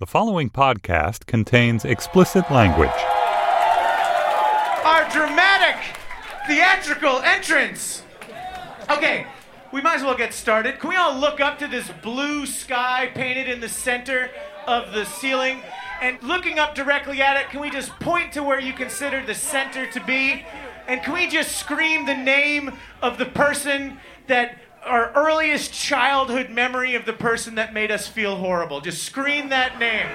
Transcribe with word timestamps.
The 0.00 0.06
following 0.06 0.48
podcast 0.48 1.26
contains 1.26 1.84
explicit 1.84 2.48
language. 2.52 2.88
Our 4.84 5.10
dramatic 5.10 5.74
theatrical 6.46 7.18
entrance. 7.22 8.04
Okay, 8.88 9.26
we 9.72 9.80
might 9.80 9.96
as 9.96 10.04
well 10.04 10.16
get 10.16 10.32
started. 10.32 10.78
Can 10.78 10.90
we 10.90 10.94
all 10.94 11.18
look 11.18 11.40
up 11.40 11.58
to 11.58 11.66
this 11.66 11.90
blue 12.00 12.46
sky 12.46 13.10
painted 13.12 13.48
in 13.48 13.58
the 13.58 13.68
center 13.68 14.30
of 14.68 14.92
the 14.92 15.04
ceiling? 15.04 15.62
And 16.00 16.22
looking 16.22 16.60
up 16.60 16.76
directly 16.76 17.20
at 17.20 17.36
it, 17.36 17.50
can 17.50 17.60
we 17.60 17.68
just 17.68 17.90
point 17.98 18.32
to 18.34 18.44
where 18.44 18.60
you 18.60 18.74
consider 18.74 19.26
the 19.26 19.34
center 19.34 19.90
to 19.90 20.04
be? 20.04 20.46
And 20.86 21.02
can 21.02 21.12
we 21.12 21.26
just 21.26 21.56
scream 21.56 22.06
the 22.06 22.14
name 22.14 22.70
of 23.02 23.18
the 23.18 23.26
person 23.26 23.98
that 24.28 24.58
our 24.88 25.12
earliest 25.14 25.72
childhood 25.72 26.50
memory 26.50 26.94
of 26.94 27.04
the 27.04 27.12
person 27.12 27.54
that 27.56 27.72
made 27.72 27.90
us 27.90 28.08
feel 28.08 28.36
horrible. 28.36 28.80
Just 28.80 29.02
scream 29.04 29.50
that 29.50 29.78
name. 29.78 30.06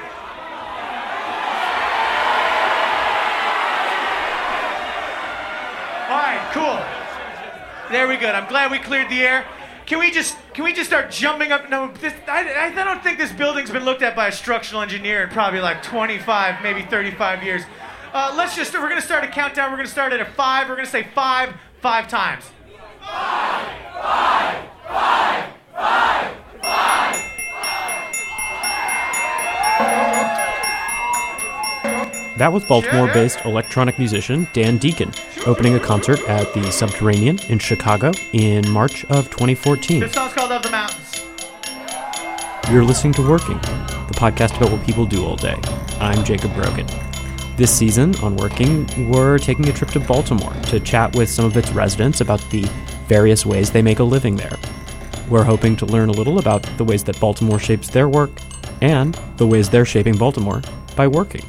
All 6.10 6.20
right, 6.20 6.50
cool. 6.52 7.92
There 7.92 8.08
we 8.08 8.18
go. 8.18 8.32
I'm 8.32 8.50
glad 8.50 8.72
we 8.72 8.80
cleared 8.80 9.10
the 9.10 9.22
air. 9.22 9.46
Can 9.86 10.00
we 10.00 10.12
just 10.12 10.36
can 10.54 10.64
we 10.64 10.74
just 10.74 10.90
start 10.90 11.12
jumping 11.12 11.52
up? 11.52 11.70
No, 11.70 11.92
this, 12.00 12.14
I, 12.28 12.72
I 12.72 12.84
don't 12.84 13.04
think 13.04 13.18
this 13.18 13.32
building's 13.32 13.70
been 13.70 13.84
looked 13.84 14.02
at 14.02 14.16
by 14.16 14.28
a 14.28 14.32
structural 14.32 14.82
engineer 14.82 15.24
in 15.24 15.30
probably 15.30 15.60
like 15.60 15.84
25, 15.84 16.64
maybe 16.64 16.84
35 16.84 17.44
years. 17.44 17.64
Uh, 18.14 18.34
let's 18.38 18.56
just 18.56 18.74
we're 18.74 18.90
gonna 18.90 19.02
start 19.02 19.24
a 19.24 19.28
countdown. 19.28 19.72
We're 19.72 19.78
gonna 19.78 19.90
start 19.90 20.14
at 20.14 20.22
a 20.22 20.26
five. 20.26 20.70
We're 20.70 20.76
gonna 20.76 20.88
say 20.88 21.08
five 21.14 21.54
five 21.82 22.08
times. 22.08 22.46
Five, 23.02 23.68
five, 24.02 24.43
That 32.44 32.52
was 32.52 32.66
Baltimore 32.66 33.08
based 33.08 33.46
electronic 33.46 33.98
musician 33.98 34.50
Dan 34.52 34.78
Deacon 34.78 35.14
opening 35.46 35.76
a 35.76 35.80
concert 35.80 36.20
at 36.28 36.54
the 36.54 36.74
Subterranean 36.74 37.40
in 37.48 37.58
Chicago 37.58 38.12
in 38.34 38.70
March 38.70 39.06
of 39.06 39.30
2014. 39.30 40.02
This 40.02 40.12
song's 40.12 40.34
called 40.34 40.52
Of 40.52 40.62
the 40.62 40.70
Mountains. 40.70 41.24
You're 42.70 42.84
listening 42.84 43.14
to 43.14 43.22
Working, 43.26 43.60
the 43.62 44.16
podcast 44.18 44.58
about 44.58 44.74
what 44.74 44.86
people 44.86 45.06
do 45.06 45.24
all 45.26 45.38
day. 45.38 45.56
I'm 46.02 46.22
Jacob 46.26 46.54
Brogan. 46.54 46.86
This 47.56 47.74
season 47.74 48.14
on 48.18 48.36
Working, 48.36 49.10
we're 49.10 49.38
taking 49.38 49.70
a 49.70 49.72
trip 49.72 49.92
to 49.92 50.02
Baltimore 50.02 50.52
to 50.64 50.82
chat 50.82 51.16
with 51.16 51.30
some 51.30 51.46
of 51.46 51.56
its 51.56 51.72
residents 51.72 52.20
about 52.20 52.42
the 52.50 52.64
various 53.08 53.46
ways 53.46 53.72
they 53.72 53.82
make 53.82 54.00
a 54.00 54.04
living 54.04 54.36
there. 54.36 54.58
We're 55.30 55.46
hoping 55.46 55.78
to 55.78 55.86
learn 55.86 56.10
a 56.10 56.12
little 56.12 56.40
about 56.40 56.64
the 56.78 56.84
ways 56.84 57.06
that 57.06 57.18
Baltimore 57.22 57.58
shapes 57.58 57.88
their 57.88 58.10
work 58.10 58.32
and 58.82 59.14
the 59.38 59.48
ways 59.48 59.70
they're 59.70 59.86
shaping 59.86 60.18
Baltimore 60.18 60.62
by 60.98 61.08
working. 61.08 61.46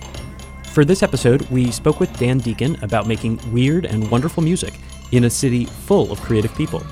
For 0.74 0.84
this 0.84 1.04
episode, 1.04 1.42
we 1.50 1.70
spoke 1.70 2.00
with 2.00 2.18
Dan 2.18 2.38
Deacon 2.38 2.76
about 2.82 3.06
making 3.06 3.38
weird 3.52 3.84
and 3.86 4.10
wonderful 4.10 4.42
music 4.42 4.74
in 5.12 5.22
a 5.22 5.30
city 5.30 5.66
full 5.66 6.10
of 6.10 6.20
creative 6.20 6.52
people. 6.56 6.84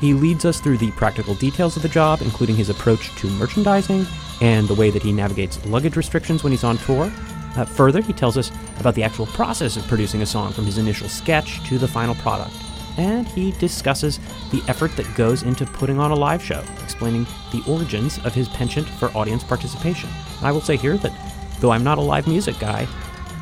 He 0.00 0.14
leads 0.14 0.46
us 0.46 0.58
through 0.58 0.78
the 0.78 0.90
practical 0.92 1.34
details 1.34 1.76
of 1.76 1.82
the 1.82 1.88
job, 1.90 2.22
including 2.22 2.56
his 2.56 2.70
approach 2.70 3.14
to 3.16 3.26
merchandising 3.32 4.06
and 4.40 4.66
the 4.66 4.74
way 4.74 4.88
that 4.88 5.02
he 5.02 5.12
navigates 5.12 5.62
luggage 5.66 5.96
restrictions 5.96 6.42
when 6.42 6.50
he's 6.50 6.64
on 6.64 6.78
tour. 6.78 7.12
Uh, 7.58 7.66
further, 7.66 8.00
he 8.00 8.14
tells 8.14 8.38
us 8.38 8.50
about 8.80 8.94
the 8.94 9.02
actual 9.02 9.26
process 9.26 9.76
of 9.76 9.86
producing 9.86 10.22
a 10.22 10.26
song 10.26 10.50
from 10.54 10.64
his 10.64 10.78
initial 10.78 11.06
sketch 11.06 11.62
to 11.68 11.76
the 11.76 11.86
final 11.86 12.14
product 12.14 12.54
and 12.96 13.28
he 13.28 13.52
discusses 13.58 14.18
the 14.50 14.62
effort 14.66 14.96
that 14.96 15.14
goes 15.14 15.42
into 15.42 15.66
putting 15.66 15.98
on 15.98 16.10
a 16.10 16.14
live 16.14 16.42
show, 16.42 16.64
explaining 16.82 17.26
the 17.52 17.62
origins 17.68 18.18
of 18.24 18.32
his 18.32 18.48
penchant 18.48 18.88
for 18.88 19.14
audience 19.14 19.44
participation. 19.44 20.08
I 20.40 20.50
will 20.50 20.62
say 20.62 20.78
here 20.78 20.96
that 20.96 21.12
though 21.60 21.72
I'm 21.72 21.84
not 21.84 21.98
a 21.98 22.00
live 22.00 22.26
music 22.26 22.58
guy, 22.58 22.88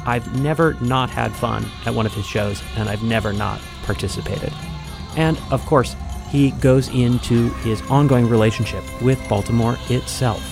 I've 0.06 0.41
never 0.41 0.75
not 0.75 1.10
had 1.10 1.32
fun 1.32 1.65
at 1.87 1.94
one 1.94 2.06
of 2.06 2.15
his 2.15 2.26
shows, 2.26 2.62
and 2.76 2.88
I've 2.88 3.03
never 3.03 3.32
not 3.32 3.60
participated. 3.84 4.53
And 5.16 5.38
of 5.50 5.65
course, 5.66 5.97
he 6.31 6.50
goes 6.53 6.88
into 6.88 7.50
his 7.56 7.81
ongoing 7.82 8.28
relationship 8.28 8.82
with 9.00 9.28
Baltimore 9.28 9.76
itself. 9.88 10.43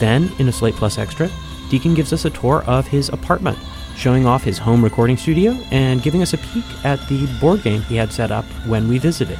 Then, 0.00 0.30
in 0.38 0.48
a 0.48 0.52
Slate 0.52 0.74
Plus 0.74 0.98
Extra, 0.98 1.30
Deacon 1.70 1.94
gives 1.94 2.12
us 2.12 2.24
a 2.24 2.30
tour 2.30 2.64
of 2.66 2.86
his 2.86 3.08
apartment 3.08 3.58
showing 3.96 4.26
off 4.26 4.44
his 4.44 4.58
home 4.58 4.82
recording 4.82 5.16
studio 5.16 5.52
and 5.70 6.02
giving 6.02 6.22
us 6.22 6.32
a 6.32 6.38
peek 6.38 6.64
at 6.84 7.00
the 7.08 7.26
board 7.40 7.62
game 7.62 7.82
he 7.82 7.96
had 7.96 8.12
set 8.12 8.30
up 8.30 8.44
when 8.66 8.88
we 8.88 8.98
visited. 8.98 9.38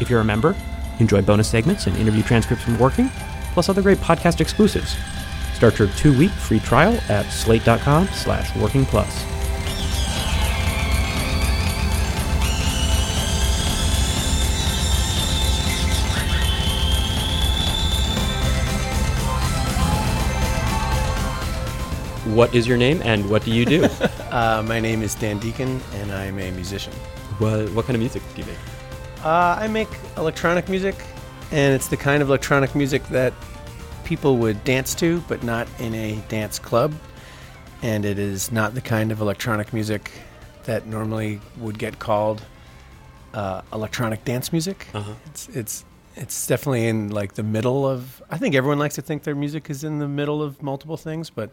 If 0.00 0.08
you're 0.08 0.20
a 0.20 0.24
member, 0.24 0.54
enjoy 1.00 1.22
bonus 1.22 1.48
segments 1.48 1.86
and 1.86 1.96
interview 1.96 2.22
transcripts 2.22 2.64
from 2.64 2.78
working, 2.78 3.10
plus 3.52 3.68
other 3.68 3.82
great 3.82 3.98
podcast 3.98 4.40
exclusives. 4.40 4.96
Start 5.56 5.78
your 5.78 5.88
two-week 5.88 6.32
free 6.32 6.60
trial 6.60 7.00
at 7.08 7.32
slate.com 7.32 8.08
slash 8.08 8.54
working 8.56 8.84
plus. 8.84 9.22
What 22.34 22.54
is 22.54 22.68
your 22.68 22.76
name 22.76 23.00
and 23.02 23.30
what 23.30 23.42
do 23.42 23.50
you 23.50 23.64
do? 23.64 23.84
uh, 24.30 24.62
my 24.66 24.78
name 24.78 25.00
is 25.00 25.14
Dan 25.14 25.38
Deacon 25.38 25.80
and 25.94 26.12
I'm 26.12 26.38
a 26.38 26.50
musician. 26.50 26.92
What, 27.38 27.70
what 27.70 27.86
kind 27.86 27.96
of 27.96 28.00
music 28.00 28.22
do 28.34 28.42
you 28.42 28.46
make? 28.46 28.58
Uh, 29.24 29.56
I 29.58 29.68
make 29.68 29.88
electronic 30.18 30.68
music, 30.68 30.96
and 31.50 31.74
it's 31.74 31.88
the 31.88 31.96
kind 31.96 32.22
of 32.22 32.28
electronic 32.28 32.74
music 32.74 33.02
that 33.08 33.32
people 34.06 34.36
would 34.36 34.62
dance 34.64 34.94
to, 34.94 35.20
but 35.28 35.42
not 35.42 35.68
in 35.80 35.94
a 35.94 36.16
dance 36.28 36.58
club. 36.58 36.94
And 37.82 38.04
it 38.04 38.18
is 38.18 38.50
not 38.52 38.74
the 38.74 38.80
kind 38.80 39.12
of 39.12 39.20
electronic 39.20 39.72
music 39.72 40.12
that 40.64 40.86
normally 40.86 41.40
would 41.58 41.78
get 41.78 41.98
called 41.98 42.42
uh, 43.34 43.62
electronic 43.72 44.24
dance 44.24 44.52
music. 44.52 44.88
Uh-huh. 44.94 45.12
It's 45.26 45.48
it's 45.48 45.84
it's 46.14 46.46
definitely 46.46 46.86
in 46.86 47.10
like 47.10 47.34
the 47.34 47.42
middle 47.42 47.86
of. 47.86 48.22
I 48.30 48.38
think 48.38 48.54
everyone 48.54 48.78
likes 48.78 48.94
to 48.94 49.02
think 49.02 49.24
their 49.24 49.34
music 49.34 49.68
is 49.68 49.84
in 49.84 49.98
the 49.98 50.08
middle 50.08 50.42
of 50.42 50.62
multiple 50.62 50.96
things, 50.96 51.28
but 51.28 51.50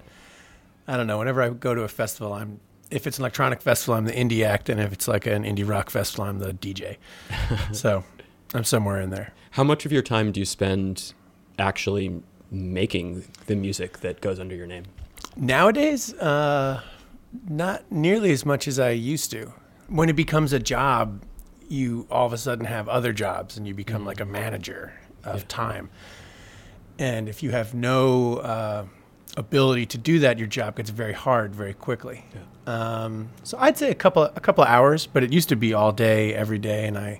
I 0.87 0.95
don't 0.95 1.07
know. 1.07 1.17
Whenever 1.17 1.41
I 1.41 1.49
go 1.49 1.75
to 1.75 1.81
a 1.81 1.87
festival, 1.87 2.33
I'm 2.33 2.59
if 2.91 3.07
it's 3.07 3.17
an 3.17 3.23
electronic 3.23 3.61
festival, 3.61 3.95
I'm 3.95 4.05
the 4.05 4.13
indie 4.13 4.45
act, 4.45 4.69
and 4.69 4.79
if 4.79 4.93
it's 4.93 5.07
like 5.07 5.25
an 5.25 5.43
indie 5.43 5.67
rock 5.67 5.89
festival, 5.89 6.25
I'm 6.25 6.39
the 6.39 6.53
DJ. 6.53 6.97
so 7.73 8.03
I'm 8.53 8.63
somewhere 8.63 9.01
in 9.01 9.09
there. 9.09 9.33
How 9.51 9.63
much 9.63 9.85
of 9.85 9.91
your 9.91 10.03
time 10.03 10.31
do 10.31 10.39
you 10.39 10.45
spend 10.45 11.13
actually 11.59 12.21
making 12.53 13.25
the 13.47 13.55
music 13.55 13.99
that 13.99 14.21
goes 14.21 14.39
under 14.39 14.55
your 14.55 14.67
name? 14.67 14.85
Nowadays, 15.35 16.13
uh, 16.13 16.81
not 17.49 17.91
nearly 17.91 18.31
as 18.31 18.45
much 18.45 18.67
as 18.67 18.79
I 18.79 18.91
used 18.91 19.31
to. 19.31 19.51
when 19.87 20.09
it 20.09 20.13
becomes 20.13 20.53
a 20.53 20.59
job, 20.59 21.21
you 21.67 22.07
all 22.09 22.25
of 22.25 22.33
a 22.33 22.37
sudden 22.37 22.65
have 22.65 22.87
other 22.87 23.13
jobs 23.13 23.57
and 23.57 23.67
you 23.67 23.73
become 23.73 24.05
like 24.05 24.19
a 24.19 24.25
manager 24.25 24.93
of 25.23 25.47
time. 25.47 25.89
And 26.99 27.27
if 27.27 27.43
you 27.43 27.51
have 27.51 27.73
no 27.73 28.37
uh, 28.37 28.85
ability 29.35 29.85
to 29.87 29.97
do 29.97 30.19
that, 30.19 30.37
your 30.37 30.47
job 30.47 30.77
gets 30.77 30.89
very 30.89 31.13
hard 31.13 31.55
very 31.55 31.73
quickly. 31.73 32.25
Um, 32.65 33.29
so 33.43 33.57
I'd 33.59 33.77
say 33.77 33.89
a 33.89 33.95
couple 33.95 34.23
a 34.23 34.39
couple 34.39 34.63
of 34.63 34.69
hours, 34.69 35.05
but 35.07 35.23
it 35.23 35.33
used 35.33 35.49
to 35.49 35.55
be 35.55 35.73
all 35.73 35.91
day, 35.91 36.33
every 36.33 36.59
day, 36.59 36.87
and 36.87 36.97
I 36.97 37.19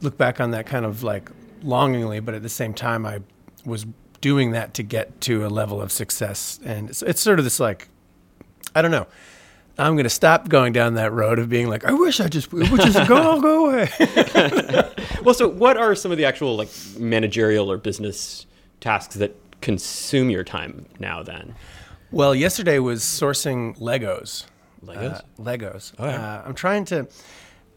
look 0.00 0.16
back 0.18 0.40
on 0.40 0.50
that 0.52 0.66
kind 0.66 0.84
of 0.84 1.02
like 1.02 1.30
longingly, 1.62 2.20
but 2.20 2.34
at 2.34 2.42
the 2.42 2.48
same 2.48 2.74
time, 2.74 3.06
I 3.06 3.20
was 3.64 3.86
doing 4.24 4.52
that 4.52 4.72
to 4.72 4.82
get 4.82 5.20
to 5.20 5.44
a 5.44 5.48
level 5.48 5.82
of 5.82 5.92
success, 5.92 6.58
and 6.64 6.88
it's, 6.88 7.02
it's 7.02 7.20
sort 7.20 7.38
of 7.38 7.44
this 7.44 7.60
like 7.60 7.88
I 8.74 8.80
don't 8.80 8.90
know. 8.90 9.06
I'm 9.76 9.96
going 9.96 10.04
to 10.04 10.10
stop 10.10 10.48
going 10.48 10.72
down 10.72 10.94
that 10.94 11.12
road 11.12 11.38
of 11.38 11.50
being 11.50 11.68
like, 11.68 11.84
I 11.84 11.92
wish 11.92 12.20
I 12.20 12.28
just, 12.28 12.46
it 12.52 12.70
would 12.70 12.80
just 12.80 13.08
go, 13.08 13.40
go 13.40 13.66
away. 13.66 13.90
Well, 15.24 15.34
so 15.34 15.48
what 15.48 15.76
are 15.76 15.94
some 15.94 16.12
of 16.12 16.16
the 16.18 16.24
actual 16.26 16.56
like 16.56 16.68
managerial 16.98 17.70
or 17.70 17.76
business 17.76 18.46
tasks 18.80 19.16
that 19.16 19.34
consume 19.62 20.30
your 20.30 20.44
time 20.44 20.86
now? 20.98 21.22
Then 21.22 21.54
Well, 22.10 22.34
yesterday 22.34 22.78
was 22.78 23.02
sourcing 23.02 23.76
Legos. 23.78 24.46
Legos? 24.84 25.18
Uh, 25.18 25.22
Legos. 25.42 25.92
Oh, 25.98 26.06
yeah. 26.06 26.36
uh, 26.36 26.42
I'm 26.46 26.54
trying 26.54 26.84
to 26.86 27.08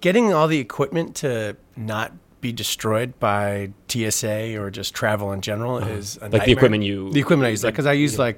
getting 0.01 0.33
all 0.33 0.47
the 0.47 0.59
equipment 0.59 1.15
to 1.17 1.57
not 1.75 2.13
be 2.41 2.51
destroyed 2.51 3.19
by 3.19 3.71
TSA 3.87 4.57
or 4.59 4.69
just 4.69 4.93
travel 4.93 5.31
in 5.31 5.41
general 5.41 5.77
is 5.79 6.17
a 6.17 6.25
Uh-huh. 6.25 6.29
Like 6.33 6.45
the 6.45 6.51
equipment 6.51 6.83
you- 6.83 7.11
the 7.11 7.19
equipment 7.19 7.47
I 7.47 7.49
use 7.51 7.63
like 7.63 7.73
because 7.73 7.85
I 7.85 7.93
use 7.93 8.19
like 8.19 8.37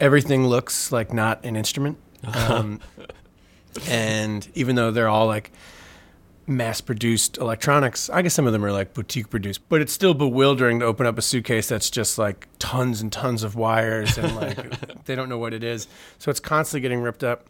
everything 0.00 0.46
looks 0.46 0.90
like 0.92 1.12
not 1.12 1.44
an 1.44 1.56
instrument, 1.56 1.98
um, 2.34 2.80
and 3.88 4.48
even 4.54 4.76
though 4.76 4.90
they're 4.90 5.08
all 5.08 5.26
like 5.26 5.52
mass 6.46 6.80
produced 6.80 7.38
electronics. 7.38 8.10
I 8.10 8.22
guess 8.22 8.34
some 8.34 8.44
of 8.46 8.52
them 8.52 8.64
are 8.64 8.72
like 8.72 8.92
boutique 8.92 9.30
produced, 9.30 9.60
but 9.68 9.80
it's 9.80 9.92
still 9.92 10.14
bewildering 10.14 10.80
to 10.80 10.84
open 10.86 11.06
up 11.06 11.16
a 11.16 11.22
suitcase 11.22 11.68
that's 11.68 11.90
just 11.90 12.18
like 12.18 12.48
tons 12.58 13.00
and 13.00 13.12
tons 13.12 13.44
of 13.44 13.54
wires 13.54 14.18
and 14.18 14.34
like 14.34 15.04
they 15.04 15.14
don't 15.14 15.28
know 15.28 15.38
what 15.38 15.54
it 15.54 15.62
is. 15.62 15.86
So 16.18 16.28
it's 16.30 16.40
constantly 16.40 16.80
getting 16.82 17.00
ripped 17.02 17.22
up. 17.22 17.46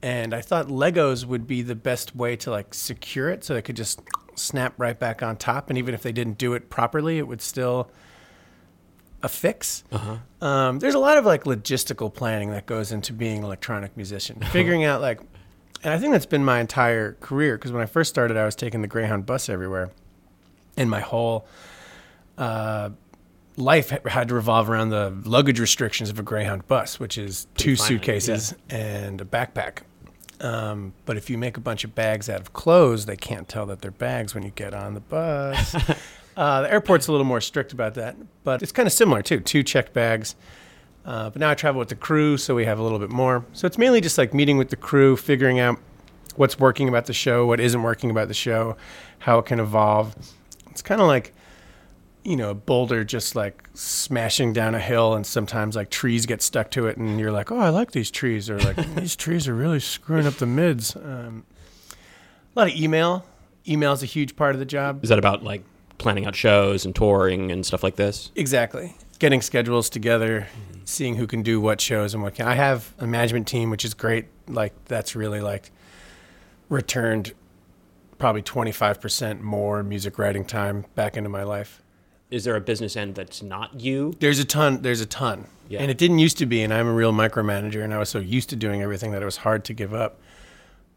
And 0.00 0.32
I 0.34 0.40
thought 0.40 0.68
Legos 0.68 1.26
would 1.26 1.46
be 1.46 1.60
the 1.60 1.74
best 1.74 2.16
way 2.16 2.34
to 2.36 2.50
like 2.50 2.72
secure 2.72 3.28
it 3.28 3.44
so 3.44 3.54
it 3.54 3.62
could 3.66 3.76
just 3.76 4.00
snap 4.34 4.74
right 4.78 4.98
back 4.98 5.22
on 5.22 5.36
top. 5.36 5.68
And 5.68 5.78
even 5.78 5.94
if 5.94 6.02
they 6.02 6.12
didn't 6.12 6.38
do 6.38 6.54
it 6.54 6.70
properly, 6.70 7.18
it 7.18 7.26
would 7.26 7.42
still 7.42 7.90
affix. 9.22 9.84
Um, 10.40 10.78
there's 10.78 10.94
a 10.94 10.98
lot 10.98 11.16
of 11.16 11.24
like 11.24 11.44
logistical 11.44 12.12
planning 12.12 12.50
that 12.50 12.66
goes 12.66 12.92
into 12.92 13.12
being 13.12 13.38
an 13.38 13.44
electronic 13.44 13.96
musician, 13.96 14.40
figuring 14.52 14.84
out 14.84 15.00
like, 15.00 15.20
and 15.84 15.92
I 15.92 15.98
think 15.98 16.12
that's 16.12 16.26
been 16.26 16.44
my 16.44 16.60
entire 16.60 17.14
career 17.20 17.56
because 17.56 17.72
when 17.72 17.82
I 17.82 17.86
first 17.86 18.10
started, 18.10 18.36
I 18.36 18.44
was 18.44 18.54
taking 18.54 18.82
the 18.82 18.88
Greyhound 18.88 19.26
bus 19.26 19.48
everywhere, 19.48 19.90
and 20.76 20.88
my 20.88 21.00
whole 21.00 21.46
uh, 22.38 22.90
life 23.56 23.90
had 23.90 24.28
to 24.28 24.34
revolve 24.34 24.70
around 24.70 24.90
the 24.90 25.12
luggage 25.24 25.58
restrictions 25.60 26.08
of 26.10 26.18
a 26.18 26.22
Greyhound 26.22 26.66
bus, 26.68 27.00
which 27.00 27.18
is 27.18 27.46
two 27.56 27.76
Confinement, 27.76 27.88
suitcases 27.88 28.54
and 28.70 29.20
a 29.20 29.24
backpack. 29.24 29.78
Um, 30.42 30.92
but 31.06 31.16
if 31.16 31.30
you 31.30 31.38
make 31.38 31.56
a 31.56 31.60
bunch 31.60 31.84
of 31.84 31.94
bags 31.94 32.28
out 32.28 32.40
of 32.40 32.52
clothes, 32.52 33.06
they 33.06 33.16
can't 33.16 33.48
tell 33.48 33.64
that 33.66 33.80
they're 33.80 33.92
bags 33.92 34.34
when 34.34 34.42
you 34.42 34.50
get 34.50 34.74
on 34.74 34.94
the 34.94 35.00
bus. 35.00 35.74
uh, 36.36 36.62
the 36.62 36.72
airport's 36.72 37.06
a 37.06 37.12
little 37.12 37.24
more 37.24 37.40
strict 37.40 37.72
about 37.72 37.94
that, 37.94 38.16
but 38.42 38.60
it's 38.60 38.72
kind 38.72 38.86
of 38.86 38.92
similar 38.92 39.22
too. 39.22 39.40
Two 39.40 39.62
checked 39.62 39.92
bags. 39.92 40.34
Uh, 41.04 41.30
but 41.30 41.40
now 41.40 41.50
I 41.50 41.54
travel 41.54 41.78
with 41.78 41.88
the 41.88 41.96
crew, 41.96 42.36
so 42.36 42.54
we 42.54 42.64
have 42.64 42.78
a 42.78 42.82
little 42.82 42.98
bit 42.98 43.10
more. 43.10 43.44
So 43.52 43.66
it's 43.66 43.78
mainly 43.78 44.00
just 44.00 44.18
like 44.18 44.34
meeting 44.34 44.56
with 44.58 44.70
the 44.70 44.76
crew, 44.76 45.16
figuring 45.16 45.60
out 45.60 45.78
what's 46.36 46.58
working 46.58 46.88
about 46.88 47.06
the 47.06 47.12
show, 47.12 47.46
what 47.46 47.60
isn't 47.60 47.82
working 47.82 48.10
about 48.10 48.28
the 48.28 48.34
show, 48.34 48.76
how 49.20 49.38
it 49.38 49.46
can 49.46 49.60
evolve. 49.60 50.14
It's 50.70 50.82
kind 50.82 51.00
of 51.00 51.06
like, 51.06 51.34
you 52.24 52.36
know, 52.36 52.50
a 52.50 52.54
boulder 52.54 53.04
just 53.04 53.34
like 53.34 53.68
smashing 53.74 54.52
down 54.52 54.74
a 54.74 54.80
hill, 54.80 55.14
and 55.14 55.26
sometimes 55.26 55.76
like 55.76 55.90
trees 55.90 56.26
get 56.26 56.42
stuck 56.42 56.70
to 56.72 56.86
it, 56.86 56.96
and 56.96 57.18
you're 57.18 57.32
like, 57.32 57.50
oh, 57.50 57.58
I 57.58 57.70
like 57.70 57.92
these 57.92 58.10
trees, 58.10 58.48
or 58.48 58.58
like 58.60 58.76
these 58.94 59.16
trees 59.16 59.48
are 59.48 59.54
really 59.54 59.80
screwing 59.80 60.26
up 60.26 60.34
the 60.34 60.46
mids. 60.46 60.94
Um, 60.96 61.44
a 62.54 62.60
lot 62.60 62.68
of 62.68 62.76
email. 62.76 63.26
Email 63.66 63.92
is 63.92 64.02
a 64.02 64.06
huge 64.06 64.36
part 64.36 64.54
of 64.54 64.58
the 64.58 64.64
job. 64.64 65.02
is 65.02 65.08
that 65.08 65.18
about 65.18 65.42
like 65.42 65.62
planning 65.98 66.26
out 66.26 66.34
shows 66.34 66.84
and 66.84 66.94
touring 66.94 67.50
and 67.50 67.64
stuff 67.64 67.82
like 67.82 67.96
this? 67.96 68.30
Exactly. 68.34 68.96
Getting 69.18 69.40
schedules 69.40 69.88
together, 69.88 70.48
seeing 70.84 71.14
who 71.14 71.26
can 71.26 71.42
do 71.42 71.60
what 71.60 71.80
shows 71.80 72.12
and 72.12 72.22
what 72.22 72.34
can. 72.34 72.46
I 72.46 72.54
have 72.54 72.92
a 72.98 73.06
management 73.06 73.46
team, 73.46 73.70
which 73.70 73.84
is 73.84 73.94
great. 73.94 74.26
Like 74.48 74.72
that's 74.86 75.14
really 75.14 75.40
like 75.40 75.70
returned 76.68 77.34
probably 78.18 78.42
25% 78.42 79.40
more 79.40 79.82
music 79.82 80.18
writing 80.18 80.44
time 80.44 80.84
back 80.94 81.16
into 81.16 81.28
my 81.28 81.42
life. 81.42 81.81
Is 82.32 82.44
there 82.44 82.56
a 82.56 82.60
business 82.60 82.96
end 82.96 83.14
that's 83.14 83.42
not 83.42 83.80
you? 83.80 84.14
There's 84.18 84.38
a 84.38 84.44
ton. 84.44 84.82
There's 84.82 85.00
a 85.00 85.06
ton. 85.06 85.46
Yeah. 85.68 85.80
And 85.80 85.90
it 85.90 85.98
didn't 85.98 86.18
used 86.18 86.38
to 86.38 86.46
be. 86.46 86.62
And 86.62 86.72
I'm 86.72 86.86
a 86.88 86.92
real 86.92 87.12
micromanager, 87.12 87.84
and 87.84 87.92
I 87.92 87.98
was 87.98 88.08
so 88.08 88.18
used 88.18 88.50
to 88.50 88.56
doing 88.56 88.82
everything 88.82 89.12
that 89.12 89.22
it 89.22 89.24
was 89.24 89.38
hard 89.38 89.64
to 89.66 89.74
give 89.74 89.92
up. 89.94 90.20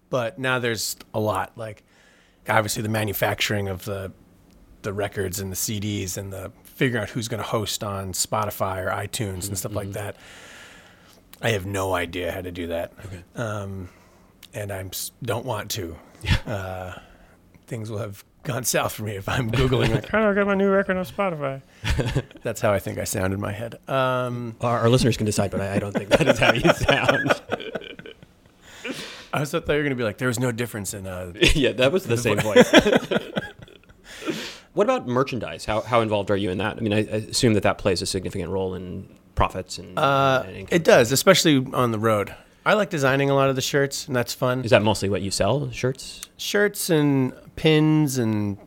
But 0.10 0.40
now 0.40 0.60
there's 0.60 0.96
a 1.14 1.20
lot. 1.20 1.52
Like 1.56 1.84
obviously 2.48 2.84
the 2.84 2.90
manufacturing 2.90 3.68
of 3.68 3.86
the 3.86 4.12
the 4.84 4.94
records 4.94 5.40
and 5.40 5.52
the 5.52 5.56
CDs 5.56 6.16
and 6.16 6.32
the 6.32 6.52
figuring 6.64 7.02
out 7.02 7.10
who's 7.10 7.28
going 7.28 7.42
to 7.42 7.48
host 7.48 7.84
on 7.84 8.14
Spotify 8.14 8.86
or 8.86 8.92
iTunes 8.92 9.48
and 9.48 9.58
stuff 9.58 9.74
like 9.74 9.94
that. 9.94 10.16
I 11.42 11.50
have 11.52 11.66
no 11.66 11.96
idea 11.96 12.32
how 12.32 12.42
to 12.42 12.52
do 12.52 12.68
that, 12.68 12.94
um, 13.36 13.90
and 14.54 14.72
I 14.72 14.86
don't 15.24 15.46
want 15.46 15.72
to. 15.72 15.96
Uh, 16.46 16.94
things 17.68 17.90
will 17.90 17.98
have 17.98 18.24
gone 18.46 18.64
south 18.64 18.94
for 18.94 19.04
me 19.04 19.16
if 19.16 19.28
I'm 19.28 19.52
googling 19.52 19.90
like, 19.94 20.08
how 20.08 20.22
do 20.22 20.30
I 20.30 20.34
get 20.34 20.46
my 20.48 20.54
new 20.54 20.70
record 20.70 20.96
on 20.96 21.06
Spotify? 21.06 21.62
That's 22.44 22.62
how 22.62 22.72
I 22.72 22.80
think 22.80 22.98
I 22.98 23.04
sound 23.04 23.34
in 23.34 23.42
my 23.42 23.52
head. 23.52 23.76
Um, 23.90 24.56
Our, 24.62 24.80
our 24.80 24.90
listeners 24.90 25.18
can 25.18 25.26
decide, 25.26 25.52
but 25.52 25.60
I, 25.62 25.76
I 25.76 25.80
don't 25.80 25.92
think 25.94 26.10
that 26.10 26.28
is 26.28 26.40
how 26.40 26.54
you 26.54 26.72
sound. 26.74 27.42
I 29.34 29.42
was 29.42 29.52
thought 29.52 29.68
you 29.68 29.74
were 29.74 29.80
going 29.82 29.90
to 29.90 29.96
be 29.96 30.04
like, 30.04 30.18
there 30.18 30.30
was 30.30 30.40
no 30.40 30.54
difference 30.54 30.94
in. 30.94 31.06
Uh, 31.06 31.34
yeah, 31.54 31.74
that 31.74 31.92
was 31.92 32.06
the 32.06 32.16
same 32.16 32.40
voice. 32.40 32.72
what 34.74 34.86
about 34.86 35.08
merchandise? 35.08 35.66
How, 35.66 35.82
how 35.82 36.00
involved 36.02 36.32
are 36.32 36.38
you 36.38 36.52
in 36.52 36.60
that? 36.60 36.78
I 36.78 36.80
mean, 36.80 36.94
I, 36.94 37.00
I 37.00 37.18
assume 37.30 37.54
that 37.56 37.64
that 37.64 37.78
plays 37.78 38.02
a 38.02 38.06
significant 38.06 38.50
role 38.50 38.76
in 38.76 39.10
profits 39.34 39.78
and, 39.78 40.00
uh, 40.00 40.44
and 40.46 40.56
income. 40.56 40.76
it 40.76 40.84
does, 40.86 41.12
especially 41.12 41.66
on 41.74 41.92
the 41.92 42.00
road. 42.00 42.34
I 42.66 42.74
like 42.74 42.90
designing 42.90 43.30
a 43.30 43.36
lot 43.36 43.50
of 43.50 43.56
the 43.56 43.62
shirts, 43.62 44.08
and 44.08 44.16
that's 44.16 44.34
fun. 44.34 44.64
Is 44.64 44.72
that 44.72 44.82
mostly 44.82 45.10
what 45.10 45.22
you 45.22 45.32
sell? 45.32 45.70
Shirts? 45.72 46.22
shirts 46.38 46.90
and 46.90 47.34
pins 47.56 48.18
and 48.18 48.58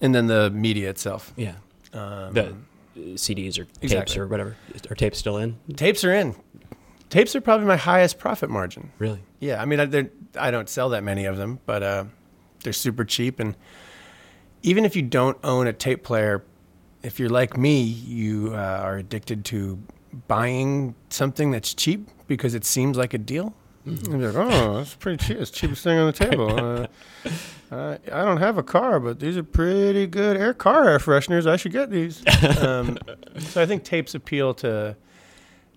and 0.00 0.14
then 0.14 0.26
the 0.26 0.50
media 0.50 0.90
itself. 0.90 1.32
Yeah. 1.36 1.54
Um, 1.92 2.32
the 2.34 2.46
uh, 2.48 2.52
CDs 3.14 3.58
or 3.58 3.64
tapes 3.64 3.78
Exactly. 3.82 4.18
or 4.20 4.26
whatever. 4.26 4.56
Are 4.90 4.94
tapes 4.94 5.18
still 5.18 5.36
in? 5.38 5.58
tapes 5.76 6.04
are 6.04 6.12
in. 6.12 6.34
Tapes 7.10 7.36
are 7.36 7.40
probably 7.42 7.66
my 7.66 7.76
highest 7.76 8.18
profit 8.18 8.48
margin. 8.48 8.90
Really? 8.98 9.20
Yeah, 9.38 9.60
I 9.60 9.66
mean, 9.66 9.80
I, 9.80 10.08
I 10.38 10.50
don't 10.50 10.68
sell 10.68 10.88
that 10.90 11.04
many 11.04 11.26
of 11.26 11.36
them, 11.36 11.60
but 11.66 11.82
uh, 11.82 12.04
they're 12.64 12.72
super 12.72 13.04
cheap. 13.04 13.38
And 13.38 13.54
even 14.62 14.86
if 14.86 14.96
you 14.96 15.02
don't 15.02 15.36
own 15.44 15.66
a 15.66 15.74
tape 15.74 16.04
player, 16.04 16.42
if 17.02 17.20
you're 17.20 17.28
like 17.28 17.56
me, 17.56 17.82
you 17.82 18.52
uh, 18.54 18.56
are 18.56 18.96
addicted 18.96 19.44
to 19.46 19.78
buying 20.26 20.94
something 21.10 21.50
that's 21.50 21.74
cheap 21.74 22.08
because 22.28 22.54
it 22.54 22.64
seems 22.64 22.96
like 22.96 23.12
a 23.12 23.18
deal. 23.18 23.54
Mm-hmm. 23.86 24.12
And 24.12 24.22
you're 24.22 24.32
like, 24.32 24.52
oh, 24.52 24.76
that's 24.76 24.94
pretty 24.94 25.24
cheap. 25.24 25.38
It's 25.38 25.50
the 25.50 25.56
cheapest 25.56 25.82
thing 25.82 25.98
on 25.98 26.06
the 26.06 26.12
table. 26.12 26.88
Uh, 27.22 27.74
uh, 27.74 27.96
I 28.12 28.22
don't 28.22 28.36
have 28.36 28.58
a 28.58 28.62
car, 28.62 29.00
but 29.00 29.18
these 29.18 29.38
are 29.38 29.42
pretty 29.42 30.06
good 30.06 30.36
air 30.36 30.52
car 30.52 30.90
air 30.90 30.98
fresheners. 30.98 31.46
I 31.46 31.56
should 31.56 31.72
get 31.72 31.90
these. 31.90 32.22
um, 32.58 32.98
so 33.38 33.62
I 33.62 33.66
think 33.66 33.82
tapes 33.82 34.14
appeal 34.14 34.52
to 34.54 34.94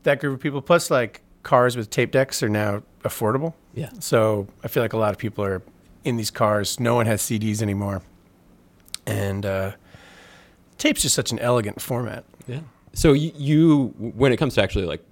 that 0.03 0.19
group 0.19 0.33
of 0.33 0.41
people. 0.41 0.61
Plus, 0.61 0.91
like 0.91 1.21
cars 1.43 1.77
with 1.77 1.89
tape 1.89 2.11
decks 2.11 2.43
are 2.43 2.49
now 2.49 2.83
affordable. 3.03 3.53
Yeah. 3.73 3.91
So 3.99 4.47
I 4.61 4.67
feel 4.67 4.83
like 4.83 4.91
a 4.91 4.97
lot 4.97 5.11
of 5.11 5.17
people 5.17 5.45
are 5.45 5.61
in 6.03 6.17
these 6.17 6.31
cars. 6.31 6.81
No 6.81 6.95
one 6.95 7.05
has 7.05 7.21
CDs 7.21 7.61
anymore, 7.61 8.01
and 9.05 9.45
uh, 9.45 9.71
tape's 10.77 11.01
just 11.01 11.15
such 11.15 11.31
an 11.31 11.39
elegant 11.39 11.81
format. 11.81 12.25
Yeah. 12.45 12.59
So 12.95 13.11
you, 13.11 13.31
you, 13.35 13.87
when 13.97 14.31
it 14.31 14.37
comes 14.37 14.55
to 14.55 14.63
actually 14.63 14.85
like 14.85 15.03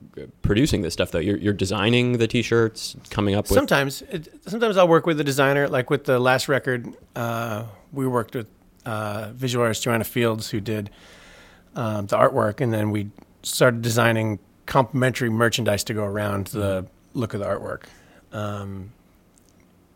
producing 0.41 0.81
this 0.81 0.93
stuff, 0.93 1.11
though, 1.11 1.19
you're, 1.19 1.37
you're 1.37 1.53
designing 1.53 2.13
the 2.13 2.27
t-shirts, 2.27 2.95
coming 3.09 3.35
up 3.35 3.45
with. 3.45 3.53
Sometimes, 3.53 4.01
it, 4.03 4.29
sometimes 4.47 4.77
I'll 4.77 4.87
work 4.87 5.05
with 5.05 5.19
a 5.19 5.23
designer. 5.23 5.67
Like 5.67 5.89
with 5.89 6.05
the 6.05 6.17
last 6.17 6.47
record, 6.47 6.87
uh, 7.15 7.65
we 7.91 8.07
worked 8.07 8.35
with 8.35 8.47
uh, 8.85 9.31
visual 9.33 9.63
artist 9.63 9.83
Joanna 9.83 10.05
Fields, 10.05 10.49
who 10.49 10.61
did 10.61 10.89
um, 11.75 12.07
the 12.07 12.17
artwork, 12.17 12.61
and 12.61 12.73
then 12.73 12.89
we 12.89 13.11
started 13.43 13.81
designing 13.81 14.39
complementary 14.65 15.29
merchandise 15.29 15.83
to 15.83 15.93
go 15.93 16.05
around 16.05 16.47
the 16.47 16.85
look 17.13 17.33
of 17.33 17.41
the 17.41 17.45
artwork. 17.45 17.83
Um, 18.31 18.93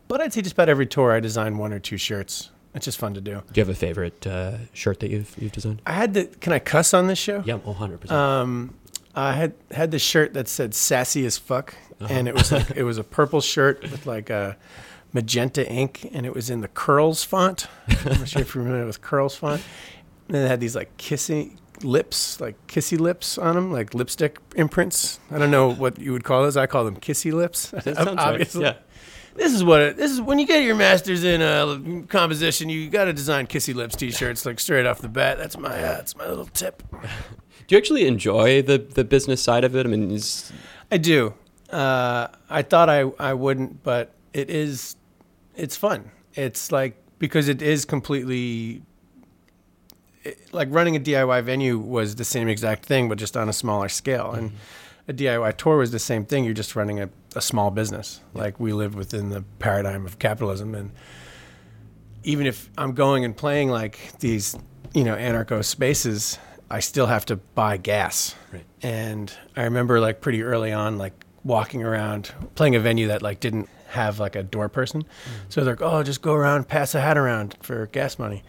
but 0.10 0.20
I'd 0.20 0.34
say 0.34 0.41
just 0.41 0.53
about 0.53 0.67
every 0.67 0.88
tour, 0.88 1.13
I 1.13 1.22
design 1.22 1.58
one 1.58 1.72
or 1.72 1.79
two 1.79 1.98
shirts. 1.98 2.51
It's 2.74 2.86
just 2.86 2.97
fun 3.00 3.13
to 3.15 3.21
do. 3.21 3.41
Do 3.51 3.59
you 3.59 3.65
have 3.65 3.69
a 3.69 3.75
favorite 3.79 4.25
uh, 4.27 4.57
shirt 4.74 5.00
that 5.00 5.09
you've 5.09 5.36
you've 5.39 5.51
designed? 5.51 5.81
I 5.86 5.93
had 5.93 6.13
the. 6.13 6.25
Can 6.25 6.53
I 6.53 6.59
cuss 6.59 6.93
on 6.93 7.07
this 7.07 7.17
show? 7.19 7.41
Yeah, 7.45 7.55
one 7.55 7.75
hundred 7.75 8.01
percent. 8.01 8.19
Um, 8.19 8.75
I 9.15 9.33
had 9.33 9.53
had 9.71 9.91
this 9.91 10.01
shirt 10.03 10.33
that 10.36 10.47
said 10.47 10.75
"sassy 10.75 11.25
as 11.25 11.38
fuck," 11.38 11.74
and 12.00 12.27
it 12.27 12.36
was 12.36 12.51
like 12.51 12.69
it 12.75 12.83
was 12.83 12.97
a 12.97 13.03
purple 13.03 13.41
shirt 13.41 13.81
with 13.81 14.05
like 14.05 14.29
a 14.29 14.57
magenta 15.13 15.67
ink, 15.67 16.07
and 16.13 16.25
it 16.25 16.36
was 16.36 16.50
in 16.50 16.62
the 16.62 16.67
Curlz 16.67 17.25
font. 17.25 17.67
I'm 17.88 18.19
not 18.19 18.29
sure 18.29 18.41
if 18.43 18.53
you're 18.53 18.63
familiar 18.63 18.86
with 18.86 19.01
Curlz 19.01 19.36
font. 19.36 19.62
And 20.27 20.38
it 20.38 20.47
had 20.47 20.59
these 20.59 20.75
like 20.75 20.95
kissy 20.97 21.55
lips, 21.83 22.39
like 22.41 22.55
kissy 22.67 23.00
lips 23.00 23.38
on 23.38 23.55
them, 23.55 23.71
like 23.71 23.93
lipstick 23.93 24.39
imprints. 24.55 25.19
I 25.31 25.39
don't 25.39 25.51
know 25.51 25.71
what 25.74 26.00
you 26.00 26.12
would 26.12 26.24
call 26.24 26.43
those. 26.43 26.57
I 26.57 26.67
call 26.67 26.83
them 26.83 26.97
kissy 26.97 27.31
lips. 27.33 27.69
That 27.69 27.95
sounds 27.95 28.17
right. 28.17 28.55
Yeah. 28.55 28.74
This 29.38 29.53
is 29.53 29.63
what 29.63 29.82
it, 29.82 29.98
this 29.98 30.12
is 30.12 30.20
when 30.20 30.39
you 30.39 30.48
get 30.48 30.63
your 30.63 30.75
masters 30.75 31.24
in 31.24 31.44
uh, 31.44 31.79
composition. 32.08 32.70
You 32.70 32.89
got 32.89 33.06
to 33.06 33.13
design 33.13 33.46
kissy 33.46 33.75
lips 33.75 33.96
t-shirts 33.96 34.48
like 34.48 34.60
straight 34.60 34.88
off 34.88 35.00
the 35.00 35.10
bat. 35.10 35.38
That's 35.38 35.56
my 35.56 35.70
uh, 35.70 35.98
that's 35.98 36.15
my 36.15 36.27
little 36.27 36.48
tip. 36.48 36.82
Do 37.67 37.75
you 37.75 37.77
actually 37.77 38.08
enjoy 38.08 38.63
the 38.63 38.79
the 38.79 39.03
business 39.03 39.41
side 39.41 39.63
of 39.63 39.75
it? 39.75 39.86
I 39.86 39.89
mean, 39.89 40.10
is, 40.10 40.51
I 40.91 40.98
do. 40.98 41.36
Uh, 41.70 42.29
I 42.50 42.63
thought 42.63 42.89
I 42.89 43.01
I 43.20 43.36
wouldn't, 43.36 43.84
but 43.84 44.15
it 44.34 44.50
is. 44.50 44.96
It's 45.56 45.75
fun. 45.75 46.10
It's 46.34 46.72
like 46.72 46.96
because 47.20 47.48
it 47.48 47.62
is 47.62 47.86
completely. 47.86 48.82
It, 50.24 50.51
like 50.51 50.70
running 50.72 50.96
a 50.96 51.00
DIY 51.00 51.44
venue 51.44 51.77
was 51.77 52.15
the 52.15 52.25
same 52.25 52.48
exact 52.48 52.86
thing, 52.86 53.08
but 53.08 53.20
just 53.20 53.38
on 53.38 53.50
a 53.50 53.53
smaller 53.53 53.89
scale, 53.89 54.32
and 54.32 54.53
a 55.07 55.13
DIY 55.13 55.57
tour 55.57 55.77
was 55.77 55.91
the 55.91 55.99
same 55.99 56.25
thing. 56.25 56.43
You're 56.43 56.53
just 56.53 56.75
running 56.75 56.99
a, 56.99 57.09
a 57.35 57.41
small 57.41 57.71
business. 57.71 58.21
Like 58.33 58.59
we 58.59 58.73
live 58.73 58.95
within 58.95 59.29
the 59.29 59.43
paradigm 59.59 60.05
of 60.05 60.19
capitalism, 60.19 60.75
and 60.75 60.91
even 62.23 62.45
if 62.45 62.69
I'm 62.77 62.93
going 62.93 63.23
and 63.23 63.35
playing 63.35 63.69
like 63.69 64.19
these, 64.19 64.55
you 64.93 65.03
know, 65.03 65.15
anarcho 65.15 65.63
spaces, 65.63 66.37
I 66.69 66.81
still 66.81 67.05
have 67.05 67.25
to 67.27 67.37
buy 67.37 67.77
gas. 67.77 68.35
Right. 68.51 68.65
And 68.81 69.31
I 69.55 69.63
remember 69.63 69.99
like 69.99 70.19
pretty 70.19 70.43
early 70.43 70.73
on, 70.73 70.97
like 70.97 71.13
walking 71.43 71.83
around 71.83 72.33
playing 72.55 72.75
a 72.75 72.79
venue 72.79 73.07
that 73.07 73.21
like 73.21 73.39
didn't 73.39 73.69
have 73.87 74.19
like 74.19 74.35
a 74.35 74.43
door 74.43 74.67
person. 74.67 75.03
Mm. 75.03 75.07
So 75.49 75.63
they're 75.63 75.73
like, 75.73 75.81
oh, 75.81 76.03
just 76.03 76.21
go 76.21 76.33
around, 76.33 76.67
pass 76.67 76.93
a 76.93 76.99
hat 76.99 77.17
around 77.17 77.55
for 77.61 77.87
gas 77.87 78.19
money. 78.19 78.43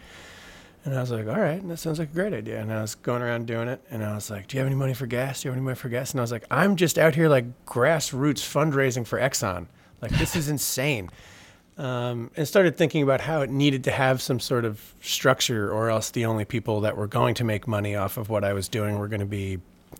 And 0.89 0.97
I 0.97 1.01
was 1.01 1.11
like, 1.11 1.27
all 1.27 1.39
right, 1.39 1.65
that 1.67 1.77
sounds 1.77 1.99
like 1.99 2.09
a 2.09 2.13
great 2.13 2.33
idea. 2.33 2.59
And 2.59 2.73
I 2.73 2.81
was 2.81 2.95
going 2.95 3.21
around 3.21 3.45
doing 3.45 3.67
it. 3.67 3.79
And 3.91 4.03
I 4.03 4.15
was 4.15 4.31
like, 4.31 4.47
do 4.47 4.57
you 4.57 4.59
have 4.59 4.65
any 4.65 4.75
money 4.75 4.95
for 4.95 5.05
gas? 5.05 5.41
Do 5.41 5.47
you 5.47 5.51
have 5.51 5.57
any 5.57 5.63
money 5.63 5.75
for 5.75 5.87
gas? 5.87 6.11
And 6.11 6.19
I 6.19 6.23
was 6.23 6.31
like, 6.31 6.45
I'm 6.49 6.77
just 6.77 6.97
out 6.97 7.13
here 7.13 7.29
like 7.29 7.65
grassroots 7.67 8.41
fundraising 8.41 9.05
for 9.05 9.19
Exxon. 9.19 9.67
Like, 10.01 10.09
this 10.17 10.35
is 10.35 10.49
insane. 10.49 11.11
Um, 11.77 12.31
and 12.35 12.47
started 12.47 12.75
thinking 12.75 13.03
about 13.03 13.21
how 13.21 13.41
it 13.41 13.51
needed 13.51 13.83
to 13.83 13.91
have 13.91 14.19
some 14.19 14.39
sort 14.39 14.65
of 14.65 14.95
structure, 14.99 15.71
or 15.71 15.91
else 15.91 16.09
the 16.09 16.25
only 16.25 16.43
people 16.43 16.81
that 16.81 16.97
were 16.97 17.05
going 17.05 17.35
to 17.35 17.43
make 17.43 17.67
money 17.67 17.95
off 17.95 18.17
of 18.17 18.27
what 18.29 18.43
I 18.43 18.53
was 18.53 18.67
doing 18.67 18.97
were 18.97 19.07
going 19.07 19.19
to 19.19 19.27
be, 19.27 19.59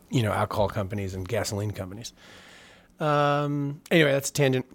you 0.10 0.24
know, 0.24 0.32
alcohol 0.32 0.70
companies 0.70 1.14
and 1.14 1.28
gasoline 1.28 1.70
companies. 1.70 2.14
Um, 3.00 3.80
anyway, 3.92 4.12
that's 4.12 4.32
a 4.32 4.34
tangent. 4.34 4.66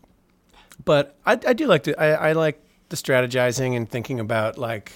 But 0.85 1.17
I, 1.27 1.33
I 1.33 1.55
do 1.55 1.67
like 1.67 1.83
to, 1.83 2.01
I, 2.01 2.29
I 2.29 2.33
like 2.35 2.63
the 2.89 2.97
strategizing 2.97 3.77
and 3.77 3.89
thinking 3.89 4.21
about 4.21 4.59
like 4.59 4.93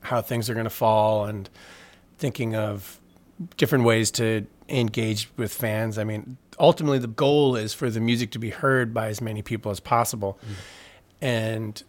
how 0.00 0.22
things 0.22 0.48
are 0.48 0.54
going 0.54 0.64
to 0.64 0.70
fall 0.70 1.26
and 1.26 1.48
thinking 2.18 2.54
of 2.54 3.00
different 3.56 3.84
ways 3.84 4.10
to 4.12 4.46
engage 4.68 5.30
with 5.36 5.52
fans. 5.52 5.98
I 5.98 6.04
mean, 6.04 6.36
ultimately, 6.58 6.98
the 6.98 7.06
goal 7.06 7.56
is 7.56 7.74
for 7.74 7.90
the 7.90 8.00
music 8.00 8.30
to 8.32 8.38
be 8.38 8.50
heard 8.50 8.92
by 8.92 9.08
as 9.08 9.20
many 9.20 9.42
people 9.42 9.70
as 9.70 9.80
possible. 9.80 10.38
Mm-hmm. 10.42 10.54
And 11.20 11.82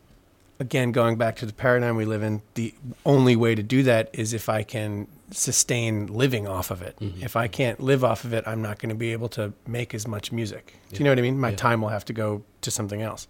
again, 0.59 0.91
going 0.91 1.17
back 1.17 1.37
to 1.37 1.45
the 1.45 1.53
paradigm 1.53 1.95
we 1.95 2.05
live 2.05 2.23
in, 2.23 2.41
the 2.55 2.73
only 3.05 3.35
way 3.35 3.55
to 3.55 3.63
do 3.63 3.83
that 3.83 4.09
is 4.13 4.33
if 4.33 4.49
I 4.49 4.63
can 4.63 5.07
sustain 5.31 6.07
living 6.07 6.47
off 6.47 6.71
of 6.71 6.81
it. 6.81 6.97
Mm-hmm. 6.99 7.23
If 7.23 7.35
I 7.35 7.47
can't 7.47 7.79
live 7.79 8.03
off 8.03 8.23
of 8.23 8.33
it, 8.33 8.47
I'm 8.47 8.61
not 8.61 8.79
going 8.79 8.89
to 8.89 8.95
be 8.95 9.11
able 9.11 9.29
to 9.29 9.53
make 9.67 9.93
as 9.93 10.07
much 10.07 10.31
music. 10.31 10.79
Do 10.91 10.97
you 10.97 11.03
know 11.03 11.11
what 11.11 11.19
I 11.19 11.21
mean? 11.21 11.39
My 11.39 11.53
time 11.53 11.81
will 11.81 11.89
have 11.89 12.05
to 12.05 12.13
go 12.13 12.43
to 12.61 12.71
something 12.71 13.01
else. 13.01 13.27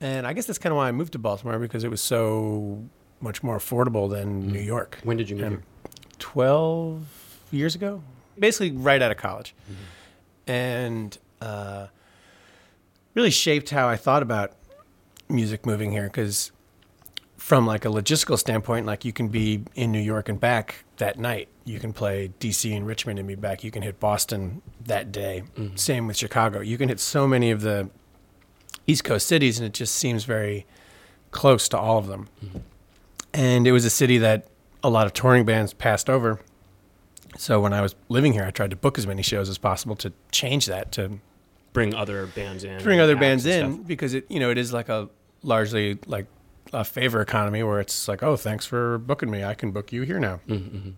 And 0.00 0.26
I 0.26 0.32
guess 0.32 0.46
that's 0.46 0.58
kind 0.58 0.72
of 0.72 0.76
why 0.76 0.88
I 0.88 0.92
moved 0.92 1.12
to 1.12 1.18
Baltimore 1.18 1.58
because 1.58 1.82
it 1.82 1.90
was 1.90 2.00
so 2.00 2.84
much 3.20 3.42
more 3.42 3.58
affordable 3.58 4.10
than 4.10 4.42
mm. 4.42 4.52
New 4.52 4.60
York. 4.60 4.98
when 5.02 5.16
did 5.16 5.28
you 5.28 5.36
move 5.36 5.48
here? 5.48 5.62
12 6.18 7.06
years 7.50 7.74
ago, 7.74 8.02
basically 8.38 8.70
right 8.72 9.00
out 9.00 9.10
of 9.10 9.16
college. 9.16 9.54
Mm-hmm. 9.64 10.50
And 10.50 11.18
uh, 11.40 11.86
really 13.14 13.30
shaped 13.30 13.70
how 13.70 13.88
I 13.88 13.96
thought 13.96 14.22
about 14.22 14.52
music 15.28 15.66
moving 15.66 15.92
here 15.92 16.04
because 16.04 16.52
from 17.36 17.66
like 17.66 17.84
a 17.84 17.88
logistical 17.88 18.38
standpoint, 18.38 18.86
like 18.86 19.04
you 19.04 19.12
can 19.12 19.28
be 19.28 19.64
in 19.74 19.92
New 19.92 20.00
York 20.00 20.28
and 20.28 20.38
back 20.40 20.84
that 20.96 21.18
night. 21.18 21.48
You 21.64 21.78
can 21.78 21.92
play 21.92 22.32
DC 22.40 22.76
and 22.76 22.86
Richmond 22.86 23.18
and 23.18 23.28
be 23.28 23.34
back. 23.34 23.62
You 23.62 23.70
can 23.70 23.82
hit 23.82 24.00
Boston 24.00 24.62
that 24.84 25.12
day. 25.12 25.44
Mm-hmm. 25.56 25.76
Same 25.76 26.06
with 26.06 26.16
Chicago. 26.16 26.60
You 26.60 26.76
can 26.76 26.88
hit 26.88 27.00
so 27.00 27.26
many 27.26 27.50
of 27.50 27.60
the 27.60 27.90
East 28.86 29.04
Coast 29.04 29.26
cities, 29.26 29.58
and 29.58 29.66
it 29.66 29.74
just 29.74 29.94
seems 29.94 30.24
very 30.24 30.66
close 31.30 31.68
to 31.68 31.78
all 31.78 31.98
of 31.98 32.06
them. 32.06 32.28
Mm-hmm. 32.44 32.58
And 33.34 33.66
it 33.66 33.72
was 33.72 33.84
a 33.84 33.90
city 33.90 34.18
that 34.18 34.46
a 34.82 34.90
lot 34.90 35.06
of 35.06 35.12
touring 35.12 35.44
bands 35.44 35.72
passed 35.74 36.08
over. 36.08 36.40
So 37.36 37.60
when 37.60 37.72
I 37.72 37.80
was 37.82 37.94
living 38.08 38.32
here, 38.32 38.44
I 38.44 38.50
tried 38.50 38.70
to 38.70 38.76
book 38.76 38.98
as 38.98 39.06
many 39.06 39.22
shows 39.22 39.48
as 39.48 39.58
possible 39.58 39.94
to 39.96 40.12
change 40.32 40.66
that 40.66 40.92
to 40.92 41.18
Bring 41.74 41.94
other 41.94 42.26
bands 42.26 42.64
in. 42.64 42.82
bring 42.82 42.98
other 42.98 43.14
bands 43.14 43.44
in 43.46 43.82
because 43.82 44.14
it 44.14 44.24
you 44.30 44.40
know 44.40 44.50
it 44.50 44.56
is 44.58 44.72
like 44.72 44.88
a 44.88 45.08
largely 45.42 45.98
like 46.06 46.26
a 46.72 46.82
favor 46.82 47.20
economy 47.20 47.62
where 47.62 47.78
it's 47.78 48.08
like 48.08 48.22
oh 48.22 48.36
thanks 48.36 48.64
for 48.66 48.98
booking 48.98 49.30
me 49.30 49.44
I 49.44 49.54
can 49.54 49.70
book 49.70 49.92
you 49.92 50.02
here 50.02 50.18
now 50.18 50.40
Mm-hmm. 50.48 50.90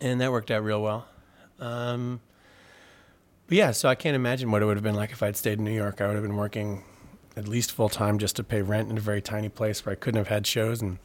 and 0.00 0.20
that 0.20 0.32
worked 0.32 0.50
out 0.50 0.64
real 0.64 0.82
well 0.82 1.06
um, 1.60 2.20
but 3.46 3.56
yeah 3.58 3.70
so 3.70 3.88
I 3.88 3.94
can't 3.94 4.16
imagine 4.16 4.50
what 4.50 4.62
it 4.62 4.64
would 4.64 4.76
have 4.76 4.82
been 4.82 4.96
like 4.96 5.12
if 5.12 5.22
I'd 5.22 5.36
stayed 5.36 5.58
in 5.58 5.64
New 5.64 5.70
York 5.74 6.00
I 6.00 6.06
would 6.06 6.14
have 6.14 6.24
been 6.24 6.36
working 6.36 6.82
at 7.36 7.46
least 7.46 7.70
full 7.70 7.90
time 7.90 8.18
just 8.18 8.34
to 8.36 8.42
pay 8.42 8.62
rent 8.62 8.90
in 8.90 8.96
a 8.96 9.02
very 9.02 9.20
tiny 9.22 9.50
place 9.50 9.84
where 9.84 9.92
I 9.92 9.96
couldn't 9.96 10.18
have 10.18 10.28
had 10.28 10.46
shows 10.46 10.80
and 10.82 10.98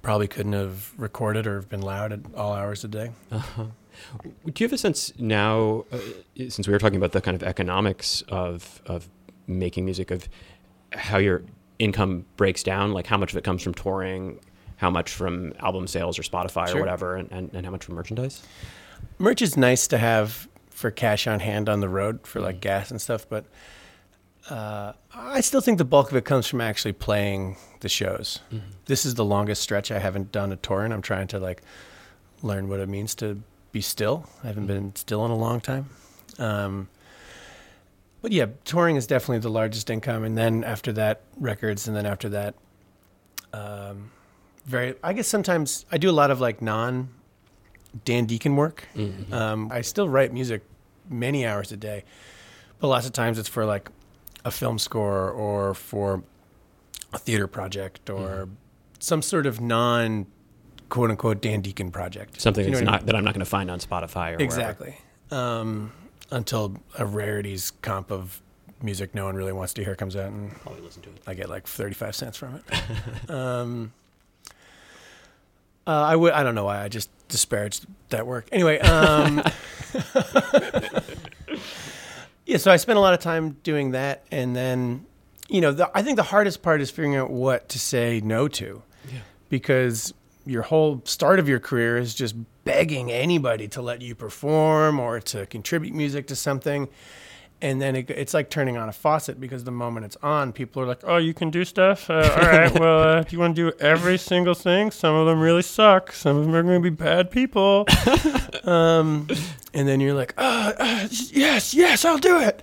probably 0.00 0.26
couldn't 0.28 0.52
have 0.54 0.92
recorded 0.98 1.46
or 1.46 1.62
been 1.62 1.82
loud 1.82 2.12
at 2.12 2.20
all 2.36 2.52
hours 2.54 2.82
a 2.84 2.88
day 2.88 3.10
Do 3.30 4.52
you 4.58 4.66
have 4.66 4.72
a 4.72 4.78
sense 4.78 5.12
now, 5.18 5.84
uh, 5.92 5.98
since 6.48 6.66
we 6.66 6.72
were 6.72 6.78
talking 6.78 6.96
about 6.96 7.12
the 7.12 7.20
kind 7.20 7.34
of 7.34 7.42
economics 7.42 8.22
of 8.28 8.80
of 8.86 9.08
making 9.46 9.84
music, 9.84 10.10
of 10.10 10.28
how 10.92 11.18
your 11.18 11.42
income 11.78 12.24
breaks 12.36 12.62
down, 12.62 12.92
like 12.92 13.06
how 13.06 13.18
much 13.18 13.32
of 13.32 13.36
it 13.36 13.44
comes 13.44 13.62
from 13.62 13.74
touring, 13.74 14.38
how 14.76 14.88
much 14.90 15.10
from 15.10 15.52
album 15.60 15.86
sales 15.86 16.18
or 16.18 16.22
Spotify 16.22 16.68
Sure. 16.68 16.78
or 16.78 16.80
whatever, 16.80 17.16
and, 17.16 17.30
and, 17.30 17.50
and 17.52 17.66
how 17.66 17.72
much 17.72 17.84
from 17.84 17.94
merchandise? 17.94 18.42
merch 19.18 19.42
is 19.42 19.56
nice 19.56 19.86
to 19.88 19.98
have 19.98 20.48
for 20.70 20.90
cash 20.90 21.26
on 21.26 21.40
hand 21.40 21.68
on 21.68 21.80
the 21.80 21.88
road 21.88 22.26
for 22.26 22.40
Mm. 22.40 22.44
like 22.44 22.60
gas 22.60 22.90
and 22.90 23.00
stuff, 23.00 23.26
but 23.28 23.44
uh, 24.50 24.92
I 25.14 25.40
still 25.40 25.60
think 25.60 25.78
the 25.78 25.84
bulk 25.84 26.10
of 26.10 26.16
it 26.16 26.24
comes 26.24 26.46
from 26.46 26.60
actually 26.60 26.92
playing 26.92 27.56
the 27.80 27.88
shows. 27.88 28.40
Mm-hmm. 28.52 28.66
This 28.86 29.04
is 29.06 29.14
the 29.14 29.24
longest 29.24 29.62
stretch 29.62 29.90
I 29.90 29.98
haven't 29.98 30.32
done 30.32 30.52
a 30.52 30.56
tour, 30.56 30.84
and 30.84 30.92
I'm 30.92 31.02
trying 31.02 31.28
to 31.28 31.38
like 31.38 31.62
learn 32.42 32.68
what 32.68 32.80
it 32.80 32.88
means 32.88 33.14
to 33.16 33.42
be 33.70 33.80
still. 33.80 34.28
I 34.42 34.48
haven't 34.48 34.64
Mm-hmm. 34.64 34.72
been 34.72 34.96
still 34.96 35.24
in 35.24 35.30
a 35.30 35.36
long 35.36 35.60
time. 35.60 35.90
Um, 36.38 36.88
but 38.20 38.32
yeah, 38.32 38.46
touring 38.64 38.96
is 38.96 39.06
definitely 39.06 39.38
the 39.38 39.50
largest 39.50 39.90
income, 39.90 40.24
and 40.24 40.36
then 40.38 40.64
after 40.64 40.92
that, 40.92 41.22
records, 41.38 41.88
and 41.88 41.96
then 41.96 42.06
after 42.06 42.28
that, 42.30 42.54
um, 43.52 44.10
very. 44.64 44.94
I 45.02 45.12
guess 45.12 45.26
sometimes 45.28 45.84
I 45.90 45.98
do 45.98 46.08
a 46.10 46.12
lot 46.12 46.30
of 46.30 46.40
like 46.40 46.62
non 46.62 47.08
Dan 48.04 48.26
Deacon 48.26 48.56
work. 48.56 48.86
Mm-hmm. 48.96 49.32
Um, 49.34 49.68
I 49.72 49.80
still 49.82 50.08
write 50.08 50.32
music 50.32 50.62
many 51.10 51.44
hours 51.44 51.72
a 51.72 51.76
day, 51.76 52.04
but 52.80 52.88
lots 52.88 53.06
of 53.06 53.12
times 53.12 53.38
it's 53.38 53.48
for 53.48 53.64
like 53.66 53.90
a 54.44 54.50
film 54.50 54.78
score 54.78 55.30
or 55.30 55.74
for 55.74 56.22
a 57.12 57.18
theater 57.18 57.46
project 57.46 58.08
or 58.10 58.28
Mm-hmm. 58.46 58.54
some 58.98 59.22
sort 59.22 59.46
of 59.46 59.60
non 59.60 60.26
quote 60.88 61.10
unquote 61.10 61.40
Dan 61.40 61.60
Deacon 61.60 61.90
project. 61.90 62.40
Something 62.40 62.64
You 62.64 62.70
know 62.72 62.78
that's 62.78 62.88
I 62.88 62.90
not 62.92 63.00
mean? 63.02 63.06
that 63.06 63.16
I'm 63.16 63.24
not 63.24 63.34
going 63.34 63.44
to 63.44 63.50
find 63.50 63.70
on 63.70 63.78
Spotify 63.80 64.38
or 64.38 64.42
exactly. 64.42 64.96
Um, 65.30 65.92
until 66.30 66.76
a 66.98 67.04
rarities 67.06 67.72
comp 67.82 68.10
of 68.10 68.40
music 68.82 69.14
no 69.14 69.24
one 69.26 69.36
really 69.36 69.52
wants 69.52 69.72
to 69.74 69.84
hear 69.84 69.94
comes 69.94 70.16
out 70.16 70.26
and 70.32 70.50
Probably 70.60 70.80
listen 70.82 71.02
to 71.02 71.08
it. 71.10 71.22
I 71.26 71.34
get 71.34 71.48
like 71.48 71.66
35 71.66 72.16
cents 72.16 72.36
from 72.36 72.56
it. 72.56 73.30
um, 73.30 73.92
uh, 75.86 75.90
I 75.90 76.16
would. 76.16 76.32
I 76.32 76.42
don't 76.42 76.54
know 76.54 76.64
why. 76.64 76.80
I 76.82 76.88
just 76.88 77.10
disparaged 77.28 77.86
that 78.10 78.26
work. 78.26 78.48
Anyway, 78.52 78.78
um, 78.80 79.38
yeah. 82.52 82.58
So 82.58 82.70
I 82.70 82.76
spent 82.76 82.98
a 82.98 83.00
lot 83.00 83.14
of 83.14 83.20
time 83.20 83.56
doing 83.62 83.92
that, 83.92 84.24
and 84.30 84.54
then, 84.54 85.06
you 85.48 85.60
know, 85.60 85.72
the, 85.72 85.90
I 85.94 86.02
think 86.02 86.16
the 86.16 86.22
hardest 86.22 86.62
part 86.62 86.82
is 86.82 86.90
figuring 86.90 87.16
out 87.16 87.30
what 87.30 87.68
to 87.70 87.78
say 87.78 88.20
no 88.22 88.46
to, 88.48 88.82
because 89.48 90.12
your 90.44 90.62
whole 90.62 91.00
start 91.04 91.38
of 91.38 91.48
your 91.48 91.60
career 91.60 91.96
is 91.96 92.14
just 92.14 92.34
begging 92.64 93.10
anybody 93.10 93.68
to 93.68 93.80
let 93.80 94.02
you 94.02 94.14
perform 94.14 95.00
or 95.00 95.20
to 95.20 95.46
contribute 95.46 95.94
music 95.94 96.26
to 96.26 96.36
something. 96.36 96.88
And 97.62 97.80
then 97.80 97.96
it, 97.96 98.10
it's 98.10 98.34
like 98.34 98.50
turning 98.50 98.76
on 98.76 98.88
a 98.88 98.92
faucet 98.92 99.40
because 99.40 99.64
the 99.64 99.70
moment 99.70 100.04
it's 100.04 100.16
on, 100.22 100.52
people 100.52 100.82
are 100.82 100.86
like, 100.86 101.00
"Oh, 101.04 101.16
you 101.16 101.32
can 101.32 101.50
do 101.50 101.64
stuff. 101.64 102.10
Uh, 102.10 102.28
all 102.36 102.42
right. 102.42 102.72
Well, 102.80 102.98
uh, 103.00 103.22
do 103.22 103.34
you 103.34 103.38
want 103.38 103.56
to 103.56 103.70
do 103.70 103.76
every 103.78 104.18
single 104.18 104.54
thing? 104.54 104.90
Some 104.90 105.14
of 105.14 105.26
them 105.26 105.40
really 105.40 105.62
suck. 105.62 106.12
Some 106.12 106.36
of 106.36 106.44
them 106.44 106.54
are 106.54 106.62
going 106.62 106.82
to 106.82 106.90
be 106.90 106.94
bad 106.94 107.30
people." 107.30 107.86
um, 108.64 109.28
and 109.72 109.88
then 109.88 110.00
you're 110.00 110.14
like, 110.14 110.34
uh, 110.36 110.72
uh, 110.76 111.08
"Yes, 111.10 111.72
yes, 111.72 112.04
I'll 112.04 112.18
do 112.18 112.38
it." 112.40 112.62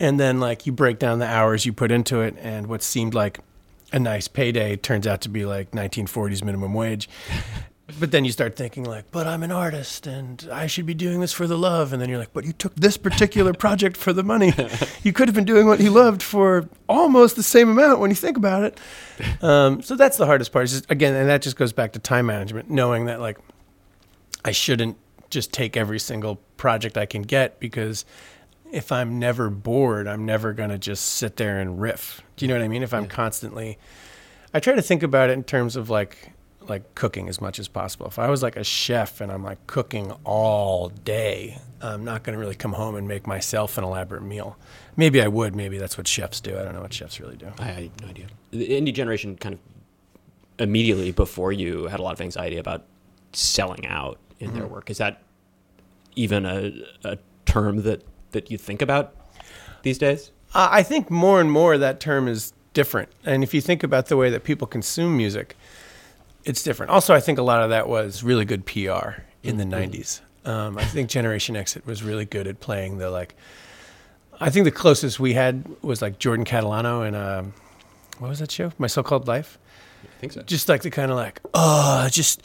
and 0.00 0.18
then 0.18 0.40
like 0.40 0.66
you 0.66 0.72
break 0.72 0.98
down 0.98 1.18
the 1.18 1.26
hours 1.26 1.66
you 1.66 1.72
put 1.72 1.92
into 1.92 2.22
it, 2.22 2.34
and 2.40 2.66
what 2.66 2.82
seemed 2.82 3.12
like 3.14 3.38
a 3.92 3.98
nice 3.98 4.26
payday 4.28 4.76
turns 4.76 5.06
out 5.06 5.20
to 5.20 5.28
be 5.28 5.44
like 5.44 5.72
1940s 5.72 6.42
minimum 6.42 6.74
wage. 6.74 7.08
But 7.98 8.10
then 8.12 8.24
you 8.24 8.32
start 8.32 8.56
thinking 8.56 8.84
like, 8.84 9.10
but 9.10 9.26
I'm 9.26 9.42
an 9.42 9.50
artist 9.50 10.06
and 10.06 10.48
I 10.52 10.66
should 10.66 10.86
be 10.86 10.94
doing 10.94 11.20
this 11.20 11.32
for 11.32 11.46
the 11.46 11.58
love. 11.58 11.92
And 11.92 12.00
then 12.00 12.08
you're 12.08 12.18
like, 12.18 12.32
but 12.32 12.44
you 12.44 12.52
took 12.52 12.74
this 12.74 12.96
particular 12.96 13.52
project 13.52 13.96
for 13.96 14.12
the 14.12 14.22
money. 14.22 14.52
You 15.02 15.14
could 15.14 15.28
have 15.28 15.34
been 15.34 15.46
doing 15.46 15.66
what 15.66 15.80
you 15.80 15.90
loved 15.90 16.22
for 16.22 16.68
almost 16.88 17.36
the 17.36 17.42
same 17.42 17.70
amount 17.70 18.00
when 18.00 18.10
you 18.10 18.16
think 18.16 18.36
about 18.36 18.64
it. 18.64 18.78
Um, 19.42 19.80
so 19.80 19.96
that's 19.96 20.18
the 20.18 20.26
hardest 20.26 20.52
part. 20.52 20.68
Just, 20.68 20.90
again, 20.90 21.14
and 21.14 21.28
that 21.28 21.40
just 21.40 21.56
goes 21.56 21.72
back 21.72 21.92
to 21.92 21.98
time 21.98 22.26
management, 22.26 22.68
knowing 22.68 23.06
that 23.06 23.18
like 23.18 23.38
I 24.44 24.52
shouldn't 24.52 24.98
just 25.30 25.52
take 25.52 25.76
every 25.76 25.98
single 25.98 26.36
project 26.56 26.98
I 26.98 27.06
can 27.06 27.22
get 27.22 27.60
because 27.60 28.04
if 28.72 28.92
I'm 28.92 29.18
never 29.18 29.50
bored, 29.50 30.06
I'm 30.06 30.26
never 30.26 30.52
going 30.52 30.70
to 30.70 30.78
just 30.78 31.04
sit 31.04 31.36
there 31.36 31.58
and 31.58 31.80
riff. 31.80 32.22
Do 32.36 32.44
you 32.44 32.48
know 32.48 32.58
what 32.58 32.64
I 32.64 32.68
mean? 32.68 32.82
If 32.82 32.94
I'm 32.94 33.06
constantly, 33.06 33.78
I 34.52 34.60
try 34.60 34.74
to 34.74 34.82
think 34.82 35.02
about 35.02 35.30
it 35.30 35.34
in 35.34 35.44
terms 35.44 35.76
of 35.76 35.90
like, 35.90 36.32
like 36.68 36.94
cooking 36.94 37.28
as 37.28 37.40
much 37.40 37.58
as 37.58 37.68
possible. 37.68 38.06
If 38.06 38.18
I 38.18 38.28
was 38.28 38.42
like 38.42 38.56
a 38.56 38.64
chef 38.64 39.20
and 39.20 39.32
I'm 39.32 39.42
like 39.42 39.66
cooking 39.66 40.12
all 40.24 40.88
day, 40.88 41.58
I'm 41.80 42.04
not 42.04 42.22
going 42.22 42.34
to 42.34 42.40
really 42.40 42.54
come 42.54 42.74
home 42.74 42.94
and 42.94 43.08
make 43.08 43.26
myself 43.26 43.78
an 43.78 43.84
elaborate 43.84 44.22
meal. 44.22 44.56
Maybe 44.96 45.22
I 45.22 45.28
would. 45.28 45.56
Maybe 45.56 45.78
that's 45.78 45.96
what 45.96 46.06
chefs 46.06 46.40
do. 46.40 46.58
I 46.58 46.62
don't 46.62 46.74
know 46.74 46.82
what 46.82 46.92
chefs 46.92 47.18
really 47.20 47.36
do. 47.36 47.48
I 47.58 47.64
had 47.64 48.02
no 48.02 48.08
idea. 48.08 48.26
The 48.50 48.68
indie 48.68 48.94
generation 48.94 49.36
kind 49.36 49.54
of 49.54 49.60
immediately 50.58 51.10
before 51.10 51.52
you 51.52 51.86
had 51.86 52.00
a 52.00 52.02
lot 52.02 52.12
of 52.12 52.20
anxiety 52.20 52.58
about 52.58 52.84
selling 53.32 53.86
out 53.86 54.18
in 54.38 54.52
their 54.54 54.66
work. 54.66 54.90
Is 54.90 54.98
that 54.98 55.22
even 56.16 56.44
a, 56.44 56.72
a 57.04 57.18
term 57.46 57.82
that, 57.82 58.04
that 58.32 58.50
you 58.50 58.58
think 58.58 58.82
about 58.82 59.14
these 59.82 59.98
days? 59.98 60.32
Uh, 60.54 60.68
I 60.70 60.82
think 60.82 61.10
more 61.10 61.40
and 61.40 61.50
more 61.50 61.78
that 61.78 62.00
term 62.00 62.28
is 62.28 62.52
different. 62.72 63.08
And 63.24 63.42
if 63.42 63.54
you 63.54 63.60
think 63.60 63.82
about 63.82 64.06
the 64.06 64.16
way 64.16 64.30
that 64.30 64.44
people 64.44 64.66
consume 64.66 65.16
music, 65.16 65.56
it's 66.44 66.62
different. 66.62 66.90
Also, 66.90 67.14
I 67.14 67.20
think 67.20 67.38
a 67.38 67.42
lot 67.42 67.62
of 67.62 67.70
that 67.70 67.88
was 67.88 68.22
really 68.22 68.44
good 68.44 68.66
PR 68.66 69.22
in 69.42 69.56
the 69.56 69.64
90s. 69.64 70.20
Um, 70.44 70.78
I 70.78 70.84
think 70.84 71.10
Generation 71.10 71.56
X 71.56 71.76
was 71.84 72.02
really 72.02 72.24
good 72.24 72.46
at 72.46 72.60
playing 72.60 72.98
the 72.98 73.10
like. 73.10 73.34
I 74.42 74.48
think 74.48 74.64
the 74.64 74.70
closest 74.70 75.20
we 75.20 75.34
had 75.34 75.64
was 75.82 76.00
like 76.00 76.18
Jordan 76.18 76.46
Catalano 76.46 77.06
and 77.06 77.14
um, 77.14 77.52
what 78.18 78.28
was 78.28 78.38
that 78.38 78.50
show? 78.50 78.72
My 78.78 78.86
So-Called 78.86 79.28
Life. 79.28 79.58
I 80.02 80.20
think 80.20 80.32
so. 80.32 80.42
Just 80.42 80.68
like 80.68 80.80
the 80.80 80.90
kind 80.90 81.10
of 81.10 81.18
like, 81.18 81.40
oh, 81.52 82.08
just 82.10 82.42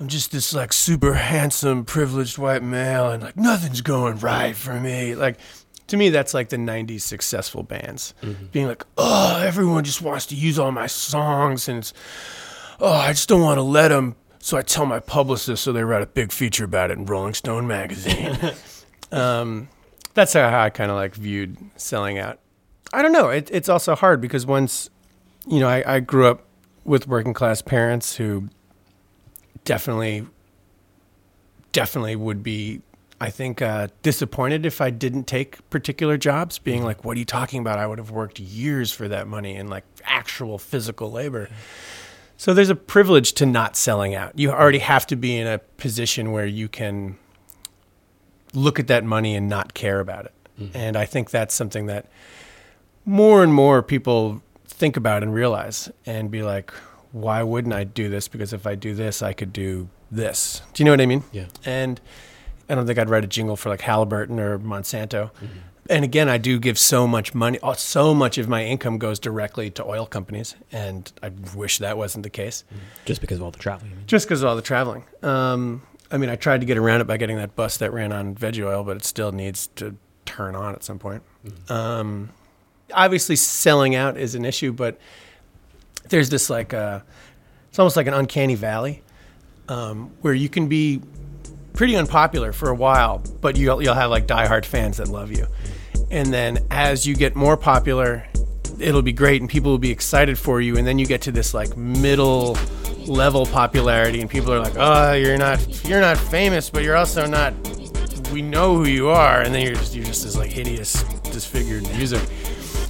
I'm 0.00 0.08
just 0.08 0.32
this 0.32 0.52
like 0.52 0.72
super 0.72 1.14
handsome, 1.14 1.84
privileged 1.84 2.36
white 2.36 2.62
male, 2.64 3.10
and 3.10 3.22
like 3.22 3.36
nothing's 3.36 3.80
going 3.80 4.18
right 4.18 4.56
for 4.56 4.80
me. 4.80 5.14
Like 5.14 5.38
to 5.86 5.96
me, 5.96 6.08
that's 6.10 6.34
like 6.34 6.48
the 6.48 6.56
'90s 6.56 7.02
successful 7.02 7.62
bands 7.62 8.12
being 8.50 8.66
like, 8.66 8.84
oh, 8.98 9.40
everyone 9.44 9.84
just 9.84 10.02
wants 10.02 10.26
to 10.26 10.34
use 10.34 10.58
all 10.58 10.72
my 10.72 10.88
songs, 10.88 11.68
and 11.68 11.78
it's, 11.78 11.92
oh, 12.80 12.92
I 12.92 13.12
just 13.12 13.28
don't 13.28 13.42
want 13.42 13.58
to 13.58 13.62
let 13.62 13.88
them. 13.88 14.16
So 14.38 14.58
I 14.58 14.62
tell 14.62 14.84
my 14.84 15.00
publicist, 15.00 15.62
so 15.62 15.72
they 15.72 15.84
write 15.84 16.02
a 16.02 16.06
big 16.06 16.30
feature 16.30 16.64
about 16.64 16.90
it 16.90 16.98
in 16.98 17.06
Rolling 17.06 17.34
Stone 17.34 17.66
magazine. 17.66 18.38
um, 19.12 19.68
that's 20.12 20.34
how 20.34 20.60
I 20.60 20.70
kind 20.70 20.90
of 20.90 20.96
like 20.96 21.14
viewed 21.14 21.56
selling 21.76 22.18
out. 22.18 22.38
I 22.92 23.02
don't 23.02 23.12
know. 23.12 23.30
It, 23.30 23.50
it's 23.50 23.68
also 23.68 23.94
hard 23.94 24.20
because 24.20 24.46
once, 24.46 24.90
you 25.46 25.60
know, 25.60 25.68
I, 25.68 25.96
I 25.96 26.00
grew 26.00 26.26
up 26.26 26.44
with 26.84 27.08
working 27.08 27.32
class 27.32 27.62
parents 27.62 28.16
who 28.16 28.48
definitely, 29.64 30.26
definitely 31.72 32.14
would 32.14 32.42
be, 32.42 32.82
I 33.20 33.30
think, 33.30 33.62
uh, 33.62 33.88
disappointed 34.02 34.66
if 34.66 34.80
I 34.80 34.90
didn't 34.90 35.24
take 35.24 35.68
particular 35.70 36.18
jobs. 36.18 36.58
Being 36.58 36.84
like, 36.84 37.04
"What 37.04 37.16
are 37.16 37.18
you 37.18 37.24
talking 37.24 37.60
about? 37.60 37.78
I 37.78 37.86
would 37.86 37.98
have 37.98 38.10
worked 38.10 38.38
years 38.38 38.92
for 38.92 39.08
that 39.08 39.26
money 39.26 39.56
and 39.56 39.70
like 39.70 39.84
actual 40.04 40.58
physical 40.58 41.10
labor." 41.10 41.48
So 42.36 42.52
there's 42.52 42.70
a 42.70 42.74
privilege 42.74 43.32
to 43.34 43.46
not 43.46 43.76
selling 43.76 44.14
out. 44.14 44.38
You 44.38 44.50
already 44.50 44.80
have 44.80 45.06
to 45.08 45.16
be 45.16 45.36
in 45.36 45.46
a 45.46 45.58
position 45.58 46.32
where 46.32 46.46
you 46.46 46.68
can 46.68 47.16
look 48.52 48.78
at 48.78 48.86
that 48.88 49.04
money 49.04 49.34
and 49.34 49.48
not 49.48 49.74
care 49.74 50.00
about 50.00 50.26
it. 50.26 50.32
Mm-hmm. 50.60 50.76
And 50.76 50.96
I 50.96 51.04
think 51.04 51.30
that's 51.30 51.54
something 51.54 51.86
that 51.86 52.06
more 53.04 53.42
and 53.42 53.52
more 53.52 53.82
people 53.82 54.42
think 54.66 54.96
about 54.96 55.22
and 55.22 55.32
realize 55.34 55.90
and 56.06 56.30
be 56.30 56.42
like, 56.42 56.72
why 57.12 57.42
wouldn't 57.42 57.74
I 57.74 57.84
do 57.84 58.08
this? 58.08 58.28
Because 58.28 58.52
if 58.52 58.66
I 58.66 58.74
do 58.74 58.94
this, 58.94 59.22
I 59.22 59.32
could 59.32 59.52
do 59.52 59.88
this. 60.10 60.62
Do 60.72 60.82
you 60.82 60.84
know 60.84 60.92
what 60.92 61.00
I 61.00 61.06
mean? 61.06 61.22
Yeah. 61.32 61.46
And 61.64 62.00
I 62.68 62.74
don't 62.74 62.86
think 62.86 62.98
I'd 62.98 63.10
write 63.10 63.24
a 63.24 63.28
jingle 63.28 63.56
for 63.56 63.68
like 63.68 63.82
Halliburton 63.82 64.40
or 64.40 64.58
Monsanto. 64.58 65.30
Mm-hmm. 65.32 65.46
And 65.90 66.02
again, 66.04 66.28
I 66.30 66.38
do 66.38 66.58
give 66.58 66.78
so 66.78 67.06
much 67.06 67.34
money, 67.34 67.58
oh, 67.62 67.74
so 67.74 68.14
much 68.14 68.38
of 68.38 68.48
my 68.48 68.64
income 68.64 68.96
goes 68.98 69.18
directly 69.18 69.70
to 69.72 69.84
oil 69.84 70.06
companies. 70.06 70.54
And 70.72 71.12
I 71.22 71.30
wish 71.54 71.78
that 71.78 71.98
wasn't 71.98 72.22
the 72.22 72.30
case 72.30 72.64
Just 73.04 73.20
because 73.20 73.38
of 73.38 73.44
all 73.44 73.50
the 73.50 73.58
traveling. 73.58 73.92
just 74.06 74.26
because 74.26 74.42
of 74.42 74.48
all 74.48 74.56
the 74.56 74.62
traveling. 74.62 75.04
Um, 75.22 75.82
I 76.10 76.16
mean, 76.16 76.30
I 76.30 76.36
tried 76.36 76.60
to 76.60 76.66
get 76.66 76.78
around 76.78 77.00
it 77.02 77.06
by 77.06 77.16
getting 77.18 77.36
that 77.36 77.54
bus 77.54 77.76
that 77.78 77.92
ran 77.92 78.12
on 78.12 78.34
veggie 78.34 78.64
oil, 78.64 78.82
but 78.82 78.96
it 78.96 79.04
still 79.04 79.32
needs 79.32 79.66
to 79.76 79.96
turn 80.24 80.54
on 80.54 80.74
at 80.74 80.82
some 80.84 80.98
point. 80.98 81.22
Um, 81.68 82.30
obviously, 82.92 83.36
selling 83.36 83.94
out 83.94 84.16
is 84.16 84.34
an 84.34 84.44
issue, 84.46 84.72
but 84.72 84.98
there's 86.08 86.30
this 86.30 86.48
like, 86.48 86.72
uh, 86.72 87.00
it's 87.68 87.78
almost 87.78 87.96
like 87.96 88.06
an 88.06 88.14
uncanny 88.14 88.54
valley 88.54 89.02
um, 89.68 90.12
where 90.22 90.34
you 90.34 90.48
can 90.48 90.68
be 90.68 91.02
pretty 91.72 91.96
unpopular 91.96 92.52
for 92.52 92.68
a 92.70 92.74
while, 92.74 93.22
but 93.40 93.56
you'll, 93.56 93.82
you'll 93.82 93.94
have 93.94 94.10
like 94.10 94.26
diehard 94.26 94.64
fans 94.64 94.98
that 94.98 95.08
love 95.08 95.30
you. 95.32 95.46
And 96.14 96.32
then 96.32 96.64
as 96.70 97.04
you 97.04 97.16
get 97.16 97.34
more 97.34 97.56
popular, 97.56 98.24
it'll 98.78 99.02
be 99.02 99.12
great 99.12 99.40
and 99.40 99.50
people 99.50 99.72
will 99.72 99.78
be 99.78 99.90
excited 99.90 100.38
for 100.38 100.60
you. 100.60 100.76
And 100.76 100.86
then 100.86 100.96
you 100.96 101.06
get 101.06 101.22
to 101.22 101.32
this 101.32 101.52
like 101.52 101.76
middle 101.76 102.56
level 103.04 103.46
popularity 103.46 104.20
and 104.20 104.30
people 104.30 104.52
are 104.52 104.60
like, 104.60 104.74
oh, 104.76 105.14
you're 105.14 105.36
not, 105.36 105.84
you're 105.84 106.00
not 106.00 106.16
famous, 106.16 106.70
but 106.70 106.84
you're 106.84 106.94
also 106.94 107.26
not, 107.26 107.52
we 108.32 108.42
know 108.42 108.76
who 108.76 108.84
you 108.84 109.08
are. 109.08 109.40
And 109.40 109.52
then 109.52 109.62
you're 109.62 109.74
just, 109.74 109.92
you're 109.92 110.04
just 110.04 110.22
this 110.22 110.36
like 110.36 110.52
hideous, 110.52 111.02
disfigured 111.32 111.82
music. 111.96 112.22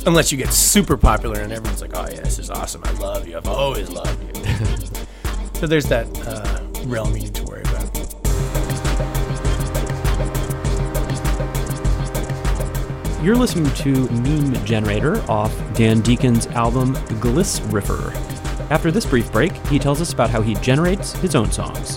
Unless 0.05 0.31
you 0.31 0.37
get 0.37 0.53
super 0.53 0.99
popular 0.99 1.41
and 1.41 1.51
everyone's 1.51 1.81
like, 1.81 1.97
oh 1.97 2.07
yeah, 2.11 2.21
this 2.21 2.39
is 2.39 2.51
awesome. 2.51 2.83
I 2.85 2.93
love 2.99 3.27
you. 3.27 3.39
I've 3.39 3.49
always 3.49 3.89
loved 3.89 4.23
you. 4.37 4.45
so 5.55 5.67
there's 5.67 5.87
that 5.87 6.07
uh, 6.29 6.61
realm 6.87 7.17
you 7.17 7.23
need 7.23 7.35
to 7.37 7.45
worry 7.45 7.63
about. 7.63 7.84
You're 13.25 13.37
listening 13.37 13.73
to 13.77 14.07
Meme 14.21 14.53
Generator 14.67 15.19
off 15.31 15.51
Dan 15.73 16.03
Deacon's 16.03 16.47
album 16.49 16.95
Gliss 17.23 17.59
Riffer. 17.71 18.13
After 18.71 18.91
this 18.91 19.07
brief 19.07 19.33
break, 19.33 19.57
he 19.69 19.79
tells 19.79 20.03
us 20.03 20.13
about 20.13 20.29
how 20.29 20.43
he 20.43 20.53
generates 20.57 21.15
his 21.15 21.35
own 21.35 21.51
songs. 21.51 21.97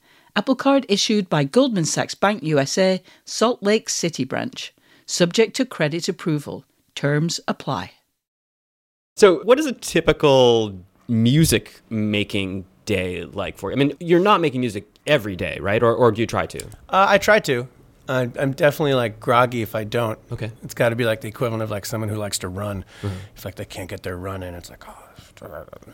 Apple 0.35 0.55
Card 0.55 0.85
issued 0.87 1.29
by 1.29 1.43
Goldman 1.43 1.85
Sachs 1.85 2.15
Bank 2.15 2.43
USA, 2.43 3.01
Salt 3.25 3.61
Lake 3.61 3.89
City 3.89 4.23
branch. 4.23 4.73
Subject 5.05 5.55
to 5.57 5.65
credit 5.65 6.07
approval. 6.07 6.63
Terms 6.95 7.39
apply. 7.47 7.91
So, 9.17 9.43
what 9.43 9.59
is 9.59 9.65
a 9.65 9.73
typical 9.73 10.79
music 11.07 11.81
making 11.89 12.65
day 12.85 13.25
like 13.25 13.57
for 13.57 13.71
you? 13.71 13.75
I 13.75 13.79
mean, 13.79 13.97
you're 13.99 14.21
not 14.21 14.39
making 14.39 14.61
music 14.61 14.87
every 15.05 15.35
day, 15.35 15.57
right? 15.59 15.83
Or, 15.83 15.93
or 15.93 16.11
do 16.11 16.21
you 16.21 16.27
try 16.27 16.45
to? 16.45 16.65
Uh, 16.89 17.05
I 17.09 17.17
try 17.17 17.39
to. 17.41 17.67
Uh, 18.07 18.27
I'm 18.39 18.51
definitely 18.53 18.93
like 18.93 19.19
groggy 19.19 19.61
if 19.61 19.75
I 19.75 19.83
don't. 19.83 20.17
Okay. 20.31 20.51
It's 20.63 20.73
got 20.73 20.89
to 20.89 20.95
be 20.95 21.05
like 21.05 21.21
the 21.21 21.27
equivalent 21.27 21.61
of 21.63 21.71
like 21.71 21.85
someone 21.85 22.09
who 22.09 22.15
likes 22.15 22.39
to 22.39 22.47
run. 22.47 22.83
It's 23.35 23.45
like 23.45 23.55
they 23.55 23.65
can't 23.65 23.89
get 23.89 24.03
their 24.03 24.17
run 24.17 24.43
in, 24.43 24.53
it's 24.53 24.69
like 24.69 24.87
oh, 24.87 25.09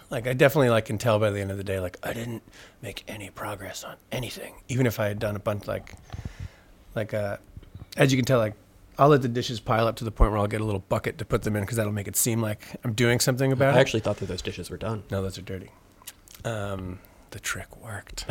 like 0.10 0.28
I 0.28 0.34
definitely 0.34 0.70
like 0.70 0.86
can 0.86 0.98
tell 0.98 1.20
by 1.20 1.30
the 1.32 1.40
end 1.40 1.52
of 1.52 1.58
the 1.58 1.64
day 1.64 1.80
like 1.80 1.98
I 2.04 2.14
didn't 2.14 2.44
make 2.82 3.04
any 3.08 3.30
progress 3.30 3.84
on 3.84 3.96
anything, 4.12 4.56
even 4.68 4.86
if 4.86 5.00
I 5.00 5.08
had 5.08 5.20
done 5.20 5.36
a 5.36 5.40
bunch 5.40 5.68
like 5.68 5.94
like 6.96 7.14
uh, 7.14 7.38
as 7.96 8.12
you 8.12 8.18
can 8.18 8.26
tell 8.26 8.40
like 8.40 8.56
I'll 9.00 9.10
let 9.10 9.22
the 9.22 9.28
dishes 9.28 9.60
pile 9.60 9.88
up 9.88 9.96
to 9.98 10.04
the 10.04 10.12
point 10.12 10.32
where 10.32 10.40
I'll 10.40 10.48
get 10.48 10.62
a 10.62 10.64
little 10.64 10.84
bucket 10.90 11.20
to 11.20 11.26
put 11.26 11.44
them 11.44 11.56
in 11.56 11.62
because 11.64 11.78
that'll 11.78 11.94
make 11.94 12.08
it 12.08 12.16
seem 12.16 12.42
like 12.42 12.76
I'm 12.84 12.94
doing 12.94 13.20
something 13.20 13.52
about 13.52 13.74
it. 13.74 13.78
I 13.78 13.82
actually 13.82 14.00
thought 14.00 14.18
that 14.18 14.26
those 14.26 14.42
dishes 14.42 14.70
were 14.70 14.78
done. 14.78 15.04
No, 15.12 15.22
those 15.22 15.38
are 15.38 15.44
dirty. 15.44 15.70
Um, 16.44 17.00
the 17.32 17.40
trick 17.40 17.78
worked. 17.78 18.26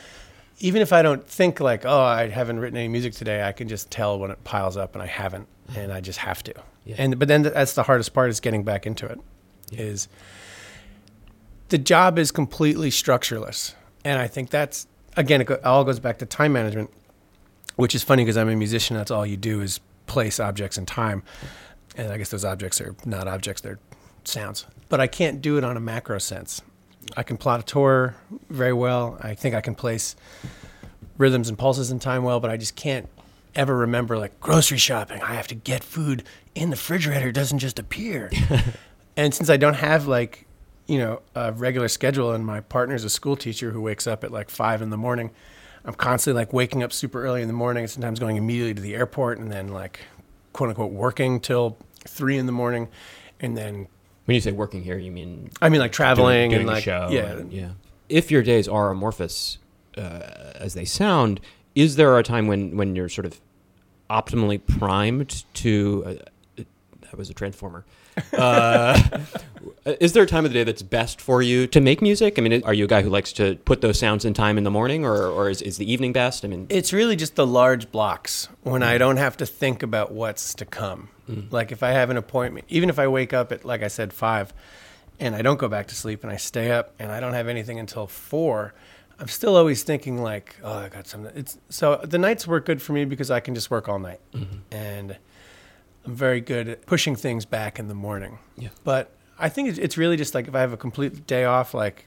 Even 0.60 0.82
if 0.82 0.92
I 0.92 1.02
don't 1.02 1.26
think 1.26 1.60
like, 1.60 1.84
oh, 1.84 2.00
I 2.00 2.28
haven't 2.28 2.58
written 2.58 2.76
any 2.76 2.88
music 2.88 3.14
today, 3.14 3.42
I 3.42 3.52
can 3.52 3.68
just 3.68 3.90
tell 3.90 4.18
when 4.18 4.30
it 4.30 4.42
piles 4.44 4.76
up 4.76 4.94
and 4.94 5.02
I 5.02 5.06
haven't, 5.06 5.46
and 5.76 5.92
I 5.92 6.00
just 6.00 6.18
have 6.20 6.42
to. 6.44 6.54
Yeah. 6.84 6.96
And 6.98 7.18
but 7.18 7.28
then 7.28 7.42
that's 7.42 7.74
the 7.74 7.84
hardest 7.84 8.12
part 8.12 8.30
is 8.30 8.40
getting 8.40 8.64
back 8.64 8.86
into 8.86 9.06
it. 9.06 9.20
Is 9.72 10.08
the 11.68 11.78
job 11.78 12.18
is 12.18 12.30
completely 12.30 12.90
structureless, 12.90 13.74
and 14.04 14.18
I 14.18 14.26
think 14.26 14.50
that's 14.50 14.86
again 15.16 15.40
it 15.40 15.64
all 15.64 15.84
goes 15.84 16.00
back 16.00 16.18
to 16.18 16.26
time 16.26 16.52
management, 16.52 16.90
which 17.76 17.94
is 17.94 18.02
funny 18.02 18.24
because 18.24 18.36
I'm 18.36 18.48
a 18.48 18.56
musician. 18.56 18.96
That's 18.96 19.10
all 19.10 19.26
you 19.26 19.36
do 19.36 19.60
is 19.60 19.80
place 20.06 20.40
objects 20.40 20.78
in 20.78 20.86
time, 20.86 21.22
and 21.96 22.12
I 22.12 22.18
guess 22.18 22.30
those 22.30 22.44
objects 22.44 22.80
are 22.80 22.94
not 23.04 23.28
objects; 23.28 23.60
they're 23.60 23.78
sounds. 24.24 24.66
But 24.88 25.00
I 25.00 25.06
can't 25.06 25.42
do 25.42 25.58
it 25.58 25.64
on 25.64 25.76
a 25.76 25.80
macro 25.80 26.18
sense. 26.18 26.62
I 27.16 27.22
can 27.22 27.36
plot 27.36 27.60
a 27.60 27.62
tour 27.62 28.16
very 28.50 28.72
well. 28.72 29.18
I 29.20 29.34
think 29.34 29.54
I 29.54 29.60
can 29.60 29.74
place 29.74 30.16
rhythms 31.16 31.48
and 31.48 31.58
pulses 31.58 31.90
in 31.90 31.98
time 31.98 32.22
well, 32.22 32.40
but 32.40 32.50
I 32.50 32.56
just 32.56 32.76
can't 32.76 33.08
ever 33.54 33.76
remember 33.76 34.18
like 34.18 34.40
grocery 34.40 34.78
shopping. 34.78 35.20
I 35.22 35.34
have 35.34 35.48
to 35.48 35.54
get 35.54 35.84
food 35.84 36.24
in 36.54 36.70
the 36.70 36.76
refrigerator; 36.76 37.28
it 37.28 37.34
doesn't 37.34 37.58
just 37.58 37.78
appear. 37.78 38.30
and 39.16 39.34
since 39.34 39.50
I 39.50 39.58
don't 39.58 39.74
have 39.74 40.06
like 40.06 40.47
you 40.88 40.98
know 40.98 41.20
a 41.36 41.52
regular 41.52 41.86
schedule, 41.88 42.32
and 42.32 42.44
my 42.44 42.60
partner's 42.60 43.04
a 43.04 43.10
school 43.10 43.36
teacher 43.36 43.70
who 43.70 43.80
wakes 43.80 44.06
up 44.08 44.24
at 44.24 44.32
like 44.32 44.50
five 44.50 44.82
in 44.82 44.90
the 44.90 44.96
morning, 44.96 45.30
I'm 45.84 45.94
constantly 45.94 46.40
like 46.40 46.52
waking 46.52 46.82
up 46.82 46.92
super 46.92 47.22
early 47.22 47.40
in 47.42 47.46
the 47.48 47.54
morning. 47.54 47.82
and 47.84 47.90
Sometimes 47.90 48.18
going 48.18 48.36
immediately 48.36 48.74
to 48.74 48.82
the 48.82 48.94
airport, 48.96 49.38
and 49.38 49.52
then 49.52 49.68
like 49.68 50.00
quote 50.52 50.70
unquote 50.70 50.90
working 50.92 51.38
till 51.40 51.76
three 52.06 52.36
in 52.38 52.46
the 52.46 52.52
morning, 52.52 52.88
and 53.38 53.56
then 53.56 53.86
When 54.24 54.34
you 54.34 54.40
say 54.40 54.50
working 54.52 54.82
here, 54.82 54.98
you 54.98 55.12
mean 55.12 55.50
I 55.62 55.68
mean 55.68 55.80
like 55.80 55.92
traveling 55.92 56.50
doing, 56.50 56.50
doing 56.50 56.60
and 56.62 56.68
like 56.68 56.82
show? 56.84 57.08
yeah, 57.12 57.32
and- 57.36 57.52
yeah. 57.52 57.70
If 58.08 58.30
your 58.30 58.42
days 58.42 58.66
are 58.66 58.90
amorphous 58.90 59.58
uh, 59.98 60.00
as 60.54 60.72
they 60.72 60.86
sound, 60.86 61.40
is 61.74 61.96
there 61.96 62.16
a 62.18 62.22
time 62.22 62.46
when 62.46 62.74
when 62.78 62.96
you're 62.96 63.10
sort 63.10 63.26
of 63.26 63.38
optimally 64.08 64.58
primed 64.66 65.44
to? 65.54 66.04
Uh, 66.56 66.62
that 67.02 67.16
was 67.18 67.28
a 67.30 67.34
transformer. 67.34 67.84
Uh, 68.32 68.98
Uh, 69.88 69.96
is 70.00 70.12
there 70.12 70.22
a 70.22 70.26
time 70.26 70.44
of 70.44 70.52
the 70.52 70.58
day 70.58 70.64
that's 70.64 70.82
best 70.82 71.18
for 71.18 71.40
you 71.40 71.66
to 71.66 71.80
make 71.80 72.02
music? 72.02 72.38
I 72.38 72.42
mean, 72.42 72.62
are 72.64 72.74
you 72.74 72.84
a 72.84 72.88
guy 72.88 73.00
who 73.00 73.08
likes 73.08 73.32
to 73.34 73.56
put 73.64 73.80
those 73.80 73.98
sounds 73.98 74.26
in 74.26 74.34
time 74.34 74.58
in 74.58 74.64
the 74.64 74.70
morning, 74.70 75.02
or, 75.02 75.26
or 75.28 75.48
is, 75.48 75.62
is 75.62 75.78
the 75.78 75.90
evening 75.90 76.12
best? 76.12 76.44
I 76.44 76.48
mean, 76.48 76.66
It's 76.68 76.92
really 76.92 77.16
just 77.16 77.36
the 77.36 77.46
large 77.46 77.90
blocks 77.90 78.50
when 78.62 78.82
I 78.82 78.96
mm. 78.96 78.98
don't 78.98 79.16
have 79.16 79.38
to 79.38 79.46
think 79.46 79.82
about 79.82 80.12
what's 80.12 80.52
to 80.54 80.66
come. 80.66 81.08
Mm. 81.26 81.50
Like 81.50 81.72
if 81.72 81.82
I 81.82 81.92
have 81.92 82.10
an 82.10 82.18
appointment, 82.18 82.66
even 82.68 82.90
if 82.90 82.98
I 82.98 83.08
wake 83.08 83.32
up 83.32 83.50
at 83.50 83.64
like 83.64 83.82
I 83.82 83.88
said 83.88 84.12
five, 84.12 84.52
and 85.18 85.34
I 85.34 85.40
don't 85.40 85.58
go 85.58 85.68
back 85.68 85.86
to 85.88 85.94
sleep 85.94 86.22
and 86.22 86.30
I 86.30 86.36
stay 86.36 86.70
up 86.70 86.92
and 86.98 87.10
I 87.10 87.18
don't 87.18 87.32
have 87.32 87.48
anything 87.48 87.78
until 87.78 88.06
four, 88.06 88.74
I'm 89.18 89.28
still 89.28 89.56
always 89.56 89.82
thinking 89.84 90.22
like, 90.22 90.56
oh, 90.62 90.80
I 90.80 90.88
got 90.90 91.06
something. 91.06 91.32
It's 91.34 91.58
so 91.70 91.96
the 92.04 92.18
nights 92.18 92.46
work 92.46 92.66
good 92.66 92.82
for 92.82 92.92
me 92.92 93.06
because 93.06 93.30
I 93.30 93.40
can 93.40 93.54
just 93.54 93.70
work 93.70 93.88
all 93.88 93.98
night, 93.98 94.20
mm-hmm. 94.34 94.58
and 94.70 95.16
I'm 96.04 96.14
very 96.14 96.42
good 96.42 96.68
at 96.68 96.84
pushing 96.84 97.16
things 97.16 97.46
back 97.46 97.78
in 97.78 97.88
the 97.88 97.94
morning. 97.94 98.38
Yeah. 98.56 98.68
But 98.84 99.12
I 99.38 99.48
think 99.48 99.68
it's, 99.68 99.78
it's 99.78 99.96
really 99.96 100.16
just 100.16 100.34
like 100.34 100.48
if 100.48 100.54
I 100.54 100.60
have 100.60 100.72
a 100.72 100.76
complete 100.76 101.26
day 101.26 101.44
off, 101.44 101.74
like 101.74 102.06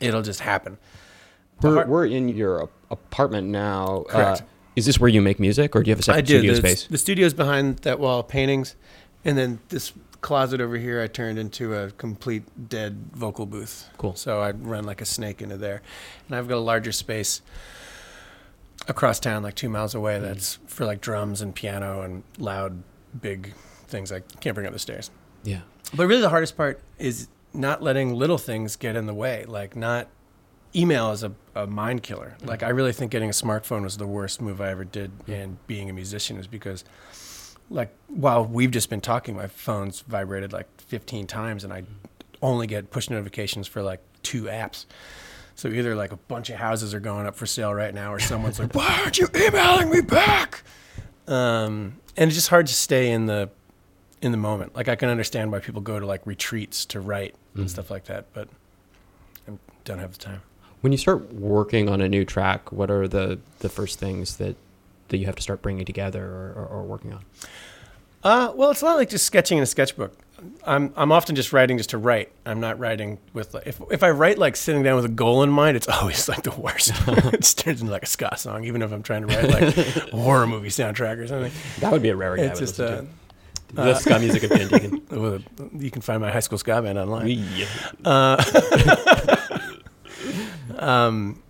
it'll 0.00 0.22
just 0.22 0.40
happen. 0.40 0.78
We're, 1.62 1.86
we're 1.86 2.06
in 2.06 2.28
your 2.28 2.64
ap- 2.64 2.70
apartment 2.90 3.48
now. 3.48 4.04
Correct. 4.08 4.42
Uh, 4.42 4.44
is 4.76 4.84
this 4.84 5.00
where 5.00 5.08
you 5.08 5.22
make 5.22 5.40
music, 5.40 5.74
or 5.74 5.82
do 5.82 5.88
you 5.88 5.92
have 5.92 6.00
a 6.00 6.02
separate 6.02 6.18
I 6.18 6.20
do. 6.20 6.34
studio 6.38 6.52
The, 6.52 6.58
space? 6.58 6.86
the 6.86 6.98
studio's 6.98 7.32
behind 7.32 7.78
that 7.78 7.98
wall 7.98 8.20
of 8.20 8.28
paintings, 8.28 8.76
and 9.24 9.38
then 9.38 9.58
this 9.70 9.92
closet 10.20 10.60
over 10.60 10.76
here 10.76 11.00
I 11.00 11.06
turned 11.06 11.38
into 11.38 11.74
a 11.74 11.90
complete 11.92 12.42
dead 12.68 13.06
vocal 13.14 13.46
booth. 13.46 13.88
Cool. 13.96 14.14
So 14.16 14.40
I 14.40 14.50
run 14.50 14.84
like 14.84 15.00
a 15.00 15.06
snake 15.06 15.40
into 15.40 15.56
there, 15.56 15.80
and 16.28 16.36
I've 16.36 16.46
got 16.48 16.56
a 16.56 16.60
larger 16.60 16.92
space 16.92 17.40
across 18.88 19.18
town, 19.18 19.42
like 19.42 19.54
two 19.54 19.70
miles 19.70 19.94
away. 19.94 20.18
That's 20.18 20.58
for 20.66 20.84
like 20.84 21.00
drums 21.00 21.40
and 21.40 21.54
piano 21.54 22.02
and 22.02 22.22
loud, 22.38 22.82
big 23.18 23.54
things 23.86 24.12
I 24.12 24.20
can't 24.40 24.54
bring 24.54 24.66
up 24.66 24.74
the 24.74 24.78
stairs. 24.78 25.10
Yeah. 25.42 25.60
But 25.94 26.06
really, 26.06 26.20
the 26.20 26.30
hardest 26.30 26.56
part 26.56 26.80
is 26.98 27.28
not 27.52 27.82
letting 27.82 28.14
little 28.14 28.38
things 28.38 28.76
get 28.76 28.96
in 28.96 29.06
the 29.06 29.14
way. 29.14 29.44
Like 29.44 29.76
not 29.76 30.08
email 30.74 31.10
is 31.12 31.22
a, 31.22 31.32
a 31.54 31.66
mind 31.66 32.02
killer. 32.02 32.36
Mm-hmm. 32.38 32.48
Like 32.48 32.62
I 32.62 32.68
really 32.68 32.92
think 32.92 33.10
getting 33.10 33.30
a 33.30 33.32
smartphone 33.32 33.82
was 33.82 33.96
the 33.96 34.06
worst 34.06 34.40
move 34.40 34.60
I 34.60 34.70
ever 34.70 34.84
did. 34.84 35.18
Mm-hmm. 35.20 35.32
And 35.32 35.66
being 35.66 35.90
a 35.90 35.92
musician 35.92 36.36
is 36.36 36.46
because, 36.46 36.84
like, 37.70 37.92
while 38.08 38.44
we've 38.44 38.70
just 38.70 38.90
been 38.90 39.00
talking, 39.00 39.36
my 39.36 39.46
phone's 39.46 40.00
vibrated 40.00 40.52
like 40.52 40.68
15 40.80 41.26
times, 41.26 41.64
and 41.64 41.72
I 41.72 41.82
mm-hmm. 41.82 41.92
only 42.42 42.66
get 42.66 42.90
push 42.90 43.10
notifications 43.10 43.66
for 43.66 43.82
like 43.82 44.00
two 44.22 44.44
apps. 44.44 44.86
So 45.54 45.68
either 45.68 45.94
like 45.94 46.12
a 46.12 46.16
bunch 46.16 46.50
of 46.50 46.56
houses 46.56 46.92
are 46.92 47.00
going 47.00 47.26
up 47.26 47.34
for 47.34 47.46
sale 47.46 47.72
right 47.72 47.94
now, 47.94 48.12
or 48.12 48.20
someone's 48.20 48.58
like, 48.58 48.74
"Why 48.74 49.00
aren't 49.02 49.18
you 49.18 49.28
emailing 49.34 49.90
me 49.90 50.02
back?" 50.02 50.62
Um, 51.26 51.96
and 52.16 52.28
it's 52.28 52.36
just 52.36 52.48
hard 52.48 52.66
to 52.66 52.74
stay 52.74 53.10
in 53.10 53.26
the 53.26 53.50
in 54.26 54.32
the 54.32 54.38
moment. 54.38 54.74
Like 54.74 54.88
I 54.88 54.96
can 54.96 55.08
understand 55.08 55.50
why 55.52 55.60
people 55.60 55.80
go 55.80 55.98
to 55.98 56.06
like 56.06 56.26
retreats 56.26 56.84
to 56.86 57.00
write 57.00 57.34
and 57.54 57.70
stuff 57.70 57.90
like 57.90 58.04
that, 58.04 58.26
but 58.34 58.48
I 59.48 59.52
don't 59.84 59.98
have 59.98 60.12
the 60.12 60.18
time. 60.18 60.42
When 60.82 60.92
you 60.92 60.98
start 60.98 61.32
working 61.32 61.88
on 61.88 62.00
a 62.02 62.08
new 62.08 62.24
track, 62.24 62.70
what 62.70 62.90
are 62.90 63.08
the, 63.08 63.38
the 63.60 63.68
first 63.70 63.98
things 63.98 64.36
that, 64.36 64.56
that 65.08 65.16
you 65.16 65.26
have 65.26 65.36
to 65.36 65.42
start 65.42 65.62
bringing 65.62 65.86
together 65.86 66.22
or, 66.22 66.52
or, 66.56 66.66
or 66.66 66.82
working 66.82 67.14
on? 67.14 67.24
Uh, 68.22 68.52
well, 68.54 68.70
it's 68.70 68.82
a 68.82 68.84
lot 68.84 68.96
like 68.96 69.08
just 69.08 69.24
sketching 69.24 69.56
in 69.56 69.62
a 69.62 69.66
sketchbook. 69.66 70.18
I'm 70.64 70.92
I'm 70.96 71.12
often 71.12 71.34
just 71.34 71.52
writing 71.52 71.78
just 71.78 71.90
to 71.90 71.98
write. 71.98 72.30
I'm 72.44 72.60
not 72.60 72.78
writing 72.78 73.18
with 73.32 73.54
like, 73.54 73.66
if 73.66 73.80
if 73.90 74.02
I 74.02 74.10
write 74.10 74.36
like 74.36 74.56
sitting 74.56 74.82
down 74.82 74.96
with 74.96 75.04
a 75.04 75.10
goal 75.10 75.42
in 75.42 75.50
mind, 75.50 75.76
it's 75.76 75.88
always 76.00 76.28
like 76.28 76.42
the 76.42 76.50
worst. 76.50 76.92
it 77.06 77.54
turns 77.56 77.80
into 77.80 77.92
like 77.92 78.02
a 78.02 78.06
ska 78.06 78.36
song, 78.36 78.64
even 78.64 78.82
if 78.82 78.92
I'm 78.92 79.02
trying 79.02 79.26
to 79.26 79.34
write 79.34 79.48
like 79.48 79.76
a 79.76 79.82
horror 80.16 80.46
movie 80.46 80.68
soundtrack 80.68 81.18
or 81.18 81.26
something. 81.26 81.52
That 81.80 81.92
would 81.92 82.02
be 82.02 82.10
a 82.10 82.16
rare 82.16 82.36
guy. 82.36 82.42
it's 82.42 82.58
just 82.58 82.80
uh, 82.80 83.02
the 83.72 83.94
ska 83.94 84.18
music 84.18 84.42
of 84.44 84.50
Dan 84.50 84.68
Deacon. 84.68 85.02
well, 85.10 85.38
you 85.74 85.90
can 85.90 86.02
find 86.02 86.20
my 86.20 86.30
high 86.30 86.40
school 86.40 86.58
ska 86.58 86.82
band 86.82 86.98
online. 86.98 87.28
Yeah. 87.28 87.66
um, 90.78 91.42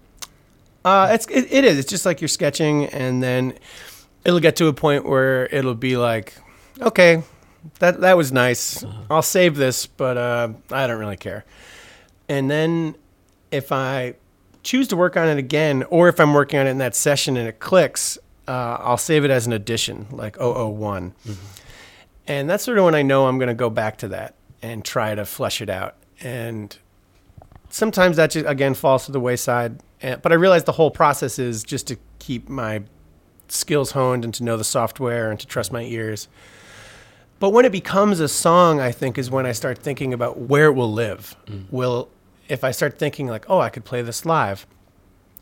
uh, 0.84 1.08
it's 1.12 1.26
it, 1.26 1.52
it 1.52 1.64
is. 1.64 1.78
It's 1.78 1.90
just 1.90 2.06
like 2.06 2.20
you're 2.20 2.28
sketching, 2.28 2.86
and 2.86 3.22
then 3.22 3.54
it'll 4.24 4.40
get 4.40 4.56
to 4.56 4.68
a 4.68 4.72
point 4.72 5.04
where 5.06 5.46
it'll 5.46 5.74
be 5.74 5.96
like, 5.96 6.34
okay, 6.80 7.22
that 7.78 8.00
that 8.00 8.16
was 8.16 8.32
nice. 8.32 8.84
I'll 9.10 9.22
save 9.22 9.56
this, 9.56 9.86
but 9.86 10.16
uh, 10.16 10.48
I 10.70 10.86
don't 10.86 10.98
really 10.98 11.16
care. 11.16 11.44
And 12.28 12.50
then 12.50 12.96
if 13.50 13.72
I 13.72 14.14
choose 14.62 14.88
to 14.88 14.96
work 14.96 15.16
on 15.16 15.28
it 15.28 15.38
again, 15.38 15.84
or 15.84 16.08
if 16.08 16.18
I'm 16.20 16.34
working 16.34 16.58
on 16.58 16.66
it 16.66 16.70
in 16.70 16.78
that 16.78 16.94
session 16.94 17.36
and 17.36 17.48
it 17.48 17.60
clicks, 17.60 18.18
uh, 18.48 18.78
I'll 18.80 18.96
save 18.96 19.24
it 19.24 19.30
as 19.30 19.46
an 19.46 19.52
addition, 19.52 20.06
like 20.10 20.36
001. 20.38 21.14
And 22.26 22.50
that's 22.50 22.64
sort 22.64 22.78
of 22.78 22.84
when 22.84 22.94
I 22.94 23.02
know 23.02 23.26
I'm 23.26 23.38
going 23.38 23.48
to 23.48 23.54
go 23.54 23.70
back 23.70 23.98
to 23.98 24.08
that 24.08 24.34
and 24.62 24.84
try 24.84 25.14
to 25.14 25.24
flesh 25.24 25.60
it 25.60 25.70
out. 25.70 25.94
And 26.20 26.76
sometimes 27.68 28.16
that 28.16 28.30
just 28.30 28.46
again 28.46 28.74
falls 28.74 29.06
to 29.06 29.12
the 29.12 29.20
wayside. 29.20 29.80
And, 30.02 30.20
but 30.22 30.32
I 30.32 30.34
realize 30.34 30.64
the 30.64 30.72
whole 30.72 30.90
process 30.90 31.38
is 31.38 31.62
just 31.62 31.86
to 31.88 31.96
keep 32.18 32.48
my 32.48 32.82
skills 33.48 33.92
honed 33.92 34.24
and 34.24 34.34
to 34.34 34.44
know 34.44 34.56
the 34.56 34.64
software 34.64 35.30
and 35.30 35.38
to 35.38 35.46
trust 35.46 35.72
my 35.72 35.82
ears. 35.82 36.28
But 37.38 37.50
when 37.50 37.64
it 37.64 37.72
becomes 37.72 38.18
a 38.18 38.28
song, 38.28 38.80
I 38.80 38.92
think 38.92 39.18
is 39.18 39.30
when 39.30 39.46
I 39.46 39.52
start 39.52 39.78
thinking 39.78 40.14
about 40.14 40.38
where 40.38 40.66
it 40.66 40.72
will 40.72 40.92
live. 40.92 41.36
Mm. 41.46 41.70
Will 41.70 42.08
if 42.48 42.64
I 42.64 42.70
start 42.70 42.98
thinking 42.98 43.26
like, 43.26 43.44
oh, 43.48 43.58
I 43.60 43.68
could 43.68 43.84
play 43.84 44.02
this 44.02 44.24
live, 44.24 44.66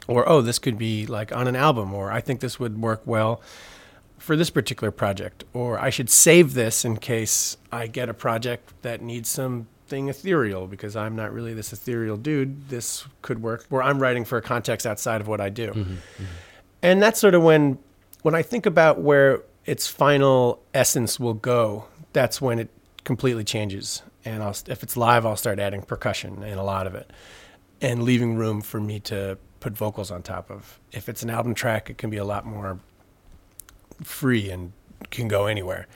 or 0.09 0.29
oh, 0.29 0.41
this 0.41 0.59
could 0.59 0.77
be 0.77 1.07
like 1.07 1.35
on 1.35 1.47
an 1.47 1.57
album, 1.57 1.95
or 1.95 2.11
I 2.11 2.21
think 2.21 2.41
this 2.41 2.59
would 2.59 2.81
work 2.81 3.03
well 3.05 3.41
for 4.25 4.37
this 4.37 4.49
particular 4.49 4.91
project, 4.91 5.45
or 5.53 5.79
I 5.79 5.91
should 5.91 6.09
save 6.09 6.55
this 6.55 6.83
in 6.83 6.97
case 6.97 7.59
I 7.71 7.87
get 7.87 8.09
a 8.09 8.15
project 8.15 8.73
that 8.81 9.03
needs 9.03 9.29
something 9.29 10.09
ethereal 10.09 10.67
because 10.67 10.97
I'm 10.97 11.15
not 11.15 11.31
really 11.31 11.53
this 11.53 11.75
ethereal 11.75 12.17
dude. 12.17 12.71
This 12.71 13.05
could 13.21 13.43
work 13.43 13.67
where 13.69 13.83
I'm 13.83 13.99
writing 13.99 14.25
for 14.25 14.39
a 14.39 14.43
context 14.43 14.87
outside 14.87 15.21
of 15.21 15.29
what 15.29 15.43
I 15.43 15.51
do. 15.51 15.69
Mm-hmm, 15.69 15.81
mm-hmm. 15.81 16.25
And 16.83 17.03
that's 17.03 17.21
sort 17.21 17.35
of 17.35 17.43
when 17.43 17.79
when 18.23 18.35
I 18.35 18.41
think 18.41 18.65
about 18.65 19.03
where 19.03 19.43
its 19.67 19.87
final 19.87 20.63
essence 20.73 21.21
will 21.21 21.35
go, 21.35 21.85
that's 22.15 22.41
when 22.41 22.59
it 22.59 22.71
completely 23.05 23.45
changes. 23.45 24.03
And 24.25 24.43
I'll, 24.43 24.57
if 24.69 24.83
it's 24.83 24.97
live, 24.97 25.27
I'll 25.27 25.37
start 25.37 25.59
adding 25.59 25.83
percussion 25.83 26.43
and 26.43 26.59
a 26.59 26.63
lot 26.63 26.87
of 26.87 26.95
it, 26.95 27.11
and 27.83 28.03
leaving 28.03 28.37
room 28.37 28.63
for 28.63 28.81
me 28.81 29.01
to 29.01 29.37
put 29.61 29.75
vocals 29.75 30.11
on 30.11 30.23
top 30.23 30.51
of. 30.51 30.81
If 30.93 31.11
it's 31.11 31.23
an 31.23 31.29
album 31.29 31.55
track, 31.55 31.91
it 31.91 31.99
can 31.99 32.09
be 32.09 32.17
a 32.17 32.25
lot 32.25 32.47
more 32.47 32.79
free 34.03 34.51
and 34.51 34.73
can 35.11 35.29
go 35.29 35.47
anywhere. 35.47 35.87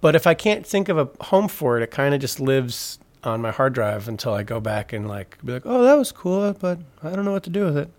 But 0.00 0.14
if 0.14 0.26
I 0.26 0.34
can't 0.34 0.66
think 0.66 0.88
of 0.88 0.98
a 0.98 1.08
home 1.24 1.48
for 1.48 1.76
it, 1.78 1.82
it 1.82 1.90
kind 1.90 2.14
of 2.14 2.20
just 2.20 2.38
lives 2.40 2.98
on 3.24 3.40
my 3.42 3.50
hard 3.50 3.72
drive 3.72 4.06
until 4.08 4.34
I 4.34 4.42
go 4.44 4.60
back 4.60 4.92
and 4.92 5.08
like 5.08 5.38
be 5.44 5.52
like, 5.52 5.62
oh, 5.64 5.82
that 5.84 5.94
was 5.94 6.12
cool, 6.12 6.52
but 6.52 6.78
I 7.02 7.10
don't 7.10 7.24
know 7.24 7.32
what 7.32 7.42
to 7.44 7.50
do 7.50 7.64
with 7.64 7.76
it. 7.76 7.90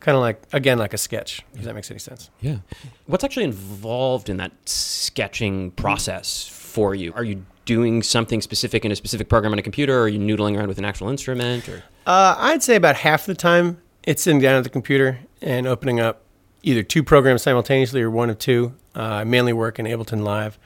kind 0.00 0.16
of 0.16 0.22
like 0.22 0.42
again 0.52 0.78
like 0.78 0.94
a 0.94 0.98
sketch. 0.98 1.42
If 1.54 1.62
that 1.64 1.74
makes 1.74 1.90
any 1.90 2.00
sense. 2.00 2.30
Yeah. 2.40 2.58
What's 3.06 3.22
actually 3.22 3.44
involved 3.44 4.28
in 4.28 4.38
that 4.38 4.52
sketching 4.68 5.70
process 5.72 6.46
for 6.48 6.94
you? 6.94 7.12
Are 7.14 7.24
you 7.24 7.44
doing 7.66 8.02
something 8.02 8.40
specific 8.40 8.84
in 8.84 8.90
a 8.90 8.96
specific 8.96 9.28
program 9.28 9.52
on 9.52 9.58
a 9.58 9.62
computer, 9.62 9.96
or 9.98 10.02
are 10.04 10.08
you 10.08 10.18
noodling 10.18 10.56
around 10.56 10.68
with 10.68 10.78
an 10.78 10.84
actual 10.84 11.08
instrument? 11.10 11.68
Or 11.68 11.84
Uh, 12.06 12.34
I'd 12.38 12.62
say 12.62 12.74
about 12.76 12.96
half 12.96 13.26
the 13.26 13.34
time 13.34 13.80
it's 14.02 14.22
sitting 14.22 14.40
down 14.40 14.56
at 14.56 14.64
the 14.64 14.70
computer 14.70 15.20
and 15.42 15.66
opening 15.66 16.00
up 16.00 16.22
either 16.62 16.82
two 16.82 17.02
programs 17.02 17.42
simultaneously 17.42 18.02
or 18.02 18.10
one 18.10 18.30
of 18.30 18.38
two. 18.38 18.74
Uh, 18.94 19.02
I 19.02 19.24
mainly 19.24 19.52
work 19.52 19.78
in 19.78 19.86
Ableton 19.86 20.22
Live, 20.22 20.58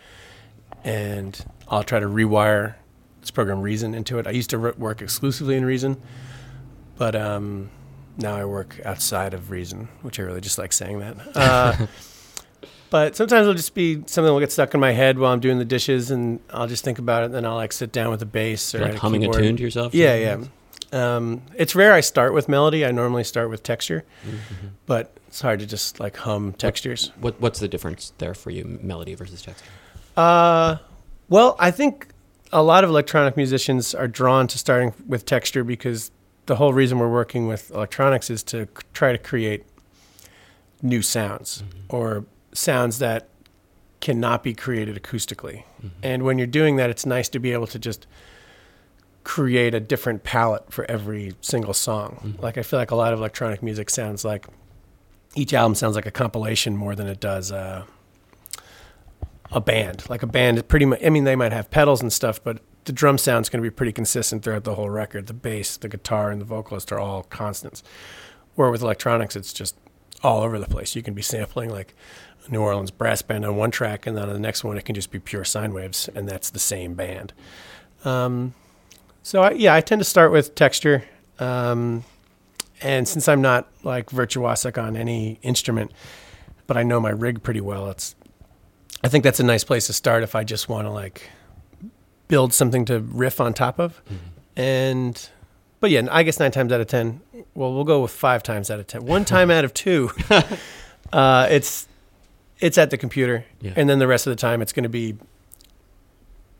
and 0.83 1.45
I'll 1.69 1.85
try 1.85 2.01
to 2.01 2.07
rewire 2.07 2.75
this 3.21 3.31
program 3.31 3.61
Reason 3.61 3.95
into 3.95 4.19
it. 4.19 4.27
I 4.27 4.31
used 4.31 4.51
to 4.51 4.59
ro- 4.59 4.75
work 4.77 5.03
exclusively 5.03 5.57
in 5.57 5.65
Reason, 5.65 6.01
but 6.97 7.15
um, 7.15 7.71
now 8.17 8.35
I 8.35 8.45
work 8.45 8.81
outside 8.85 9.35
of 9.35 9.51
Reason, 9.51 9.89
which 10.03 10.19
I 10.19 10.23
really 10.23 10.41
just 10.41 10.59
like 10.59 10.73
saying 10.73 11.01
that. 11.01 11.17
Uh, 11.37 11.87
but 12.91 13.17
sometimes 13.17 13.43
it'll 13.43 13.55
just 13.55 13.75
be 13.75 14.05
something 14.07 14.33
will 14.33 14.39
get 14.39 14.53
stuck 14.53 14.73
in 14.73 14.79
my 14.79 14.93
head 14.93 15.19
while 15.19 15.33
I'm 15.33 15.41
doing 15.41 15.59
the 15.59 15.65
dishes, 15.65 16.13
and 16.13 16.39
I'll 16.51 16.69
just 16.69 16.85
think 16.85 17.01
about 17.01 17.23
it. 17.23 17.27
And 17.27 17.35
then 17.35 17.45
I'll 17.45 17.57
like 17.57 17.73
sit 17.73 17.91
down 17.91 18.11
with 18.11 18.23
a 18.23 18.27
bass 18.27 18.73
or 18.73 18.81
like 18.81 18.95
a 18.95 18.99
humming 18.99 19.25
a 19.25 19.33
tune 19.33 19.57
to 19.57 19.63
yourself? 19.65 19.95
Yeah, 19.95 20.15
yeah. 20.15 20.45
Um, 20.95 21.43
it's 21.57 21.75
rare 21.75 21.93
I 21.93 22.01
start 22.01 22.33
with 22.35 22.49
melody. 22.49 22.85
I 22.87 22.91
normally 22.93 23.25
start 23.25 23.51
with 23.51 23.63
texture, 23.63 24.05
Mm-hmm. 24.25 24.67
but 24.87 25.17
it's 25.29 25.41
hard 25.41 25.59
to 25.61 25.67
just 25.67 25.99
like 26.01 26.17
hum 26.19 26.53
textures. 26.53 27.11
What 27.21 27.41
What's 27.41 27.59
the 27.59 27.69
difference 27.69 28.13
there 28.19 28.35
for 28.35 28.51
you, 28.51 28.79
melody 28.83 29.15
versus 29.15 29.43
texture? 29.43 29.67
Uh, 30.17 30.77
well, 31.29 31.57
I 31.59 31.71
think 31.73 32.09
a 32.53 32.63
lot 32.63 32.85
of 32.85 32.91
electronic 32.91 33.37
musicians 33.37 33.95
are 33.95 34.07
drawn 34.07 34.47
to 34.47 34.59
starting 34.59 34.95
with 35.09 35.27
texture 35.27 35.65
because 35.65 36.11
the 36.47 36.57
whole 36.57 36.73
reason 36.73 36.99
we're 36.99 37.11
working 37.11 37.49
with 37.49 37.71
electronics 37.73 38.31
is 38.31 38.43
to 38.45 38.67
c- 38.67 38.71
try 38.93 39.11
to 39.11 39.19
create 39.19 39.65
new 40.83 41.03
sounds 41.03 41.65
or 41.89 42.25
sounds 42.53 42.99
that 43.01 43.29
cannot 44.01 44.43
be 44.45 44.55
created 44.55 45.03
acoustically. 45.03 45.65
And 46.03 46.23
when 46.23 46.39
you're 46.39 46.47
doing 46.47 46.77
that, 46.77 46.91
it's 46.91 47.05
nice 47.07 47.29
to 47.31 47.39
be 47.39 47.53
able 47.53 47.67
to 47.69 47.79
just 47.79 48.07
create 49.25 49.75
a 49.75 49.81
different 49.81 50.23
palette 50.23 50.71
for 50.73 50.89
every 50.91 51.35
single 51.41 51.75
song. 51.75 52.37
Like 52.39 52.59
I 52.59 52.63
feel 52.63 52.79
like 52.79 52.91
a 52.91 52.97
lot 52.97 53.13
of 53.13 53.19
electronic 53.19 53.63
music 53.63 53.91
sounds 53.91 54.25
like 54.25 54.47
each 55.35 55.53
album 55.53 55.75
sounds 55.75 55.97
like 55.97 56.07
a 56.07 56.11
compilation 56.11 56.77
more 56.77 56.95
than 56.95 57.07
it 57.07 57.21
does 57.21 57.51
uh, 57.51 57.85
a 59.51 59.61
band. 59.61 60.09
Like 60.09 60.23
a 60.23 60.27
band, 60.27 60.59
is 60.59 60.63
pretty 60.63 60.87
much. 60.87 61.03
I 61.05 61.11
mean, 61.11 61.25
they 61.25 61.37
might 61.37 61.53
have 61.53 61.71
pedals 61.71 62.03
and 62.03 62.13
stuff, 62.13 62.43
but 62.43 62.61
the 62.85 62.93
drum 62.93 63.19
sound's 63.19 63.49
going 63.49 63.63
to 63.63 63.69
be 63.69 63.75
pretty 63.75 63.93
consistent 63.93 64.43
throughout 64.43 64.65
the 64.65 64.75
whole 64.75 64.91
record. 64.91 65.27
The 65.27 65.35
bass, 65.35 65.77
the 65.77 65.89
guitar, 65.89 66.31
and 66.31 66.41
the 66.41 66.45
vocalist 66.45 66.93
are 66.93 66.99
all 66.99 67.25
constants. 67.25 67.83
Where 68.55 68.71
with 68.71 68.83
electronics, 68.83 69.35
it's 69.35 69.53
just 69.53 69.77
all 70.23 70.43
over 70.43 70.59
the 70.59 70.67
place. 70.67 70.95
You 70.95 71.03
can 71.03 71.15
be 71.15 71.23
sampling 71.23 71.71
like 71.71 71.95
New 72.49 72.61
Orleans 72.61 72.91
brass 72.91 73.23
band 73.23 73.45
on 73.45 73.57
one 73.57 73.71
track, 73.71 74.07
and 74.07 74.17
then 74.17 74.29
on 74.29 74.35
the 74.35 74.39
next 74.39 74.65
one, 74.65 74.77
it 74.77 74.85
can 74.85 74.95
just 74.95 75.11
be 75.11 75.19
pure 75.19 75.45
sine 75.45 75.73
waves, 75.73 76.09
and 76.15 76.29
that's 76.29 76.51
the 76.51 76.59
same 76.59 76.95
band. 76.95 77.33
Um, 78.05 78.55
so 79.25 79.43
I, 79.43 79.51
yeah, 79.53 79.75
I 79.75 79.81
tend 79.81 79.99
to 80.01 80.05
start 80.05 80.31
with 80.31 80.55
texture. 80.55 81.03
Um, 81.41 82.05
and 82.81 83.09
since 83.09 83.27
I'm 83.27 83.43
not 83.43 83.67
like 83.83 84.11
virtuosic 84.11 84.81
on 84.81 84.97
any 84.97 85.39
instrument, 85.43 85.91
but 86.69 86.77
I 86.77 86.85
know 86.85 87.01
my 87.01 87.11
rig 87.11 87.43
pretty 87.43 87.61
well, 87.61 87.91
it's 87.91 88.15
I 89.03 89.09
think 89.09 89.25
that's 89.25 89.41
a 89.41 89.45
nice 89.45 89.65
place 89.65 89.87
to 89.89 89.93
start 89.93 90.23
if 90.23 90.35
I 90.37 90.45
just 90.45 90.69
want 90.69 90.87
to 90.87 90.91
like 90.91 91.29
build 92.29 92.53
something 92.55 92.85
to 92.87 93.01
riff 93.01 93.41
on 93.41 93.53
top 93.53 93.81
of. 93.81 94.01
And 94.57 95.29
but 95.81 95.91
yeah, 95.91 96.07
I 96.11 96.23
guess 96.23 96.39
nine 96.39 96.53
times 96.53 96.73
out 96.73 96.81
of 96.81 96.87
ten, 96.87 97.21
well, 97.55 97.75
we'll 97.75 97.85
go 97.85 98.01
with 98.03 98.11
five 98.13 98.43
times 98.43 98.71
out 98.71 98.79
of 98.81 98.87
ten. 98.87 99.05
One 99.05 99.25
time 99.25 99.51
out 99.51 99.65
of 99.65 99.75
two, 99.75 100.11
uh, 101.13 101.49
it's 101.51 101.89
it's 102.61 102.79
at 102.79 102.91
the 102.91 102.97
computer, 102.97 103.45
Yeah. 103.61 103.73
and 103.77 103.89
then 103.91 103.99
the 103.99 104.07
rest 104.07 104.27
of 104.27 104.31
the 104.31 104.37
time, 104.41 104.63
it's 104.63 104.73
going 104.73 104.85
to 104.85 104.89
be 104.89 105.17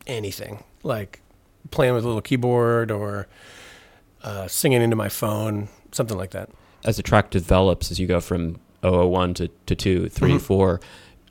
anything 0.07 0.63
like 0.83 1.21
playing 1.71 1.93
with 1.93 2.03
a 2.03 2.07
little 2.07 2.21
keyboard 2.21 2.91
or 2.91 3.27
uh, 4.23 4.47
singing 4.47 4.81
into 4.81 4.95
my 4.95 5.09
phone, 5.09 5.67
something 5.91 6.17
like 6.17 6.31
that. 6.31 6.49
As 6.83 6.97
the 6.97 7.03
track 7.03 7.29
develops, 7.31 7.91
as 7.91 7.99
you 7.99 8.07
go 8.07 8.19
from 8.19 8.59
001 8.81 9.33
to, 9.35 9.47
to 9.65 9.75
2, 9.75 10.09
3, 10.09 10.31
Mhm. 10.33 10.41
4, 10.41 10.81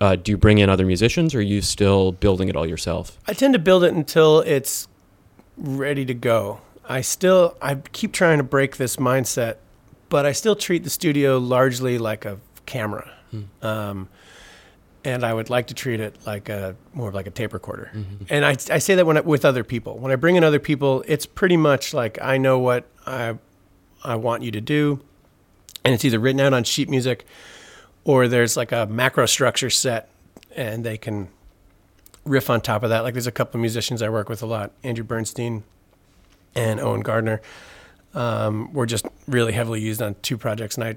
uh, 0.00 0.16
do 0.16 0.32
you 0.32 0.36
bring 0.36 0.58
in 0.58 0.68
other 0.68 0.84
musicians 0.86 1.34
or 1.34 1.38
are 1.38 1.42
you 1.42 1.60
still 1.62 2.12
building 2.12 2.48
it 2.48 2.56
all 2.56 2.66
yourself? 2.66 3.18
I 3.28 3.32
tend 3.32 3.52
to 3.54 3.58
build 3.60 3.84
it 3.84 3.94
until 3.94 4.40
it's 4.40 4.88
ready 5.56 6.04
to 6.04 6.14
go. 6.14 6.60
I 6.88 7.00
still 7.00 7.56
I 7.62 7.76
keep 7.92 8.12
trying 8.12 8.38
to 8.38 8.44
break 8.44 8.76
this 8.76 8.96
mindset, 8.96 9.56
but 10.08 10.26
I 10.26 10.32
still 10.32 10.56
treat 10.56 10.82
the 10.84 10.90
studio 10.90 11.38
largely 11.38 11.96
like 11.98 12.24
a 12.24 12.38
camera. 12.66 13.10
Um, 13.62 14.08
and 15.04 15.22
I 15.22 15.34
would 15.34 15.50
like 15.50 15.66
to 15.66 15.74
treat 15.74 16.00
it 16.00 16.16
like 16.26 16.48
a 16.48 16.76
more 16.94 17.08
of 17.08 17.14
like 17.14 17.26
a 17.26 17.30
tape 17.30 17.52
recorder. 17.52 17.90
And 18.30 18.44
I, 18.44 18.50
I 18.70 18.78
say 18.78 18.94
that 18.94 19.04
when 19.04 19.18
I, 19.18 19.20
with 19.20 19.44
other 19.44 19.62
people. 19.62 19.98
When 19.98 20.10
I 20.10 20.16
bring 20.16 20.36
in 20.36 20.44
other 20.44 20.58
people, 20.58 21.04
it's 21.06 21.26
pretty 21.26 21.56
much 21.56 21.92
like 21.92 22.18
I 22.22 22.38
know 22.38 22.58
what 22.58 22.88
I 23.06 23.38
I 24.02 24.16
want 24.16 24.42
you 24.42 24.50
to 24.52 24.60
do, 24.60 25.00
and 25.84 25.94
it's 25.94 26.04
either 26.04 26.18
written 26.18 26.40
out 26.40 26.52
on 26.52 26.64
sheet 26.64 26.88
music, 26.88 27.26
or 28.04 28.28
there's 28.28 28.56
like 28.56 28.72
a 28.72 28.86
macro 28.86 29.26
structure 29.26 29.70
set, 29.70 30.08
and 30.56 30.84
they 30.84 30.96
can 30.96 31.28
riff 32.24 32.48
on 32.48 32.60
top 32.60 32.82
of 32.82 32.90
that. 32.90 33.00
Like 33.00 33.14
there's 33.14 33.26
a 33.26 33.32
couple 33.32 33.58
of 33.58 33.60
musicians 33.60 34.00
I 34.02 34.08
work 34.08 34.28
with 34.28 34.42
a 34.42 34.46
lot, 34.46 34.72
Andrew 34.82 35.04
Bernstein 35.04 35.64
and 36.54 36.80
Owen 36.80 37.00
Gardner. 37.00 37.40
Um, 38.14 38.72
were 38.72 38.86
just 38.86 39.06
really 39.26 39.52
heavily 39.52 39.80
used 39.80 40.00
on 40.00 40.14
two 40.22 40.38
projects, 40.38 40.76
and 40.76 40.84
I 40.84 40.96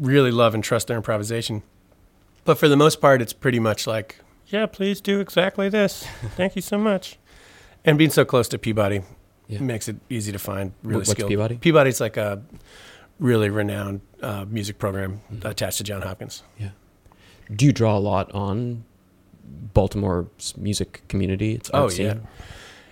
really 0.00 0.32
love 0.32 0.52
and 0.52 0.64
trust 0.64 0.88
their 0.88 0.96
improvisation. 0.96 1.62
But 2.46 2.58
for 2.58 2.68
the 2.68 2.76
most 2.76 3.00
part, 3.00 3.20
it's 3.20 3.32
pretty 3.34 3.58
much 3.60 3.86
like, 3.86 4.16
yeah, 4.46 4.66
please 4.66 5.00
do 5.00 5.20
exactly 5.20 5.68
this. 5.68 6.06
Thank 6.36 6.56
you 6.56 6.62
so 6.62 6.78
much. 6.78 7.18
And 7.84 7.98
being 7.98 8.10
so 8.10 8.24
close 8.24 8.48
to 8.48 8.58
Peabody 8.58 9.02
Yeah. 9.48 9.60
makes 9.60 9.88
it 9.88 9.96
easy 10.08 10.32
to 10.32 10.38
find 10.38 10.72
really 10.82 10.98
What's 10.98 11.10
skilled. 11.10 11.28
Peabody? 11.28 11.56
Peabody's 11.58 12.00
like 12.00 12.16
a 12.16 12.42
really 13.18 13.50
renowned 13.50 14.00
uh, 14.22 14.44
music 14.48 14.78
program 14.78 15.20
attached 15.42 15.78
to 15.78 15.84
John 15.84 16.02
Hopkins. 16.02 16.42
Yeah. 16.58 16.70
Do 17.54 17.66
you 17.66 17.72
draw 17.72 17.96
a 17.96 18.00
lot 18.00 18.32
on 18.32 18.84
Baltimore's 19.74 20.56
music 20.56 21.02
community? 21.08 21.54
Its 21.54 21.70
Oh 21.72 21.84
art 21.84 21.98
yeah, 21.98 22.14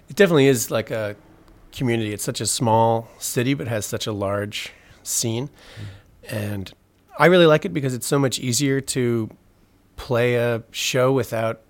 it 0.09 0.17
definitely 0.17 0.47
is 0.47 0.71
like 0.71 0.91
a 0.91 1.17
community. 1.73 2.13
It's 2.13 2.23
such 2.25 2.41
a 2.41 2.47
small 2.47 3.09
city, 3.19 3.55
but 3.55 3.67
has 3.67 3.85
such 3.87 4.07
a 4.07 4.13
large 4.13 4.73
scene, 5.03 5.51
and 6.31 6.73
I 7.19 7.27
really 7.27 7.47
like 7.47 7.65
it 7.65 7.73
because 7.73 7.95
it's 7.95 8.07
so 8.07 8.19
much 8.19 8.39
easier 8.39 8.81
to 8.81 9.29
play 9.97 10.37
a 10.37 10.63
show 10.71 11.13
without. 11.13 11.61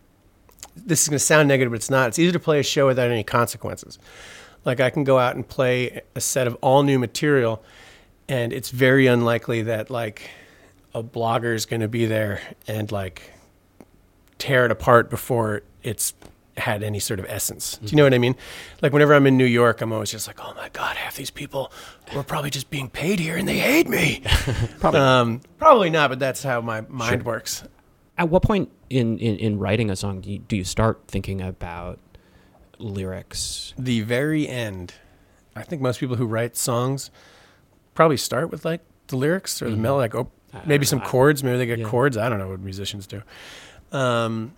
This 0.76 1.02
is 1.02 1.08
going 1.08 1.18
to 1.18 1.24
sound 1.24 1.48
negative, 1.48 1.70
but 1.70 1.76
it's 1.76 1.90
not. 1.90 2.08
It's 2.08 2.18
easier 2.18 2.32
to 2.32 2.40
play 2.40 2.58
a 2.58 2.64
show 2.64 2.86
without 2.86 3.10
any 3.10 3.22
consequences. 3.22 3.98
Like 4.64 4.80
I 4.80 4.90
can 4.90 5.04
go 5.04 5.18
out 5.18 5.36
and 5.36 5.46
play 5.46 6.02
a 6.14 6.20
set 6.20 6.46
of 6.46 6.56
all 6.60 6.82
new 6.82 6.98
material, 6.98 7.62
and 8.28 8.52
it's 8.52 8.70
very 8.70 9.06
unlikely 9.06 9.62
that 9.62 9.90
like 9.90 10.30
a 10.94 11.02
blogger 11.02 11.54
is 11.54 11.66
going 11.66 11.80
to 11.80 11.88
be 11.88 12.06
there 12.06 12.40
and 12.66 12.90
like 12.90 13.32
tear 14.38 14.64
it 14.64 14.70
apart 14.70 15.10
before 15.10 15.62
it's 15.82 16.14
had 16.56 16.82
any 16.82 17.00
sort 17.00 17.18
of 17.18 17.26
essence. 17.28 17.78
Do 17.78 17.90
you 17.90 17.96
know 17.96 18.04
what 18.04 18.14
I 18.14 18.18
mean? 18.18 18.36
Like 18.80 18.92
whenever 18.92 19.14
I'm 19.14 19.26
in 19.26 19.36
New 19.36 19.44
York, 19.44 19.80
I'm 19.80 19.92
always 19.92 20.10
just 20.10 20.26
like, 20.26 20.38
oh 20.40 20.54
my 20.54 20.68
god, 20.70 20.96
half 20.96 21.16
these 21.16 21.30
people 21.30 21.72
were 22.14 22.22
probably 22.22 22.50
just 22.50 22.70
being 22.70 22.88
paid 22.88 23.18
here 23.18 23.36
and 23.36 23.48
they 23.48 23.58
hate 23.58 23.88
me. 23.88 24.22
probably, 24.80 25.00
um, 25.00 25.40
probably 25.58 25.90
not, 25.90 26.10
but 26.10 26.18
that's 26.18 26.42
how 26.42 26.60
my 26.60 26.82
mind 26.82 27.24
works. 27.24 27.64
At 28.16 28.28
what 28.28 28.42
point 28.42 28.70
in, 28.90 29.18
in, 29.18 29.36
in 29.38 29.58
writing 29.58 29.90
a 29.90 29.96
song 29.96 30.20
do 30.20 30.30
you, 30.30 30.38
do 30.38 30.56
you 30.56 30.64
start 30.64 31.02
thinking 31.08 31.40
about 31.40 31.98
lyrics? 32.78 33.74
The 33.76 34.02
very 34.02 34.46
end, 34.48 34.94
I 35.56 35.62
think 35.62 35.82
most 35.82 36.00
people 36.00 36.16
who 36.16 36.26
write 36.26 36.56
songs 36.56 37.10
probably 37.94 38.16
start 38.16 38.50
with 38.50 38.64
like 38.64 38.82
the 39.08 39.16
lyrics 39.16 39.60
or 39.60 39.70
the 39.70 39.76
melody, 39.76 40.14
like 40.14 40.14
oh, 40.14 40.30
maybe 40.66 40.84
some 40.84 41.00
chords. 41.00 41.42
Maybe 41.42 41.58
they 41.58 41.66
get 41.66 41.78
yeah. 41.78 41.88
chords. 41.88 42.16
I 42.16 42.28
don't 42.28 42.38
know 42.38 42.48
what 42.48 42.60
musicians 42.60 43.06
do. 43.06 43.22
Um, 43.92 44.54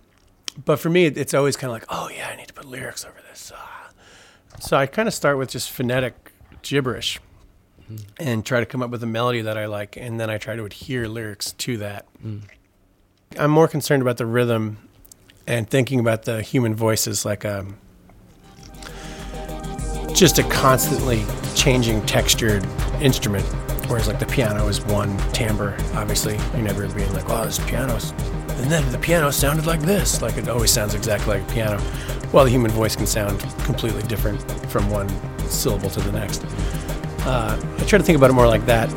but 0.63 0.77
for 0.77 0.89
me, 0.89 1.05
it's 1.05 1.33
always 1.33 1.55
kind 1.55 1.69
of 1.69 1.73
like, 1.73 1.85
oh 1.89 2.09
yeah, 2.09 2.29
I 2.31 2.35
need 2.35 2.47
to 2.47 2.53
put 2.53 2.65
lyrics 2.65 3.05
over 3.05 3.17
this. 3.29 3.51
Ah. 3.55 3.89
So 4.59 4.77
I 4.77 4.85
kind 4.87 5.07
of 5.07 5.13
start 5.13 5.37
with 5.37 5.49
just 5.49 5.71
phonetic 5.71 6.31
gibberish 6.61 7.19
and 8.19 8.45
try 8.45 8.59
to 8.59 8.65
come 8.65 8.81
up 8.81 8.89
with 8.89 9.01
a 9.03 9.07
melody 9.07 9.41
that 9.41 9.57
I 9.57 9.67
like, 9.67 9.95
and 9.95 10.19
then 10.19 10.29
I 10.29 10.37
try 10.37 10.55
to 10.55 10.65
adhere 10.65 11.07
lyrics 11.07 11.53
to 11.53 11.77
that. 11.77 12.05
I'm 13.37 13.51
more 13.51 13.67
concerned 13.67 14.01
about 14.01 14.17
the 14.17 14.25
rhythm 14.25 14.77
and 15.45 15.69
thinking 15.69 15.99
about 15.99 16.23
the 16.23 16.41
human 16.41 16.75
voice 16.75 17.07
as 17.07 17.25
like 17.25 17.43
a 17.43 17.65
just 20.13 20.39
a 20.39 20.43
constantly 20.43 21.23
changing 21.55 22.05
textured 22.05 22.65
instrument. 23.01 23.45
Whereas 23.87 24.07
like 24.07 24.19
the 24.19 24.25
piano 24.25 24.67
is 24.67 24.81
one 24.81 25.17
timbre, 25.31 25.77
obviously. 25.93 26.35
You're 26.53 26.63
never 26.63 26.87
being 26.89 27.13
like, 27.13 27.29
oh, 27.29 27.45
this 27.45 27.59
piano's 27.59 28.11
and 28.57 28.71
then 28.71 28.91
the 28.91 28.97
piano 28.97 29.29
sounded 29.29 29.67
like 29.67 29.81
this. 29.81 30.21
Like 30.21 30.35
it 30.37 30.49
always 30.49 30.71
sounds 30.71 30.95
exactly 30.95 31.39
like 31.39 31.49
a 31.49 31.53
piano. 31.53 31.79
While 32.31 32.43
the 32.43 32.49
human 32.49 32.71
voice 32.71 32.95
can 32.95 33.05
sound 33.05 33.39
completely 33.59 34.01
different 34.03 34.41
from 34.69 34.89
one 34.89 35.07
syllable 35.47 35.89
to 35.91 36.01
the 36.01 36.11
next. 36.11 36.43
Uh, 37.21 37.59
I 37.77 37.83
try 37.83 37.99
to 37.99 38.03
think 38.03 38.17
about 38.17 38.31
it 38.31 38.33
more 38.33 38.47
like 38.47 38.65
that. 38.65 38.89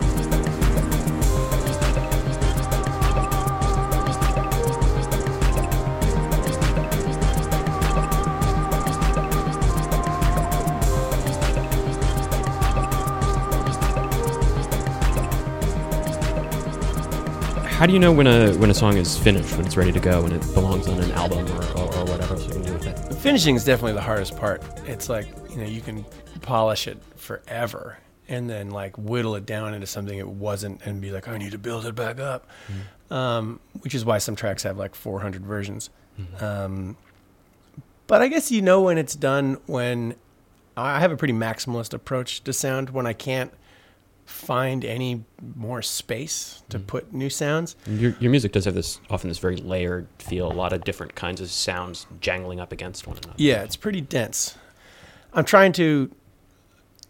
How 17.80 17.86
do 17.86 17.94
you 17.94 17.98
know 17.98 18.12
when 18.12 18.26
a 18.26 18.52
when 18.58 18.68
a 18.68 18.74
song 18.74 18.98
is 18.98 19.16
finished, 19.16 19.56
when 19.56 19.64
it's 19.64 19.74
ready 19.74 19.90
to 19.90 20.00
go, 20.00 20.22
and 20.22 20.34
it 20.34 20.40
belongs 20.52 20.86
on 20.86 20.98
an 20.98 21.12
album 21.12 21.46
or, 21.46 21.64
or, 21.78 21.94
or 21.96 22.04
whatever? 22.04 22.36
So 22.36 22.48
you 22.48 22.52
can 22.52 22.62
do 22.62 22.72
with 22.74 22.86
it? 22.86 23.14
Finishing 23.14 23.56
is 23.56 23.64
definitely 23.64 23.94
the 23.94 24.02
hardest 24.02 24.36
part. 24.36 24.62
It's 24.84 25.08
like 25.08 25.28
you 25.48 25.56
know 25.56 25.64
you 25.64 25.80
can 25.80 26.04
polish 26.42 26.86
it 26.86 26.98
forever 27.16 27.96
and 28.28 28.50
then 28.50 28.70
like 28.70 28.98
whittle 28.98 29.34
it 29.34 29.46
down 29.46 29.72
into 29.72 29.86
something 29.86 30.18
it 30.18 30.28
wasn't 30.28 30.82
and 30.84 31.00
be 31.00 31.10
like 31.10 31.26
I 31.26 31.38
need 31.38 31.52
to 31.52 31.58
build 31.58 31.86
it 31.86 31.94
back 31.94 32.20
up, 32.20 32.46
um, 33.10 33.60
which 33.80 33.94
is 33.94 34.04
why 34.04 34.18
some 34.18 34.36
tracks 34.36 34.62
have 34.64 34.76
like 34.76 34.94
400 34.94 35.42
versions. 35.42 35.88
Um, 36.38 36.98
but 38.08 38.20
I 38.20 38.28
guess 38.28 38.52
you 38.52 38.60
know 38.60 38.82
when 38.82 38.98
it's 38.98 39.16
done 39.16 39.56
when 39.64 40.16
I 40.76 41.00
have 41.00 41.12
a 41.12 41.16
pretty 41.16 41.32
maximalist 41.32 41.94
approach 41.94 42.44
to 42.44 42.52
sound 42.52 42.90
when 42.90 43.06
I 43.06 43.14
can't 43.14 43.54
find 44.30 44.84
any 44.84 45.24
more 45.56 45.82
space 45.82 46.62
to 46.68 46.78
put 46.78 47.12
new 47.12 47.28
sounds. 47.28 47.76
Your, 47.86 48.14
your 48.20 48.30
music 48.30 48.52
does 48.52 48.64
have 48.64 48.74
this 48.74 49.00
often 49.10 49.28
this 49.28 49.38
very 49.38 49.56
layered 49.56 50.06
feel, 50.18 50.50
a 50.50 50.54
lot 50.54 50.72
of 50.72 50.84
different 50.84 51.14
kinds 51.14 51.40
of 51.40 51.50
sounds 51.50 52.06
jangling 52.20 52.60
up 52.60 52.72
against 52.72 53.06
one 53.06 53.16
another. 53.18 53.34
Yeah, 53.36 53.62
it's 53.62 53.76
pretty 53.76 54.00
dense. 54.00 54.56
I'm 55.34 55.44
trying 55.44 55.72
to 55.72 56.10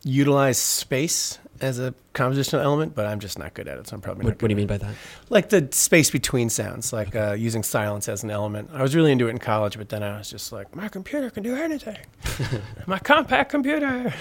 utilize 0.03 0.59
space 0.59 1.39
as 1.61 1.79
a 1.79 1.95
compositional 2.15 2.63
element, 2.63 2.95
but 2.95 3.05
I'm 3.07 3.21
just 3.21 3.39
not 3.39 3.53
good 3.53 3.69
at 3.69 3.77
it, 3.77 3.87
so 3.87 3.95
I'm 3.95 4.01
probably 4.01 4.25
not 4.25 4.31
What, 4.31 4.43
what 4.43 4.49
do 4.49 4.53
you 4.53 4.57
mean 4.57 4.67
by 4.67 4.79
that? 4.79 4.95
like 5.29 5.51
the 5.51 5.69
space 5.73 6.11
between 6.11 6.49
sounds, 6.49 6.91
like 6.93 7.15
uh, 7.15 7.33
using 7.39 7.63
silence 7.63 8.09
as 8.09 8.23
an 8.23 8.31
element. 8.31 8.71
I 8.73 8.81
was 8.83 8.97
really 8.97 9.13
into 9.13 9.27
it 9.27 9.31
in 9.31 9.39
college, 9.39 9.77
but 9.77 9.91
then 9.91 10.03
I 10.03 10.17
was 10.17 10.31
just 10.31 10.53
like, 10.53 10.75
my 10.75 10.89
computer 10.89 11.29
can 11.29 11.43
do 11.43 11.55
anything. 11.55 11.99
my 12.87 12.99
compact 12.99 13.51
computer. 13.51 14.13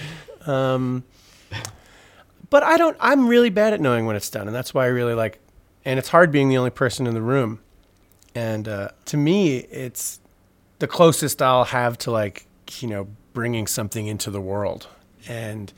Um, 0.46 1.04
but 2.50 2.62
I 2.62 2.76
don't. 2.76 2.96
I'm 3.00 3.28
really 3.28 3.50
bad 3.50 3.72
at 3.72 3.80
knowing 3.80 4.06
when 4.06 4.16
it's 4.16 4.30
done, 4.30 4.46
and 4.46 4.54
that's 4.54 4.74
why 4.74 4.84
I 4.84 4.88
really 4.88 5.14
like. 5.14 5.38
And 5.84 5.98
it's 5.98 6.08
hard 6.08 6.30
being 6.30 6.48
the 6.48 6.58
only 6.58 6.70
person 6.70 7.06
in 7.06 7.14
the 7.14 7.22
room. 7.22 7.60
And 8.34 8.68
uh, 8.68 8.90
to 9.06 9.16
me, 9.16 9.56
it's 9.58 10.20
the 10.78 10.86
closest 10.86 11.40
I'll 11.40 11.64
have 11.64 11.96
to 11.98 12.10
like 12.10 12.46
you 12.80 12.88
know 12.88 13.08
bringing 13.32 13.66
something 13.66 14.06
into 14.06 14.30
the 14.30 14.40
world. 14.40 14.88
And 15.28 15.72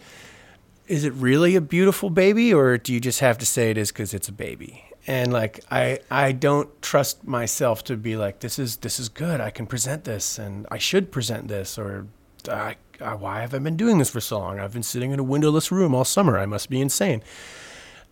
is 0.87 1.05
it 1.05 1.13
really 1.15 1.57
a 1.57 1.61
beautiful 1.61 2.11
baby 2.11 2.53
or 2.53 2.77
do 2.77 2.93
you 2.93 3.01
just 3.01 3.21
have 3.21 3.39
to 3.39 3.47
say 3.47 3.71
it 3.71 3.79
is 3.79 3.91
because 3.91 4.13
it's 4.13 4.29
a 4.29 4.33
baby 4.33 4.85
and 5.07 5.33
like 5.33 5.61
i 5.71 5.99
i 6.11 6.33
don't 6.33 6.83
trust 6.83 7.27
myself 7.27 7.83
to 7.85 7.97
be 7.97 8.17
like 8.17 8.41
this 8.41 8.59
is 8.59 8.77
this 8.79 8.99
is 9.01 9.09
good 9.09 9.41
i 9.41 9.51
can 9.51 9.67
present 9.67 10.05
this 10.05 10.39
and 10.39 10.67
i 10.71 10.79
should 10.79 11.11
present 11.11 11.49
this 11.49 11.79
or 11.79 12.07
I, 12.49 12.53
I, 12.53 12.77
Uh, 13.03 13.17
why 13.17 13.41
have 13.41 13.53
i 13.55 13.59
been 13.59 13.77
doing 13.77 13.99
this 13.99 14.11
for 14.11 14.21
so 14.21 14.39
long? 14.39 14.61
I've 14.61 14.73
been 14.73 14.83
sitting 14.83 15.11
in 15.11 15.19
a 15.19 15.23
windowless 15.23 15.73
room 15.73 15.95
all 15.95 16.05
summer. 16.05 16.39
I 16.39 16.47
must 16.47 16.71
be 16.71 16.81
insane. 16.81 17.23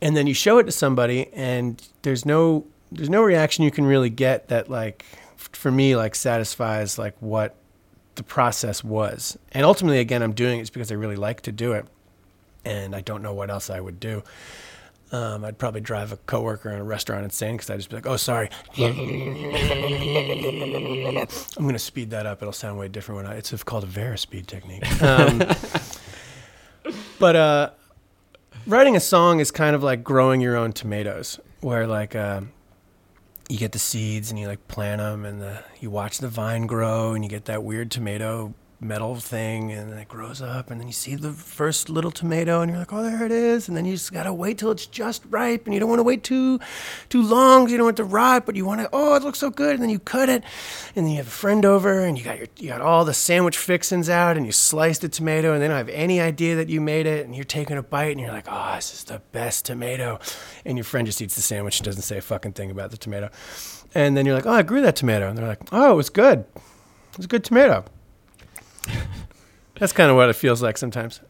And 0.03 0.17
then 0.17 0.27
you 0.27 0.35
show 0.35 0.59
it 0.59 0.65
to 0.65 0.73
somebody 0.73 1.29
and 1.33 1.87
there's 2.03 2.25
no 2.27 2.67
there's 2.93 3.11
no 3.11 3.23
reaction 3.23 3.65
you 3.65 3.71
can 3.71 3.87
really 3.87 4.11
get 4.11 4.49
that 4.49 4.69
like 4.69 5.05
for 5.37 5.71
me 5.71 5.95
like 5.95 6.15
satisfies 6.15 6.99
like 6.99 7.15
what 7.21 7.55
the 8.17 8.23
process 8.23 8.83
was. 8.83 9.39
And 9.53 9.65
ultimately 9.65 9.99
again 9.99 10.23
i'm 10.23 10.33
doing 10.33 10.61
it 10.61 10.73
because 10.73 10.91
i 10.91 10.95
really 10.95 11.17
like 11.17 11.43
to 11.43 11.53
do 11.53 11.73
it 11.73 11.87
and 12.65 12.95
I 12.95 13.01
don't 13.01 13.23
know 13.23 13.33
what 13.33 13.51
else 13.51 13.71
I 13.71 13.81
would 13.81 14.01
do. 14.01 14.23
Um, 15.13 15.45
I'd 15.45 15.59
probably 15.59 15.81
drive 15.81 16.13
a 16.13 16.17
coworker 16.19 16.71
in 16.71 16.79
a 16.79 16.85
restaurant 16.85 17.25
insane 17.25 17.57
because 17.57 17.69
I'd 17.69 17.79
just 17.79 17.91
be 17.91 17.97
like, 17.97 18.07
"Oh, 18.07 18.17
sorry, 18.17 18.49
I'm 18.79 18.95
going 21.59 21.73
to 21.73 21.79
speed 21.79 22.11
that 22.11 22.27
up. 22.27 22.43
It'll 22.43 22.53
sound 22.53 22.79
way 22.79 22.87
different 22.89 23.17
when 23.23 23.27
I." 23.27 23.37
It's 23.37 23.51
called 23.65 23.83
a 23.85 23.89
Varispeed 23.89 24.47
technique. 24.47 24.85
Um, 25.03 25.43
but 27.19 27.37
uh, 27.37 27.71
writing 28.67 28.95
a 28.95 29.01
song 29.01 29.41
is 29.41 29.51
kind 29.51 29.75
of 29.75 29.83
like 29.83 30.05
growing 30.05 30.41
your 30.41 30.57
own 30.57 30.73
tomatoes, 30.73 31.41
where 31.61 31.89
like 31.89 32.15
uh, 32.15 32.43
you 33.49 33.59
get 33.59 33.73
the 33.73 33.81
seeds 33.81 34.31
and 34.31 34.39
you 34.39 34.47
like 34.47 34.69
plant 34.69 35.01
them, 35.01 35.25
and 35.25 35.43
the, 35.43 35.65
you 35.81 35.91
watch 35.91 36.19
the 36.19 36.29
vine 36.29 36.67
grow, 36.69 37.15
and 37.15 37.25
you 37.25 37.31
get 37.31 37.47
that 37.47 37.65
weird 37.65 37.91
tomato 37.91 38.55
metal 38.83 39.15
thing 39.17 39.71
and 39.71 39.93
it 39.93 40.09
grows 40.09 40.41
up 40.41 40.71
and 40.71 40.81
then 40.81 40.87
you 40.87 40.93
see 40.93 41.15
the 41.15 41.33
first 41.33 41.91
little 41.91 42.11
tomato 42.11 42.63
and 42.63 42.71
you're 42.71 42.79
like 42.79 42.95
oh 42.95 43.03
there 43.03 43.27
it 43.27 43.31
is 43.31 43.69
and 43.69 43.77
then 43.77 43.85
you 43.85 43.93
just 43.93 44.11
gotta 44.11 44.33
wait 44.33 44.57
till 44.57 44.71
it's 44.71 44.87
just 44.87 45.23
ripe 45.29 45.67
and 45.67 45.75
you 45.75 45.81
don't 45.81 45.89
want 45.91 45.99
to 45.99 46.05
wait 46.05 46.25
too 46.25 46.59
too 47.11 47.23
long 47.23 47.69
you 47.69 47.77
don't 47.77 47.85
want 47.85 47.99
it 47.99 48.03
to 48.03 48.09
rot 48.09 48.47
but 48.47 48.57
you 48.57 48.65
want 48.65 48.81
to 48.81 48.89
oh 48.95 49.15
it 49.15 49.23
looks 49.23 49.39
so 49.39 49.51
good 49.51 49.75
and 49.75 49.83
then 49.83 49.91
you 49.91 49.99
cut 49.99 50.31
it 50.31 50.43
and 50.97 51.05
then 51.05 51.09
you 51.09 51.19
have 51.19 51.27
a 51.27 51.31
friend 51.31 51.67
over 51.67 52.01
and 52.01 52.17
you 52.17 52.25
got 52.25 52.39
your 52.39 52.47
you 52.57 52.69
got 52.69 52.81
all 52.81 53.05
the 53.05 53.13
sandwich 53.13 53.59
fixings 53.59 54.09
out 54.09 54.39
and 54.39 54.47
you 54.47 54.53
slice 54.53 54.99
the 54.99 55.11
tomato 55.11 55.53
and 55.53 55.61
they 55.61 55.69
don't 55.69 55.77
have 55.77 55.91
any 55.91 56.19
idea 56.19 56.57
that 56.57 56.71
you 56.71 56.81
made 56.81 57.05
it 57.05 57.27
and 57.27 57.35
you're 57.35 57.45
taking 57.45 57.77
a 57.77 57.83
bite 57.83 58.13
and 58.13 58.21
you're 58.21 58.33
like 58.33 58.47
oh 58.49 58.77
this 58.77 58.95
is 58.95 59.05
the 59.05 59.21
best 59.33 59.67
tomato 59.67 60.19
and 60.65 60.79
your 60.79 60.85
friend 60.85 61.07
just 61.07 61.21
eats 61.21 61.35
the 61.35 61.43
sandwich 61.43 61.81
and 61.81 61.85
doesn't 61.85 62.03
say 62.03 62.17
a 62.17 62.23
fucking 62.23 62.53
thing 62.53 62.71
about 62.71 62.91
the 62.91 62.97
tomato 62.97 63.29
and 63.95 64.17
then 64.17 64.25
you're 64.25 64.35
like 64.35 64.47
oh 64.47 64.53
I 64.53 64.63
grew 64.63 64.81
that 64.81 64.97
tomato 64.97 65.29
and 65.29 65.37
they're 65.37 65.47
like 65.47 65.61
oh 65.71 65.93
it 65.93 65.97
was 65.97 66.09
good. 66.09 66.47
It 67.11 67.17
was 67.19 67.27
a 67.27 67.29
good 67.29 67.45
tomato 67.45 67.85
that's 69.79 69.93
kind 69.93 70.11
of 70.11 70.17
what 70.17 70.29
it 70.29 70.35
feels 70.35 70.63
like 70.63 70.79
sometimes. 70.79 71.21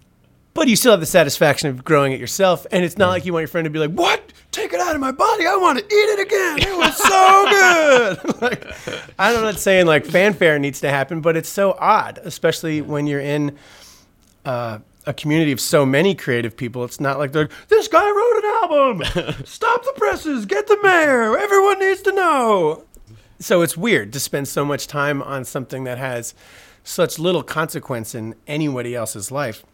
But 0.52 0.68
you 0.68 0.74
still 0.74 0.90
have 0.90 1.00
the 1.00 1.06
satisfaction 1.06 1.70
of 1.70 1.84
growing 1.84 2.12
it 2.12 2.18
yourself, 2.18 2.66
and 2.72 2.84
it's 2.84 2.98
not 2.98 3.08
like 3.10 3.24
you 3.24 3.32
want 3.32 3.42
your 3.42 3.48
friend 3.48 3.64
to 3.64 3.70
be 3.70 3.78
like, 3.78 3.92
"What? 3.92 4.32
Take 4.50 4.72
it 4.72 4.80
out 4.80 4.94
of 4.94 5.00
my 5.00 5.12
body! 5.12 5.46
I 5.46 5.54
want 5.56 5.78
to 5.78 5.84
eat 5.84 5.88
it 5.88 6.20
again. 6.20 6.58
It 6.58 6.76
was 6.76 6.96
so 6.96 8.18
good." 8.28 8.42
like, 8.42 8.66
I'm 9.18 9.40
not 9.42 9.58
saying 9.58 9.86
like 9.86 10.04
fanfare 10.04 10.58
needs 10.58 10.80
to 10.80 10.90
happen, 10.90 11.20
but 11.20 11.36
it's 11.36 11.48
so 11.48 11.76
odd, 11.78 12.18
especially 12.24 12.82
when 12.82 13.06
you're 13.06 13.20
in 13.20 13.56
uh, 14.44 14.80
a 15.06 15.14
community 15.14 15.52
of 15.52 15.60
so 15.60 15.86
many 15.86 16.16
creative 16.16 16.56
people. 16.56 16.84
It's 16.84 17.00
not 17.00 17.18
like 17.18 17.30
they're 17.30 17.48
this 17.68 17.86
guy 17.86 18.10
wrote 18.10 18.44
an 18.44 18.50
album. 18.62 19.44
Stop 19.44 19.84
the 19.84 19.92
presses. 19.96 20.46
Get 20.46 20.66
the 20.66 20.78
mayor. 20.82 21.38
Everyone 21.38 21.78
needs 21.78 22.02
to 22.02 22.12
know. 22.12 22.84
So 23.38 23.62
it's 23.62 23.76
weird 23.76 24.12
to 24.12 24.20
spend 24.20 24.48
so 24.48 24.64
much 24.64 24.86
time 24.86 25.22
on 25.22 25.44
something 25.44 25.84
that 25.84 25.96
has 25.96 26.34
such 26.90 27.18
little 27.18 27.42
consequence 27.42 28.14
in 28.14 28.34
anybody 28.46 28.94
else's 28.94 29.30
life, 29.30 29.64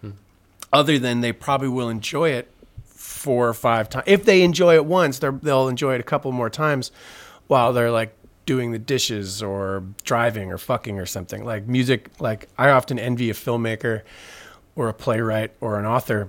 other 0.73 0.99
than 0.99 1.23
they 1.23 1.33
probably 1.33 1.69
will 1.69 1.89
enjoy 1.89 2.31
it 2.31 2.51
four 2.85 3.49
or 3.49 3.55
five 3.55 3.89
times. 3.89 4.05
If 4.07 4.25
they 4.25 4.43
enjoy 4.43 4.75
it 4.75 4.85
once, 4.85 5.19
they'll 5.19 5.69
enjoy 5.69 5.95
it 5.95 6.01
a 6.01 6.05
couple 6.05 6.31
more 6.33 6.51
times 6.51 6.93
while 7.47 7.73
they're 7.73 7.91
like 7.91 8.15
doing 8.45 8.71
the 8.73 8.79
dishes 8.79 9.43
or 9.43 9.83
driving 10.05 10.53
or 10.53 10.59
fucking 10.59 10.99
or 10.99 11.07
something. 11.07 11.45
Like 11.45 11.67
music, 11.67 12.11
like 12.21 12.49
I 12.59 12.71
often 12.71 12.99
envy 12.99 13.31
a 13.31 13.35
filmmaker 13.35 14.03
or 14.77 14.89
a 14.89 14.95
playwright 14.95 15.53
or 15.61 15.79
an 15.79 15.87
author 15.87 16.29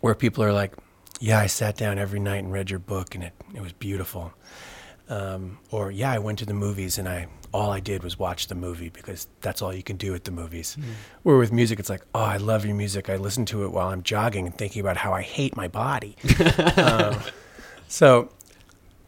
where 0.00 0.14
people 0.14 0.42
are 0.42 0.52
like, 0.52 0.74
yeah, 1.20 1.38
I 1.38 1.46
sat 1.46 1.76
down 1.76 1.98
every 1.98 2.20
night 2.20 2.42
and 2.44 2.52
read 2.52 2.70
your 2.70 2.78
book 2.78 3.14
and 3.14 3.24
it, 3.24 3.34
it 3.54 3.60
was 3.60 3.72
beautiful. 3.72 4.32
Um, 5.08 5.58
or 5.70 5.90
yeah, 5.90 6.12
I 6.12 6.18
went 6.18 6.38
to 6.40 6.46
the 6.46 6.54
movies 6.54 6.98
and 6.98 7.08
I 7.08 7.28
all 7.52 7.70
I 7.70 7.80
did 7.80 8.02
was 8.02 8.18
watch 8.18 8.48
the 8.48 8.54
movie 8.54 8.90
because 8.90 9.26
that's 9.40 9.62
all 9.62 9.72
you 9.74 9.82
can 9.82 9.96
do 9.96 10.14
at 10.14 10.24
the 10.24 10.30
movies. 10.30 10.76
Where 11.22 11.38
with 11.38 11.50
music, 11.50 11.78
it's 11.78 11.88
like, 11.88 12.02
oh, 12.14 12.20
I 12.20 12.36
love 12.36 12.66
your 12.66 12.74
music. 12.74 13.08
I 13.08 13.16
listen 13.16 13.46
to 13.46 13.64
it 13.64 13.72
while 13.72 13.88
I'm 13.88 14.02
jogging 14.02 14.44
and 14.46 14.54
thinking 14.54 14.80
about 14.80 14.98
how 14.98 15.14
I 15.14 15.22
hate 15.22 15.56
my 15.56 15.66
body. 15.66 16.14
um, 16.76 17.16
so 17.88 18.28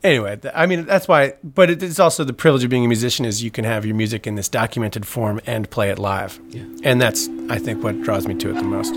anyway, 0.03 0.37
th- 0.37 0.55
I 0.57 0.65
mean 0.65 0.87
that's 0.87 1.07
why. 1.07 1.35
But 1.45 1.69
it- 1.69 1.83
it's 1.83 1.99
also 2.01 2.25
the 2.25 2.33
privilege 2.33 2.65
of 2.65 2.71
being 2.71 2.85
a 2.87 2.89
musician 2.89 3.27
is 3.27 3.43
you 3.43 3.51
can 3.51 3.67
have 3.67 3.85
your 3.85 3.95
music 3.95 4.27
in 4.27 4.37
this 4.37 4.49
documented 4.49 5.07
form 5.07 5.41
and 5.45 5.69
play 5.69 5.91
it 5.91 5.99
live, 5.99 6.41
and 6.83 6.99
that's 7.01 7.29
I 7.51 7.59
think 7.59 7.85
what 7.85 8.01
draws 8.03 8.27
me 8.27 8.35
to 8.37 8.49
it 8.51 8.55
the 8.55 8.63
most. 8.63 8.95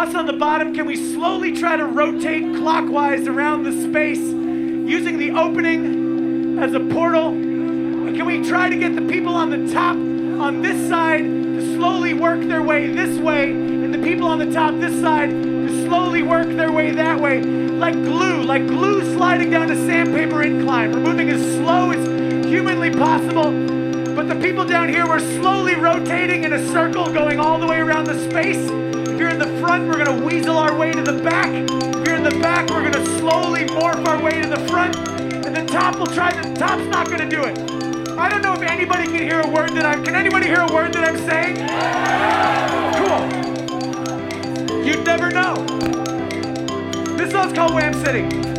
Us 0.00 0.14
on 0.14 0.24
the 0.24 0.32
bottom, 0.32 0.74
can 0.74 0.86
we 0.86 0.96
slowly 0.96 1.52
try 1.52 1.76
to 1.76 1.84
rotate 1.84 2.42
clockwise 2.56 3.28
around 3.28 3.64
the 3.64 3.72
space 3.72 4.18
using 4.18 5.18
the 5.18 5.30
opening 5.32 6.58
as 6.58 6.72
a 6.72 6.80
portal? 6.80 7.28
And 7.28 8.16
can 8.16 8.24
we 8.24 8.42
try 8.42 8.70
to 8.70 8.76
get 8.76 8.94
the 8.94 9.02
people 9.02 9.34
on 9.34 9.50
the 9.50 9.70
top 9.72 9.96
on 9.96 10.62
this 10.62 10.88
side 10.88 11.22
to 11.22 11.76
slowly 11.76 12.14
work 12.14 12.40
their 12.40 12.62
way 12.62 12.88
this 12.88 13.18
way, 13.18 13.50
and 13.50 13.92
the 13.92 13.98
people 13.98 14.26
on 14.26 14.38
the 14.38 14.50
top 14.50 14.74
this 14.80 14.98
side 15.02 15.28
to 15.28 15.86
slowly 15.86 16.22
work 16.22 16.48
their 16.48 16.72
way 16.72 16.92
that 16.92 17.20
way, 17.20 17.42
like 17.42 17.94
glue, 17.94 18.42
like 18.42 18.66
glue 18.66 19.02
sliding 19.14 19.50
down 19.50 19.70
a 19.70 19.76
sandpaper 19.86 20.42
incline. 20.42 20.92
We're 20.92 21.00
moving 21.00 21.28
as 21.28 21.42
slow 21.56 21.90
as 21.90 22.46
humanly 22.46 22.90
possible. 22.90 23.50
But 24.14 24.28
the 24.28 24.36
people 24.36 24.64
down 24.64 24.88
here 24.88 25.06
were 25.06 25.20
slowly 25.20 25.74
rotating 25.74 26.44
in 26.44 26.54
a 26.54 26.68
circle, 26.68 27.04
going 27.12 27.38
all 27.38 27.58
the 27.58 27.66
way 27.66 27.80
around 27.80 28.04
the 28.04 28.18
space. 28.30 28.89
You're 29.20 29.28
in 29.28 29.38
the 29.38 29.58
front, 29.60 29.86
we're 29.86 30.02
gonna 30.02 30.24
weasel 30.24 30.56
our 30.56 30.74
way 30.74 30.92
to 30.92 31.02
the 31.02 31.12
back. 31.12 31.52
If 31.52 32.06
you're 32.06 32.16
in 32.16 32.22
the 32.22 32.38
back, 32.40 32.70
we're 32.70 32.90
gonna 32.90 33.04
slowly 33.18 33.66
morph 33.66 34.02
our 34.08 34.18
way 34.24 34.40
to 34.40 34.48
the 34.48 34.66
front. 34.66 34.96
And 35.44 35.54
the 35.54 35.66
top 35.66 35.96
will 35.98 36.06
try 36.06 36.32
the 36.32 36.54
top's 36.54 36.86
not 36.86 37.10
gonna 37.10 37.28
do 37.28 37.42
it. 37.44 37.58
I 38.18 38.30
don't 38.30 38.40
know 38.40 38.54
if 38.54 38.62
anybody 38.62 39.04
can 39.04 39.16
hear 39.16 39.40
a 39.40 39.46
word 39.46 39.72
that 39.72 39.84
I'm 39.84 40.02
can 40.02 40.14
anybody 40.14 40.46
hear 40.46 40.60
a 40.60 40.72
word 40.72 40.94
that 40.94 41.06
I'm 41.06 41.18
saying? 41.28 41.56
Cool. 44.70 44.86
You'd 44.86 45.04
never 45.04 45.28
know. 45.28 45.54
This 47.18 47.30
song's 47.30 47.52
called 47.52 47.74
Wham 47.74 47.92
City. 47.92 48.49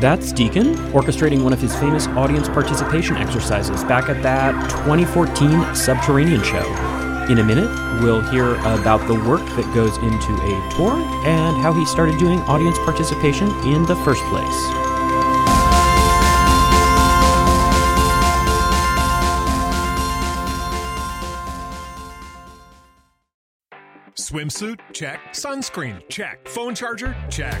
That's 0.00 0.30
Deacon, 0.30 0.76
orchestrating 0.92 1.42
one 1.42 1.52
of 1.52 1.60
his 1.60 1.74
famous 1.74 2.06
audience 2.08 2.48
participation 2.48 3.16
exercises 3.16 3.82
back 3.82 4.08
at 4.08 4.22
that 4.22 4.52
2014 4.70 5.74
Subterranean 5.74 6.40
show. 6.44 6.64
In 7.28 7.38
a 7.38 7.44
minute, 7.44 7.68
we'll 8.00 8.20
hear 8.30 8.54
about 8.54 9.04
the 9.08 9.14
work 9.28 9.40
that 9.40 9.74
goes 9.74 9.96
into 9.98 10.32
a 10.34 10.76
tour 10.76 10.92
and 11.26 11.60
how 11.60 11.72
he 11.72 11.84
started 11.84 12.16
doing 12.16 12.38
audience 12.42 12.78
participation 12.84 13.48
in 13.66 13.82
the 13.86 13.96
first 14.04 14.22
place. 14.26 14.88
Swimsuit? 24.14 24.78
Check. 24.92 25.18
Sunscreen? 25.32 26.08
Check. 26.08 26.46
Phone 26.46 26.74
charger? 26.76 27.16
Check. 27.30 27.60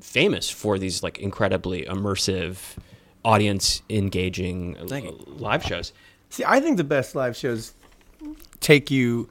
famous 0.00 0.50
for 0.50 0.78
these 0.78 1.02
like 1.02 1.18
incredibly 1.18 1.84
immersive, 1.84 2.58
audience 3.24 3.82
engaging 3.90 4.76
Thank 4.88 5.06
uh, 5.08 5.12
live 5.26 5.64
shows. 5.64 5.92
See, 6.30 6.44
I 6.46 6.60
think 6.60 6.76
the 6.76 6.84
best 6.84 7.14
live 7.14 7.36
shows 7.36 7.72
take 8.60 8.90
you 8.90 9.28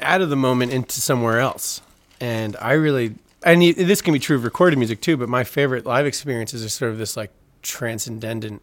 out 0.00 0.20
of 0.20 0.30
the 0.30 0.36
moment 0.36 0.72
into 0.72 1.00
somewhere 1.00 1.40
else. 1.40 1.80
And 2.20 2.56
I 2.60 2.72
really, 2.72 3.14
and 3.42 3.60
y- 3.60 3.72
this 3.76 4.00
can 4.02 4.12
be 4.12 4.18
true 4.18 4.36
of 4.36 4.44
recorded 4.44 4.78
music 4.78 5.00
too, 5.00 5.16
but 5.16 5.28
my 5.28 5.44
favorite 5.44 5.86
live 5.86 6.06
experiences 6.06 6.64
are 6.64 6.68
sort 6.68 6.90
of 6.92 6.98
this 6.98 7.16
like 7.16 7.30
transcendent. 7.62 8.62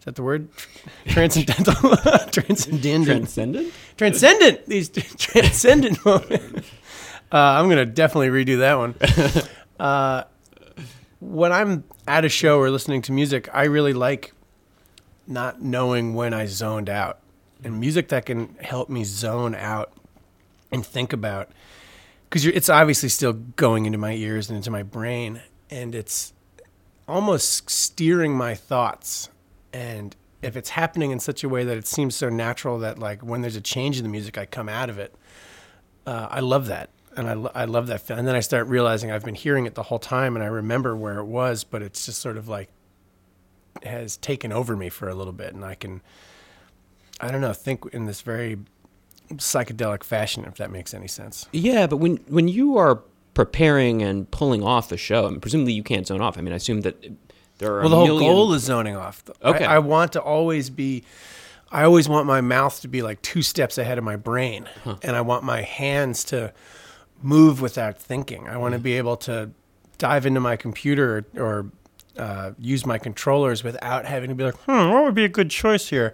Is 0.00 0.04
that 0.04 0.16
the 0.16 0.22
word? 0.22 0.48
Transcendental, 1.06 1.74
transcendent, 2.30 3.06
Transcendent? 3.06 3.72
transcendent. 3.96 4.66
These 4.66 4.88
transcendent 5.18 6.04
moments. 6.04 6.70
Uh, 7.32 7.36
I'm 7.38 7.68
gonna 7.68 7.86
definitely 7.86 8.28
redo 8.28 8.58
that 8.58 8.74
one. 8.76 8.94
Uh, 9.78 10.24
when 11.20 11.52
I'm 11.52 11.84
at 12.06 12.24
a 12.24 12.28
show 12.28 12.58
or 12.58 12.70
listening 12.70 13.02
to 13.02 13.12
music, 13.12 13.48
I 13.52 13.64
really 13.64 13.92
like 13.92 14.32
not 15.26 15.62
knowing 15.62 16.14
when 16.14 16.34
I 16.34 16.46
zoned 16.46 16.88
out, 16.88 17.20
and 17.62 17.80
music 17.80 18.08
that 18.08 18.26
can 18.26 18.56
help 18.60 18.88
me 18.88 19.04
zone 19.04 19.54
out 19.54 19.92
and 20.70 20.84
think 20.84 21.12
about 21.12 21.50
because 22.34 22.46
it's 22.46 22.68
obviously 22.68 23.08
still 23.08 23.32
going 23.32 23.86
into 23.86 23.96
my 23.96 24.12
ears 24.12 24.50
and 24.50 24.56
into 24.56 24.68
my 24.68 24.82
brain, 24.82 25.40
and 25.70 25.94
it's 25.94 26.32
almost 27.06 27.70
steering 27.70 28.36
my 28.36 28.56
thoughts. 28.56 29.28
And 29.72 30.16
if 30.42 30.56
it's 30.56 30.70
happening 30.70 31.12
in 31.12 31.20
such 31.20 31.44
a 31.44 31.48
way 31.48 31.62
that 31.62 31.76
it 31.76 31.86
seems 31.86 32.16
so 32.16 32.28
natural 32.28 32.80
that 32.80 32.98
like 32.98 33.22
when 33.22 33.40
there's 33.40 33.54
a 33.54 33.60
change 33.60 33.98
in 33.98 34.02
the 34.02 34.08
music, 34.08 34.36
I 34.36 34.46
come 34.46 34.68
out 34.68 34.90
of 34.90 34.98
it. 34.98 35.14
Uh, 36.06 36.26
I 36.28 36.40
love 36.40 36.66
that, 36.66 36.90
and 37.16 37.48
I, 37.48 37.62
I 37.62 37.64
love 37.66 37.86
that. 37.88 38.00
Feel. 38.00 38.16
And 38.16 38.26
then 38.26 38.34
I 38.34 38.40
start 38.40 38.66
realizing 38.66 39.10
I've 39.10 39.24
been 39.24 39.34
hearing 39.34 39.66
it 39.66 39.74
the 39.74 39.84
whole 39.84 39.98
time, 39.98 40.34
and 40.36 40.42
I 40.42 40.48
remember 40.48 40.96
where 40.96 41.18
it 41.18 41.24
was, 41.24 41.64
but 41.64 41.82
it's 41.82 42.06
just 42.06 42.20
sort 42.20 42.36
of 42.36 42.48
like 42.48 42.68
has 43.82 44.16
taken 44.16 44.52
over 44.52 44.76
me 44.76 44.88
for 44.88 45.08
a 45.08 45.14
little 45.14 45.32
bit, 45.32 45.52
and 45.54 45.64
I 45.64 45.74
can, 45.74 46.00
I 47.20 47.30
don't 47.30 47.40
know, 47.40 47.52
think 47.52 47.84
in 47.92 48.06
this 48.06 48.20
very 48.20 48.58
psychedelic 49.32 50.04
fashion, 50.04 50.44
if 50.44 50.56
that 50.56 50.70
makes 50.70 50.94
any 50.94 51.08
sense. 51.08 51.48
Yeah, 51.52 51.86
but 51.86 51.96
when 51.98 52.16
when 52.28 52.48
you 52.48 52.76
are 52.76 53.02
preparing 53.34 54.02
and 54.02 54.30
pulling 54.30 54.62
off 54.62 54.92
a 54.92 54.96
show, 54.96 55.26
I 55.26 55.30
mean, 55.30 55.40
presumably 55.40 55.72
you 55.72 55.82
can't 55.82 56.06
zone 56.06 56.20
off. 56.20 56.38
I 56.38 56.40
mean, 56.40 56.52
I 56.52 56.56
assume 56.56 56.82
that 56.82 57.04
there 57.58 57.74
are 57.76 57.80
Well, 57.80 57.88
the 57.90 57.96
whole 57.96 58.06
million- 58.06 58.32
goal 58.32 58.52
is 58.54 58.62
zoning 58.64 58.96
off. 58.96 59.24
Okay. 59.42 59.64
I, 59.64 59.76
I 59.76 59.78
want 59.80 60.12
to 60.12 60.22
always 60.22 60.70
be. 60.70 61.04
I 61.72 61.82
always 61.82 62.08
want 62.08 62.26
my 62.26 62.40
mouth 62.40 62.80
to 62.82 62.88
be 62.88 63.02
like 63.02 63.20
two 63.22 63.42
steps 63.42 63.78
ahead 63.78 63.98
of 63.98 64.04
my 64.04 64.14
brain, 64.14 64.68
and 65.02 65.16
I 65.16 65.22
want 65.22 65.42
my 65.42 65.62
hands 65.62 66.22
to 66.24 66.52
move 67.24 67.60
without 67.60 67.98
thinking. 67.98 68.48
I 68.48 68.56
want 68.56 68.74
to 68.74 68.78
be 68.78 68.92
able 68.98 69.16
to 69.18 69.50
dive 69.98 70.26
into 70.26 70.40
my 70.40 70.56
computer 70.56 71.24
or, 71.36 71.70
uh, 72.18 72.52
use 72.58 72.86
my 72.86 72.98
controllers 72.98 73.64
without 73.64 74.04
having 74.04 74.28
to 74.28 74.34
be 74.34 74.44
like, 74.44 74.56
hmm, 74.58 74.90
what 74.90 75.04
would 75.04 75.14
be 75.14 75.24
a 75.24 75.28
good 75.28 75.50
choice 75.50 75.88
here? 75.88 76.12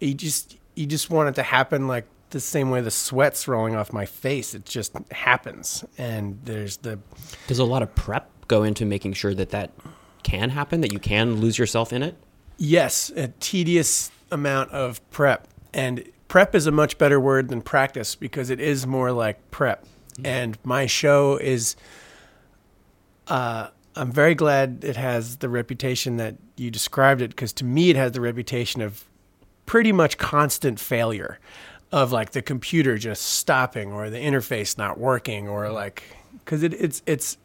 You 0.00 0.14
just 0.14 0.56
you 0.74 0.86
just 0.86 1.10
want 1.10 1.28
it 1.28 1.34
to 1.36 1.42
happen 1.42 1.86
like 1.86 2.06
the 2.30 2.40
same 2.40 2.70
way 2.70 2.80
the 2.80 2.90
sweat's 2.90 3.46
rolling 3.46 3.74
off 3.76 3.92
my 3.92 4.06
face. 4.06 4.54
It 4.54 4.64
just 4.64 4.92
happens, 5.10 5.84
and 5.98 6.38
there's 6.44 6.78
the 6.78 6.98
Does 7.46 7.58
a 7.58 7.64
lot 7.64 7.82
of 7.82 7.94
prep 7.94 8.28
go 8.48 8.62
into 8.62 8.84
making 8.84 9.14
sure 9.14 9.34
that 9.34 9.50
that 9.50 9.70
can 10.22 10.50
happen? 10.50 10.80
That 10.80 10.92
you 10.92 10.98
can 10.98 11.40
lose 11.40 11.58
yourself 11.58 11.92
in 11.92 12.02
it? 12.02 12.16
Yes, 12.56 13.10
a 13.16 13.28
tedious 13.40 14.10
amount 14.30 14.70
of 14.70 15.08
prep. 15.10 15.48
And 15.74 16.04
prep 16.28 16.54
is 16.54 16.66
a 16.66 16.70
much 16.70 16.98
better 16.98 17.20
word 17.20 17.48
than 17.48 17.62
practice 17.62 18.14
because 18.14 18.50
it 18.50 18.60
is 18.60 18.86
more 18.86 19.12
like 19.12 19.50
prep. 19.50 19.84
And 20.24 20.58
my 20.64 20.86
show 20.86 21.36
is, 21.36 21.76
uh, 23.28 23.68
I'm 23.96 24.12
very 24.12 24.34
glad 24.34 24.84
it 24.84 24.96
has 24.96 25.38
the 25.38 25.48
reputation 25.48 26.16
that 26.16 26.36
you 26.56 26.70
described 26.70 27.22
it 27.22 27.30
because 27.30 27.52
to 27.54 27.64
me 27.64 27.90
it 27.90 27.96
has 27.96 28.12
the 28.12 28.20
reputation 28.20 28.80
of 28.80 29.04
pretty 29.66 29.92
much 29.92 30.18
constant 30.18 30.78
failure 30.78 31.38
of 31.90 32.10
like 32.10 32.32
the 32.32 32.42
computer 32.42 32.96
just 32.96 33.22
stopping 33.22 33.92
or 33.92 34.10
the 34.10 34.18
interface 34.18 34.78
not 34.78 34.98
working 34.98 35.48
or 35.48 35.70
like 35.70 36.02
because 36.44 36.62
it, 36.62 36.72
it's 36.74 37.02
it's 37.06 37.36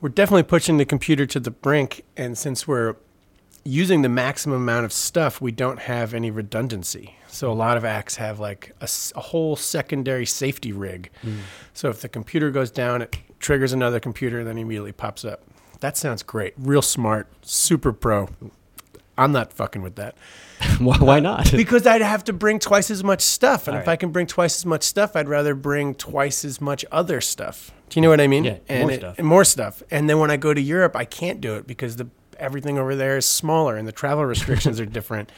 we're 0.00 0.08
definitely 0.10 0.42
pushing 0.42 0.76
the 0.76 0.84
computer 0.84 1.26
to 1.26 1.40
the 1.40 1.50
brink. 1.50 2.04
And 2.16 2.36
since 2.36 2.68
we're 2.68 2.96
using 3.66 4.02
the 4.02 4.08
maximum 4.08 4.62
amount 4.62 4.84
of 4.84 4.92
stuff 4.92 5.40
we 5.40 5.50
don't 5.50 5.80
have 5.80 6.14
any 6.14 6.30
redundancy 6.30 7.16
so 7.26 7.50
a 7.50 7.54
lot 7.54 7.76
of 7.76 7.84
acts 7.84 8.16
have 8.16 8.38
like 8.38 8.72
a 8.80 9.20
whole 9.20 9.56
secondary 9.56 10.26
safety 10.26 10.72
rig 10.72 11.10
hmm. 11.22 11.38
so 11.72 11.88
if 11.88 12.00
the 12.00 12.08
computer 12.08 12.50
goes 12.50 12.70
down 12.70 13.02
it 13.02 13.16
triggers 13.40 13.72
another 13.72 14.00
computer 14.00 14.44
then 14.44 14.56
immediately 14.56 14.92
pops 14.92 15.24
up 15.24 15.42
that 15.80 15.96
sounds 15.96 16.22
great 16.22 16.54
real 16.56 16.82
smart 16.82 17.28
super 17.42 17.92
pro 17.92 18.28
i'm 19.18 19.32
not 19.32 19.52
fucking 19.52 19.82
with 19.82 19.96
that 19.96 20.14
Why, 20.78 20.96
why 20.98 21.16
uh, 21.18 21.20
not? 21.20 21.52
because 21.52 21.86
I'd 21.86 22.00
have 22.00 22.24
to 22.24 22.32
bring 22.32 22.58
twice 22.58 22.90
as 22.90 23.04
much 23.04 23.20
stuff, 23.20 23.68
and 23.68 23.76
All 23.76 23.82
if 23.82 23.86
right. 23.86 23.92
I 23.92 23.96
can 23.96 24.10
bring 24.10 24.26
twice 24.26 24.56
as 24.56 24.64
much 24.64 24.82
stuff, 24.84 25.14
I'd 25.14 25.28
rather 25.28 25.54
bring 25.54 25.94
twice 25.94 26.46
as 26.46 26.62
much 26.62 26.82
other 26.90 27.20
stuff. 27.20 27.72
Do 27.90 28.00
you 28.00 28.02
know 28.02 28.08
what 28.08 28.22
I 28.22 28.26
mean? 28.26 28.44
Yeah, 28.44 28.58
and 28.66 28.82
more 28.82 28.90
it- 28.90 29.00
stuff. 29.00 29.18
and 29.18 29.26
more 29.26 29.44
stuff. 29.44 29.82
And 29.90 30.08
then 30.08 30.18
when 30.18 30.30
I 30.30 30.38
go 30.38 30.54
to 30.54 30.60
Europe, 30.60 30.96
I 30.96 31.04
can't 31.04 31.42
do 31.42 31.56
it 31.56 31.66
because 31.66 31.96
the 31.96 32.08
everything 32.38 32.78
over 32.78 32.94
there 32.94 33.16
is 33.16 33.26
smaller, 33.26 33.76
and 33.76 33.86
the 33.86 33.92
travel 33.92 34.24
restrictions 34.26 34.80
are 34.80 34.86
different. 34.86 35.30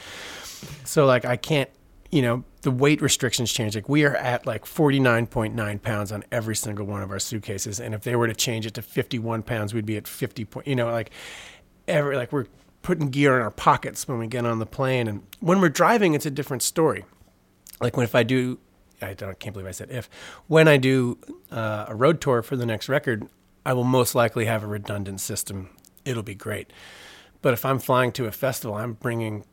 So 0.84 1.06
like 1.06 1.24
I 1.24 1.36
can't, 1.36 1.70
you 2.10 2.22
know, 2.22 2.44
the 2.62 2.70
weight 2.70 3.00
restrictions 3.00 3.52
change. 3.52 3.74
Like 3.74 3.88
we 3.88 4.04
are 4.04 4.16
at 4.16 4.46
like 4.46 4.66
forty 4.66 5.00
nine 5.00 5.26
point 5.26 5.54
nine 5.54 5.78
pounds 5.78 6.12
on 6.12 6.24
every 6.32 6.56
single 6.56 6.86
one 6.86 7.02
of 7.02 7.10
our 7.10 7.18
suitcases, 7.18 7.80
and 7.80 7.94
if 7.94 8.02
they 8.02 8.16
were 8.16 8.26
to 8.26 8.34
change 8.34 8.66
it 8.66 8.74
to 8.74 8.82
fifty 8.82 9.18
one 9.18 9.42
pounds, 9.42 9.74
we'd 9.74 9.86
be 9.86 9.96
at 9.96 10.08
fifty 10.08 10.44
point. 10.44 10.66
You 10.66 10.76
know, 10.76 10.90
like 10.90 11.10
every 11.86 12.16
like 12.16 12.32
we're 12.32 12.46
putting 12.82 13.10
gear 13.10 13.36
in 13.36 13.42
our 13.42 13.50
pockets 13.50 14.06
when 14.08 14.18
we 14.18 14.26
get 14.26 14.46
on 14.46 14.58
the 14.58 14.66
plane, 14.66 15.08
and 15.08 15.22
when 15.40 15.60
we're 15.60 15.68
driving, 15.68 16.14
it's 16.14 16.26
a 16.26 16.30
different 16.30 16.62
story. 16.62 17.04
Like 17.80 17.96
when 17.96 18.04
if 18.04 18.14
I 18.14 18.22
do, 18.22 18.58
I 19.00 19.14
don't 19.14 19.38
can't 19.38 19.52
believe 19.52 19.68
I 19.68 19.72
said 19.72 19.90
if 19.90 20.08
when 20.46 20.68
I 20.68 20.76
do 20.76 21.18
uh, 21.50 21.86
a 21.88 21.94
road 21.94 22.20
tour 22.20 22.42
for 22.42 22.56
the 22.56 22.66
next 22.66 22.88
record, 22.88 23.28
I 23.64 23.72
will 23.72 23.84
most 23.84 24.14
likely 24.14 24.46
have 24.46 24.64
a 24.64 24.66
redundant 24.66 25.20
system. 25.20 25.70
It'll 26.08 26.22
be 26.22 26.34
great. 26.34 26.72
But 27.42 27.52
if 27.54 27.64
I'm 27.64 27.78
flying 27.78 28.12
to 28.12 28.26
a 28.26 28.32
festival, 28.32 28.76
I'm 28.76 28.94
bringing 28.94 29.44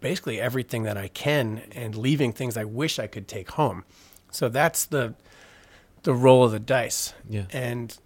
basically 0.00 0.40
everything 0.40 0.82
that 0.84 0.96
I 0.96 1.08
can 1.08 1.62
and 1.72 1.94
leaving 1.94 2.32
things 2.32 2.56
I 2.56 2.64
wish 2.64 2.98
I 2.98 3.06
could 3.06 3.28
take 3.28 3.52
home. 3.52 3.84
So 4.30 4.48
that's 4.48 4.84
the 4.86 5.14
the 6.02 6.14
roll 6.14 6.42
of 6.44 6.50
the 6.52 6.58
dice. 6.58 7.14
Yeah. 7.28 7.44
And 7.52 7.96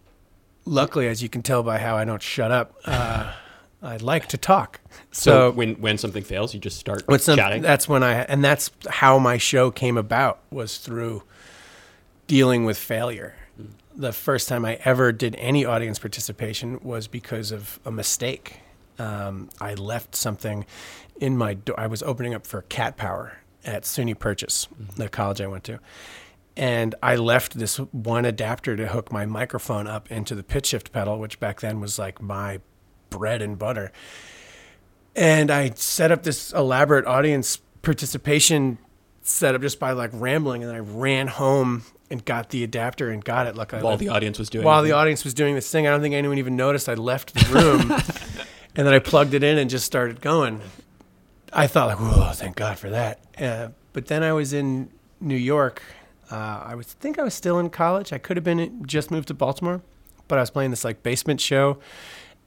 luckily, 0.66 1.08
as 1.08 1.22
you 1.22 1.30
can 1.30 1.42
tell 1.42 1.62
by 1.62 1.78
how 1.78 1.96
I 1.96 2.04
don't 2.04 2.20
shut 2.20 2.50
up, 2.50 2.74
uh, 2.84 3.32
I 3.82 3.96
like 3.98 4.26
to 4.28 4.36
talk. 4.36 4.80
So, 5.12 5.30
So, 5.30 5.50
when 5.52 5.74
when 5.76 5.96
something 5.96 6.24
fails, 6.24 6.52
you 6.52 6.60
just 6.60 6.78
start 6.78 7.04
What's 7.06 7.24
some, 7.24 7.36
chatting. 7.38 7.62
that's 7.62 7.88
when 7.88 8.02
I 8.02 8.22
and 8.24 8.42
that's 8.44 8.70
how 8.90 9.18
my 9.18 9.38
show 9.38 9.70
came 9.70 9.96
about 9.96 10.40
was 10.50 10.78
through 10.78 11.22
dealing 12.26 12.64
with 12.64 12.76
failure. 12.76 13.34
The 13.98 14.12
first 14.12 14.48
time 14.48 14.66
I 14.66 14.78
ever 14.84 15.10
did 15.10 15.34
any 15.36 15.64
audience 15.64 15.98
participation 15.98 16.78
was 16.82 17.08
because 17.08 17.50
of 17.50 17.80
a 17.86 17.90
mistake. 17.90 18.60
Um, 18.98 19.48
I 19.58 19.72
left 19.74 20.14
something 20.14 20.66
in 21.18 21.36
my 21.36 21.54
door. 21.54 21.80
I 21.80 21.86
was 21.86 22.02
opening 22.02 22.34
up 22.34 22.46
for 22.46 22.62
Cat 22.62 22.98
Power 22.98 23.38
at 23.64 23.84
SUNY 23.84 24.18
Purchase, 24.18 24.68
the 24.96 25.08
college 25.08 25.40
I 25.40 25.46
went 25.46 25.64
to, 25.64 25.80
and 26.56 26.94
I 27.02 27.16
left 27.16 27.58
this 27.58 27.78
one 27.78 28.24
adapter 28.24 28.76
to 28.76 28.88
hook 28.88 29.10
my 29.10 29.24
microphone 29.26 29.86
up 29.86 30.10
into 30.12 30.34
the 30.34 30.42
pitch 30.42 30.66
shift 30.66 30.92
pedal, 30.92 31.18
which 31.18 31.40
back 31.40 31.60
then 31.60 31.80
was 31.80 31.98
like 31.98 32.20
my 32.20 32.60
bread 33.10 33.40
and 33.40 33.58
butter 33.58 33.92
And 35.14 35.50
I 35.50 35.70
set 35.70 36.12
up 36.12 36.22
this 36.22 36.52
elaborate 36.52 37.06
audience 37.06 37.58
participation 37.80 38.76
setup 39.22 39.62
just 39.62 39.80
by 39.80 39.92
like 39.92 40.10
rambling, 40.12 40.62
and 40.62 40.70
then 40.70 40.76
I 40.76 40.80
ran 40.80 41.28
home 41.28 41.82
and 42.10 42.24
got 42.24 42.50
the 42.50 42.62
adapter 42.64 43.10
and 43.10 43.24
got 43.24 43.46
it. 43.46 43.56
Like 43.56 43.74
I 43.74 43.80
While 43.80 43.92
left- 43.92 44.00
the 44.00 44.08
audience 44.10 44.38
was 44.38 44.48
doing 44.50 44.64
while 44.64 44.82
it. 44.84 44.88
the 44.88 44.92
audience 44.92 45.24
was 45.24 45.34
doing 45.34 45.54
this 45.54 45.70
thing. 45.70 45.86
I 45.86 45.90
don't 45.90 46.00
think 46.02 46.14
anyone 46.14 46.38
even 46.38 46.56
noticed 46.56 46.88
I 46.88 46.94
left 46.94 47.34
the 47.34 47.52
room, 47.52 47.90
and 48.76 48.86
then 48.86 48.94
I 48.94 48.98
plugged 48.98 49.34
it 49.34 49.42
in 49.42 49.58
and 49.58 49.68
just 49.70 49.84
started 49.86 50.20
going. 50.20 50.60
I 51.52 51.66
thought 51.66 51.88
like, 51.88 51.98
whoa, 52.00 52.32
thank 52.32 52.56
God 52.56 52.78
for 52.78 52.90
that. 52.90 53.20
Uh, 53.38 53.68
but 53.92 54.06
then 54.06 54.22
I 54.22 54.32
was 54.32 54.52
in 54.52 54.90
New 55.20 55.36
York. 55.36 55.82
Uh, 56.30 56.62
I 56.66 56.74
was 56.74 56.86
think 56.92 57.18
I 57.18 57.22
was 57.22 57.34
still 57.34 57.58
in 57.58 57.70
college. 57.70 58.12
I 58.12 58.18
could 58.18 58.36
have 58.36 58.44
been 58.44 58.84
just 58.86 59.10
moved 59.10 59.28
to 59.28 59.34
Baltimore, 59.34 59.80
but 60.28 60.38
I 60.38 60.42
was 60.42 60.50
playing 60.50 60.70
this 60.70 60.84
like 60.84 61.02
basement 61.02 61.40
show, 61.40 61.78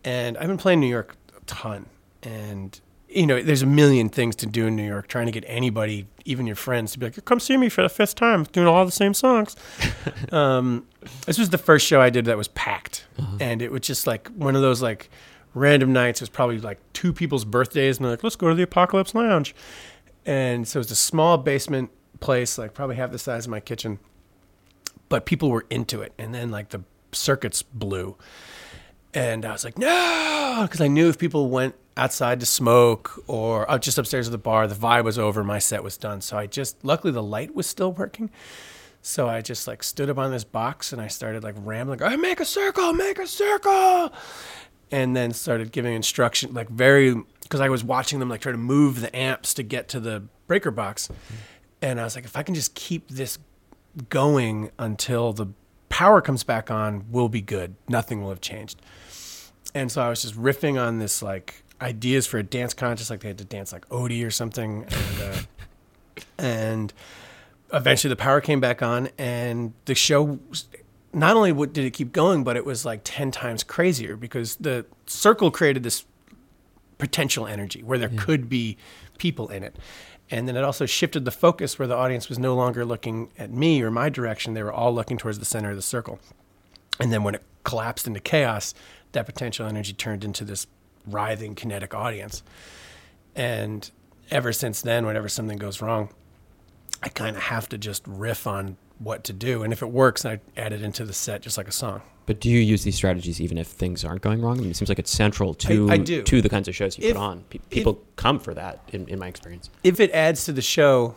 and 0.03 0.38
I've 0.38 0.47
been 0.47 0.57
playing 0.57 0.80
New 0.82 0.88
York 0.88 1.16
a 1.36 1.39
ton. 1.45 1.86
And 2.22 2.80
you 3.10 3.26
know, 3.26 3.41
there's 3.41 3.64
a 3.64 3.68
million 3.68 4.07
things 4.07 4.36
to 4.38 4.45
do 4.45 4.68
in 4.68 4.76
New 4.76 4.88
York. 4.88 5.07
Trying 5.07 5.26
to 5.26 5.32
get 5.32 5.43
anybody, 5.47 6.07
even 6.26 6.45
your 6.45 6.55
friends, 6.55 6.91
to 6.93 6.99
be 6.99 7.07
like, 7.07 7.26
"Come 7.26 7.39
see 7.39 7.57
me 7.57 7.68
for 7.70 7.82
the 7.82 7.89
fifth 7.89 8.16
time, 8.16 8.43
doing 8.45 8.68
all 8.68 8.86
the 8.86 8.91
same 8.91 9.14
songs." 9.14 9.55
um, 10.32 10.86
this 11.26 11.39
was 11.39 11.49
the 11.49 11.57
first 11.57 11.86
show 11.86 11.99
I 11.99 12.10
did 12.10 12.26
that 12.26 12.38
was 12.38 12.49
packed, 12.49 13.07
and 13.39 13.62
it 13.62 13.72
was 13.72 13.82
just 13.82 14.05
like 14.05 14.28
one 14.30 14.55
of 14.55 14.62
those 14.62 14.82
like 14.82 15.10
random 15.55 15.91
nights. 15.91 16.22
It 16.22 16.24
was 16.24 16.30
probably 16.30 16.60
like 16.60 16.80
two 16.93 17.12
people's 17.12 17.45
birthdays, 17.45 17.97
and 17.97 18.05
they're 18.05 18.12
like, 18.12 18.24
"Let's 18.24 18.36
go 18.36 18.49
to 18.49 18.55
the 18.55 18.64
Apocalypse 18.64 19.16
Lounge," 19.16 19.55
and 20.26 20.68
so 20.68 20.80
it's 20.80 20.91
a 20.91 20.95
small 20.95 21.38
basement 21.38 21.89
place, 22.20 22.57
like 22.57 22.74
probably 22.74 22.95
half 22.97 23.12
the 23.12 23.20
size 23.20 23.45
of 23.45 23.51
my 23.51 23.60
kitchen, 23.60 23.97
but 25.07 25.26
people 25.26 25.49
were 25.49 25.66
into 25.72 26.01
it, 26.03 26.14
and 26.20 26.34
then 26.34 26.51
like 26.51 26.70
the 26.70 26.84
circuits 27.12 27.64
blew, 27.64 28.16
and 29.14 29.45
I 29.45 29.51
was 29.51 29.64
like, 29.64 29.78
"No," 29.78 30.60
because 30.64 30.82
I 30.82 30.88
knew 30.88 31.10
if 31.10 31.18
people 31.18 31.49
went 31.49 31.76
outside 31.99 32.39
to 32.39 32.45
smoke 32.45 33.24
or 33.28 33.70
out 33.70 33.82
just 33.82 33.97
upstairs 33.97 34.28
at 34.28 34.32
the 34.32 34.38
bar, 34.38 34.68
the 34.68 34.76
vibe 34.76 35.03
was 35.03 35.20
over, 35.20 35.43
my 35.43 35.60
set 35.60 35.84
was 35.84 35.97
done. 35.97 36.22
So 36.22 36.38
I 36.38 36.47
just, 36.47 36.84
luckily, 36.84 37.12
the 37.12 37.22
light 37.22 37.53
was 37.53 37.68
still 37.68 37.91
working. 37.91 38.30
So 39.01 39.28
I 39.30 39.41
just 39.41 39.68
like 39.68 39.84
stood 39.84 40.10
up 40.10 40.18
on 40.18 40.32
this 40.32 40.43
box 40.43 40.91
and 40.91 41.01
I 41.01 41.07
started 41.07 41.43
like 41.43 41.55
rambling, 41.57 42.01
I 42.01 42.16
make 42.16 42.39
a 42.39 42.45
circle, 42.45 42.93
make 42.93 43.20
a 43.20 43.28
circle. 43.28 44.12
And 44.91 45.16
then 45.16 45.34
started 45.34 45.72
giving 45.72 45.93
instruction, 45.93 46.53
like 46.55 46.68
very, 46.68 47.16
because 47.43 47.60
I 47.60 47.70
was 47.70 47.84
watching 47.84 48.20
them 48.20 48.28
like 48.28 48.41
try 48.41 48.51
to 48.51 48.57
move 48.57 49.01
the 49.01 49.16
amps 49.16 49.53
to 49.55 49.64
get 49.64 49.88
to 49.89 49.99
the 49.99 50.24
breaker 50.47 50.72
box. 50.72 51.10
And 51.80 52.01
I 52.01 52.03
was 52.05 52.16
like, 52.16 52.26
if 52.26 52.36
I 52.36 52.41
can 52.41 52.55
just 52.55 52.74
keep 52.74 53.07
this 53.07 53.38
going 54.10 54.72
until 54.80 55.32
the 55.32 55.47
power 55.90 56.22
comes 56.22 56.44
back 56.44 56.72
on, 56.72 57.06
we'll 57.12 57.30
be 57.30 57.42
good. 57.42 57.76
Nothing 57.88 58.22
will 58.22 58.30
have 58.30 58.42
changed. 58.42 58.82
And 59.76 59.92
so 59.92 60.02
I 60.02 60.10
was 60.10 60.22
just 60.22 60.36
riffing 60.36 60.82
on 60.82 61.00
this 61.00 61.22
like 61.22 61.64
ideas 61.82 62.26
for 62.26 62.38
a 62.38 62.44
dance 62.44 62.74
contest, 62.74 63.10
like 63.10 63.22
they 63.22 63.30
had 63.30 63.38
to 63.38 63.46
dance 63.46 63.72
like 63.72 63.88
Odie 63.90 64.26
or 64.26 64.32
something. 64.32 64.84
And, 64.84 65.22
uh, 65.22 65.42
and 66.38 66.94
eventually 67.74 68.10
the 68.10 68.16
power 68.16 68.42
came 68.42 68.60
back 68.60 68.82
on 68.82 69.10
and 69.18 69.74
the 69.86 69.96
show 69.96 70.40
not 71.14 71.36
only 71.36 71.54
did 71.68 71.86
it 71.86 71.92
keep 71.92 72.12
going 72.12 72.44
but 72.44 72.56
it 72.56 72.66
was 72.66 72.86
like 72.86 73.02
10 73.04 73.32
times 73.32 73.64
crazier 73.64 74.16
because 74.16 74.56
the 74.58 74.86
circle 75.06 75.52
created 75.52 75.84
this 75.84 76.06
potential 76.98 77.48
energy 77.48 77.82
where 77.84 77.98
there 77.98 78.10
could 78.10 78.50
be 78.50 78.78
people 79.18 79.50
in 79.50 79.64
it 79.64 79.76
and 80.32 80.48
then 80.48 80.56
it 80.56 80.64
also 80.64 80.86
shifted 80.86 81.26
the 81.26 81.32
focus 81.32 81.80
where 81.80 81.88
the 81.88 81.96
audience 81.96 82.30
was 82.30 82.38
no 82.38 82.56
longer 82.56 82.86
looking 82.86 83.32
at 83.38 83.52
me 83.52 83.82
or 83.82 83.90
my 83.90 84.10
direction. 84.10 84.54
They 84.54 84.64
were 84.64 84.72
all 84.72 84.94
looking 84.94 85.18
towards 85.18 85.40
the 85.40 85.46
center 85.46 85.72
of 85.72 85.76
the 85.76 85.82
circle. 85.82 86.20
And 87.00 87.12
then 87.12 87.24
when 87.24 87.36
it 87.36 87.44
collapsed 87.64 88.08
into 88.08 88.20
chaos 88.20 88.74
that 89.12 89.26
potential 89.26 89.66
energy 89.66 89.94
turned 89.94 90.24
into 90.24 90.44
this 90.44 90.68
writhing 91.08 91.56
kinetic 91.56 91.96
audience. 91.96 92.44
And 93.36 93.90
ever 94.30 94.54
since 94.54 94.82
then 94.82 95.06
whenever 95.06 95.28
something 95.28 95.58
goes 95.58 95.82
wrong 95.82 96.10
I 97.02 97.10
kind 97.10 97.36
of 97.36 97.44
have 97.44 97.70
to 97.70 97.78
just 97.78 98.04
riff 98.06 98.46
on 98.46 98.78
what 99.00 99.24
to 99.26 99.34
do. 99.34 99.64
And 99.64 99.74
if 99.74 99.82
it 99.82 99.88
works, 99.89 100.26
I 100.26 100.39
add 100.56 100.74
it 100.74 100.82
into 100.82 101.06
the 101.06 101.14
set 101.14 101.41
just 101.41 101.58
like 101.58 101.68
a 101.68 101.72
song. 101.72 102.02
But 102.26 102.39
do 102.39 102.50
you 102.50 102.60
use 102.60 102.84
these 102.84 102.95
strategies 102.95 103.41
even 103.41 103.58
if 103.58 103.68
things 103.68 104.06
aren't 104.06 104.22
going 104.22 104.41
wrong? 104.41 104.58
I 104.60 104.62
mean, 104.62 104.70
it 104.70 104.76
seems 104.76 104.89
like 104.89 105.00
it's 105.00 105.10
central 105.10 105.56
to 105.56 105.89
I 105.89 105.97
do. 105.97 106.22
to 106.22 106.41
the 106.41 106.50
kinds 106.50 106.68
of 106.68 106.76
shows 106.76 106.97
you 106.97 107.08
If- 107.08 107.16
put 107.16 107.20
on. 107.20 107.43
Pe- 107.50 107.58
people 107.72 108.04
come 108.18 108.39
for 108.39 108.54
that, 108.54 108.82
in, 108.93 109.08
in 109.08 109.18
my 109.18 109.28
experience. 109.28 109.70
If 109.84 110.00
it 110.00 110.12
adds 110.12 110.45
to 110.45 110.52
the 110.52 110.62
show, 110.62 111.16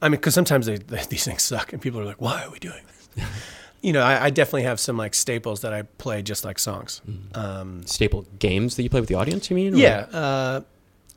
I 0.00 0.08
mean, 0.08 0.20
because 0.20 0.34
sometimes 0.34 0.66
they, 0.66 0.76
they, 0.76 1.02
these 1.08 1.24
things 1.24 1.42
suck 1.42 1.72
and 1.72 1.82
people 1.82 1.98
are 2.00 2.04
like, 2.04 2.20
why 2.20 2.44
are 2.44 2.50
we 2.50 2.60
doing 2.60 2.82
this? 3.16 3.26
you 3.82 3.92
know, 3.92 4.02
I, 4.02 4.26
I 4.26 4.30
definitely 4.30 4.62
have 4.62 4.78
some 4.78 4.96
like 4.96 5.14
staples 5.14 5.62
that 5.62 5.72
I 5.72 5.82
play 5.82 6.22
just 6.22 6.44
like 6.44 6.60
songs. 6.60 7.00
Um, 7.34 7.84
Staple 7.86 8.26
games 8.38 8.76
that 8.76 8.84
you 8.84 8.90
play 8.90 9.00
with 9.00 9.08
the 9.08 9.16
audience. 9.16 9.50
You 9.50 9.56
mean? 9.56 9.76
Yeah. 9.76 10.06
Uh, 10.12 10.60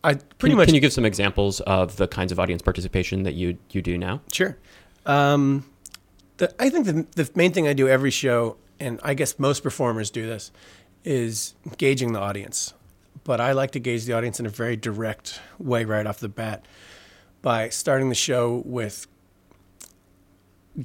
I 0.04 0.14
Can 0.14 0.24
pretty 0.40 0.54
you, 0.54 0.58
much. 0.58 0.68
Can 0.68 0.76
you 0.76 0.82
give 0.82 0.94
some 0.94 1.06
examples 1.06 1.60
of 1.62 1.98
the 1.98 2.08
kinds 2.08 2.32
of 2.32 2.40
audience 2.40 2.62
participation 2.64 3.24
that 3.24 3.34
you 3.34 3.58
you 3.72 3.82
do 3.84 3.98
now? 3.98 4.22
Sure. 4.32 4.58
Um, 5.06 5.66
the, 6.38 6.54
I 6.62 6.70
think 6.70 6.86
the, 6.86 7.06
the 7.16 7.30
main 7.36 7.52
thing 7.52 7.68
I 7.68 7.74
do 7.74 7.88
every 7.88 8.12
show, 8.12 8.58
and 8.80 9.00
I 9.04 9.14
guess 9.14 9.40
most 9.40 9.64
performers 9.64 10.10
do 10.10 10.26
this, 10.28 10.52
is 11.04 11.56
gauging 11.78 12.14
the 12.14 12.20
audience. 12.20 12.74
But 13.24 13.42
I 13.42 13.54
like 13.54 13.72
to 13.72 13.80
gauge 13.80 14.06
the 14.06 14.14
audience 14.14 14.40
in 14.40 14.46
a 14.46 14.50
very 14.50 14.76
direct 14.76 15.40
way 15.58 15.86
right 15.86 16.06
off 16.06 16.20
the 16.20 16.30
bat 16.30 16.66
by 17.42 17.70
starting 17.70 18.10
the 18.10 18.16
show 18.16 18.62
with 18.66 19.08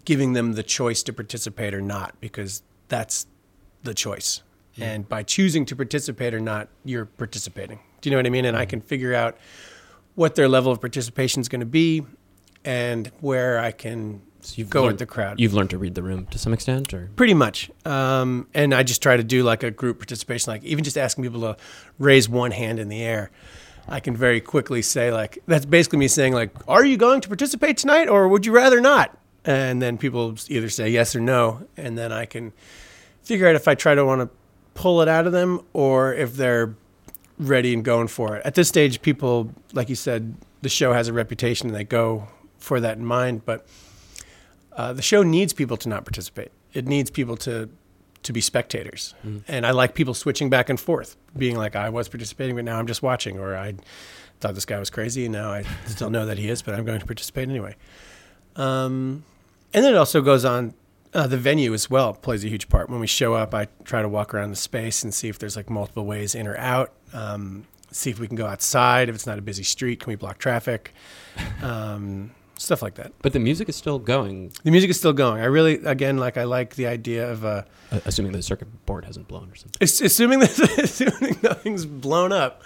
giving 0.04 0.34
them 0.34 0.52
the 0.52 0.62
choice 0.62 1.02
to 1.02 1.12
participate 1.12 1.74
or 1.74 1.80
not, 1.80 2.14
because 2.20 2.62
that's 2.88 3.26
the 3.82 3.94
choice. 3.94 4.42
Mm-hmm. 4.72 4.82
And 4.82 5.08
by 5.08 5.22
choosing 5.22 5.64
to 5.66 5.76
participate 5.76 6.32
or 6.32 6.40
not, 6.40 6.68
you're 6.84 7.06
participating. 7.06 7.80
Do 8.00 8.08
you 8.08 8.12
know 8.12 8.18
what 8.18 8.26
I 8.26 8.30
mean? 8.30 8.44
And 8.44 8.56
I 8.56 8.62
mm-hmm. 8.62 8.70
can 8.70 8.80
figure 8.80 9.14
out 9.14 9.36
what 10.14 10.34
their 10.34 10.48
level 10.48 10.70
of 10.70 10.80
participation 10.80 11.40
is 11.40 11.48
going 11.48 11.60
to 11.60 11.66
be 11.66 12.04
and 12.64 13.10
where 13.20 13.58
I 13.58 13.72
can 13.72 14.22
So 14.44 14.54
you've 14.56 14.70
go 14.70 14.82
learned, 14.82 14.92
with 14.92 14.98
the 14.98 15.06
crowd. 15.06 15.40
You've 15.40 15.54
learned 15.54 15.70
to 15.70 15.78
read 15.78 15.94
the 15.94 16.02
room 16.02 16.26
to 16.26 16.38
some 16.38 16.52
extent, 16.52 16.92
or 16.94 17.10
Pretty 17.16 17.34
much. 17.34 17.70
Um, 17.84 18.48
and 18.54 18.74
I 18.74 18.82
just 18.82 19.02
try 19.02 19.16
to 19.16 19.24
do 19.24 19.42
like 19.42 19.62
a 19.62 19.70
group 19.70 19.98
participation, 19.98 20.52
like 20.52 20.64
even 20.64 20.84
just 20.84 20.98
asking 20.98 21.24
people 21.24 21.40
to 21.40 21.56
raise 21.98 22.28
one 22.28 22.50
hand 22.50 22.78
in 22.78 22.88
the 22.88 23.02
air. 23.02 23.30
I 23.88 24.00
can 24.00 24.16
very 24.16 24.40
quickly 24.40 24.82
say, 24.82 25.12
like, 25.12 25.38
that's 25.46 25.64
basically 25.66 25.98
me 25.98 26.08
saying, 26.08 26.32
like, 26.32 26.50
are 26.68 26.84
you 26.84 26.96
going 26.96 27.20
to 27.22 27.28
participate 27.28 27.76
tonight 27.76 28.08
or 28.08 28.28
would 28.28 28.46
you 28.46 28.52
rather 28.52 28.80
not? 28.80 29.16
And 29.44 29.80
then 29.82 29.98
people 29.98 30.36
either 30.48 30.68
say 30.68 30.90
yes 30.90 31.16
or 31.16 31.20
no. 31.20 31.66
And 31.76 31.98
then 31.98 32.12
I 32.12 32.26
can 32.26 32.52
figure 33.22 33.48
out 33.48 33.56
if 33.56 33.66
I 33.66 33.74
try 33.74 33.94
to 33.94 34.04
want 34.04 34.20
to 34.20 34.28
pull 34.74 35.00
it 35.02 35.08
out 35.08 35.26
of 35.26 35.32
them 35.32 35.60
or 35.72 36.14
if 36.14 36.36
they're 36.36 36.74
ready 37.38 37.74
and 37.74 37.84
going 37.84 38.06
for 38.06 38.36
it. 38.36 38.46
At 38.46 38.54
this 38.54 38.68
stage, 38.68 39.02
people, 39.02 39.50
like 39.72 39.88
you 39.88 39.96
said, 39.96 40.34
the 40.62 40.68
show 40.68 40.92
has 40.92 41.08
a 41.08 41.12
reputation 41.12 41.68
and 41.68 41.76
they 41.76 41.84
go 41.84 42.28
for 42.58 42.80
that 42.80 42.98
in 42.98 43.04
mind. 43.04 43.44
But 43.44 43.66
uh, 44.80 44.92
the 44.94 45.02
show 45.02 45.22
needs 45.22 45.52
people 45.52 45.76
to 45.76 45.88
not 45.88 46.04
participate. 46.04 46.50
It 46.72 46.86
needs 46.86 47.10
people 47.10 47.36
to 47.38 47.68
to 48.22 48.32
be 48.32 48.40
spectators. 48.40 49.14
And 49.48 49.66
I 49.66 49.70
like 49.70 49.94
people 49.94 50.12
switching 50.12 50.50
back 50.50 50.68
and 50.68 50.78
forth, 50.78 51.16
being 51.36 51.56
like, 51.56 51.74
I 51.74 51.88
was 51.88 52.06
participating, 52.08 52.54
but 52.56 52.64
now 52.64 52.78
I'm 52.78 52.86
just 52.86 53.02
watching, 53.02 53.38
or 53.38 53.56
I 53.56 53.74
thought 54.40 54.54
this 54.54 54.66
guy 54.66 54.78
was 54.78 54.90
crazy, 54.90 55.24
and 55.24 55.32
now 55.32 55.50
I 55.50 55.64
still 55.86 56.10
know 56.10 56.26
that 56.26 56.36
he 56.36 56.50
is, 56.50 56.60
but 56.62 56.74
I'm 56.74 56.84
going 56.84 57.00
to 57.00 57.06
participate 57.06 57.48
anyway. 57.48 57.76
Um, 58.56 59.24
and 59.72 59.84
then 59.84 59.94
it 59.94 59.96
also 59.96 60.20
goes 60.20 60.44
on. 60.44 60.74
Uh, 61.12 61.26
the 61.26 61.36
venue 61.38 61.74
as 61.74 61.90
well 61.90 62.12
plays 62.12 62.44
a 62.44 62.48
huge 62.48 62.68
part. 62.68 62.88
When 62.88 63.00
we 63.00 63.06
show 63.08 63.34
up, 63.34 63.52
I 63.52 63.66
try 63.84 64.00
to 64.00 64.08
walk 64.08 64.32
around 64.32 64.50
the 64.50 64.56
space 64.56 65.02
and 65.02 65.12
see 65.12 65.28
if 65.28 65.38
there's 65.40 65.56
like 65.56 65.68
multiple 65.68 66.06
ways 66.06 66.34
in 66.34 66.46
or 66.46 66.56
out. 66.56 66.92
Um, 67.12 67.64
see 67.90 68.10
if 68.10 68.20
we 68.20 68.28
can 68.28 68.36
go 68.36 68.46
outside. 68.46 69.08
If 69.08 69.14
it's 69.16 69.26
not 69.26 69.38
a 69.38 69.42
busy 69.42 69.64
street, 69.64 70.00
can 70.00 70.10
we 70.10 70.16
block 70.16 70.38
traffic? 70.38 70.94
Um, 71.62 72.30
stuff 72.60 72.82
like 72.82 72.94
that. 72.94 73.12
but 73.22 73.32
the 73.32 73.38
music 73.38 73.68
is 73.68 73.76
still 73.76 73.98
going, 73.98 74.52
The 74.64 74.70
music 74.70 74.90
is 74.90 74.98
still 74.98 75.12
going. 75.14 75.40
I 75.40 75.46
really, 75.46 75.74
again, 75.84 76.18
like 76.18 76.36
I 76.36 76.44
like 76.44 76.74
the 76.74 76.86
idea 76.86 77.30
of 77.30 77.44
uh, 77.44 77.62
assuming 78.04 78.32
the 78.32 78.42
circuit 78.42 78.68
board 78.86 79.04
hasn't 79.04 79.28
blown 79.28 79.50
or 79.50 79.54
something. 79.54 79.78
assuming 79.82 80.40
that 80.40 80.58
assuming 80.78 81.38
nothing's 81.42 81.86
blown 81.86 82.32
up, 82.32 82.62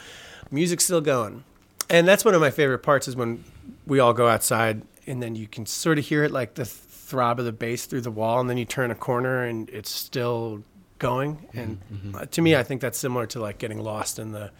music's 0.50 0.84
still 0.84 1.00
going. 1.00 1.44
And 1.88 2.08
that's 2.08 2.24
one 2.24 2.34
of 2.34 2.40
my 2.40 2.50
favorite 2.50 2.78
parts 2.80 3.06
is 3.08 3.14
when 3.14 3.44
we 3.86 4.00
all 4.00 4.12
go 4.14 4.26
outside 4.26 4.82
and 5.06 5.22
then 5.22 5.36
you 5.36 5.46
can 5.46 5.66
sort 5.66 5.98
of 5.98 6.06
hear 6.06 6.24
it 6.24 6.30
like 6.30 6.54
the 6.54 6.64
throb 6.64 7.38
of 7.38 7.44
the 7.44 7.52
bass 7.52 7.84
through 7.86 8.00
the 8.00 8.10
wall, 8.10 8.40
and 8.40 8.48
then 8.48 8.56
you 8.56 8.64
turn 8.64 8.90
a 8.90 8.94
corner 8.94 9.44
and 9.44 9.68
it's 9.70 9.90
still 9.90 10.64
going. 10.98 11.46
And 11.52 11.78
uh, 12.14 12.24
to 12.26 12.40
me, 12.42 12.56
I 12.56 12.62
think 12.62 12.80
that's 12.80 12.98
similar 12.98 13.26
to 13.26 13.40
like 13.40 13.58
getting 13.58 13.78
lost 13.82 14.18
in 14.18 14.32
the 14.32 14.50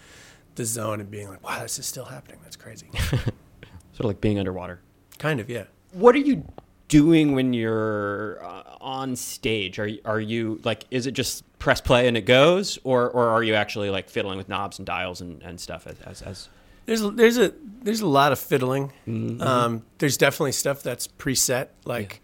the 0.57 0.65
zone 0.65 1.01
and 1.01 1.11
being 1.11 1.29
like, 1.29 1.43
"Wow, 1.43 1.63
this 1.63 1.79
is 1.79 1.87
still 1.87 2.05
happening. 2.05 2.39
That's 2.45 2.57
crazy." 2.57 2.89
Sort 3.01 4.01
of 4.01 4.05
like 4.07 4.21
being 4.21 4.39
underwater. 4.39 4.81
Kind 5.19 5.41
of, 5.41 5.49
yeah. 5.51 5.65
What 5.93 6.15
are 6.15 6.19
you 6.19 6.45
doing 6.89 7.35
when 7.35 7.53
you're 7.53 8.45
uh, 8.45 8.63
on 8.81 9.17
stage? 9.17 9.79
Are 9.79 9.87
you, 9.87 10.01
are 10.05 10.21
you 10.21 10.61
like, 10.65 10.85
is 10.91 11.07
it 11.07 11.13
just 11.13 11.45
press 11.59 11.81
play 11.81 12.07
and 12.09 12.17
it 12.17 12.27
goes, 12.27 12.79
or 12.85 13.09
or 13.11 13.29
are 13.29 13.43
you 13.43 13.55
actually 13.55 13.91
like 13.91 14.11
fiddling 14.11 14.37
with 14.39 14.49
knobs 14.49 14.79
and 14.79 14.87
dials 14.87 15.21
and, 15.21 15.43
and 15.43 15.59
stuff 15.61 15.87
as, 15.87 16.01
as, 16.03 16.23
as 16.23 16.49
There's 16.87 17.03
a, 17.03 17.11
there's 17.11 17.39
a 17.39 17.53
there's 17.83 18.01
a 18.01 18.07
lot 18.07 18.33
of 18.33 18.39
fiddling. 18.39 18.93
Um, 19.41 19.85
there's 19.99 20.17
definitely 20.17 20.53
stuff 20.53 20.83
that's 20.83 21.07
preset. 21.07 21.69
Like 21.85 22.21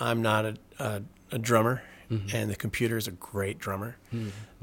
I'm 0.00 0.20
not 0.22 0.44
a, 0.44 0.54
a, 0.78 1.02
a 1.32 1.38
drummer, 1.38 1.82
and 2.32 2.50
the 2.50 2.56
computer 2.56 2.96
is 2.96 3.06
a 3.08 3.12
great 3.12 3.58
drummer. 3.58 3.96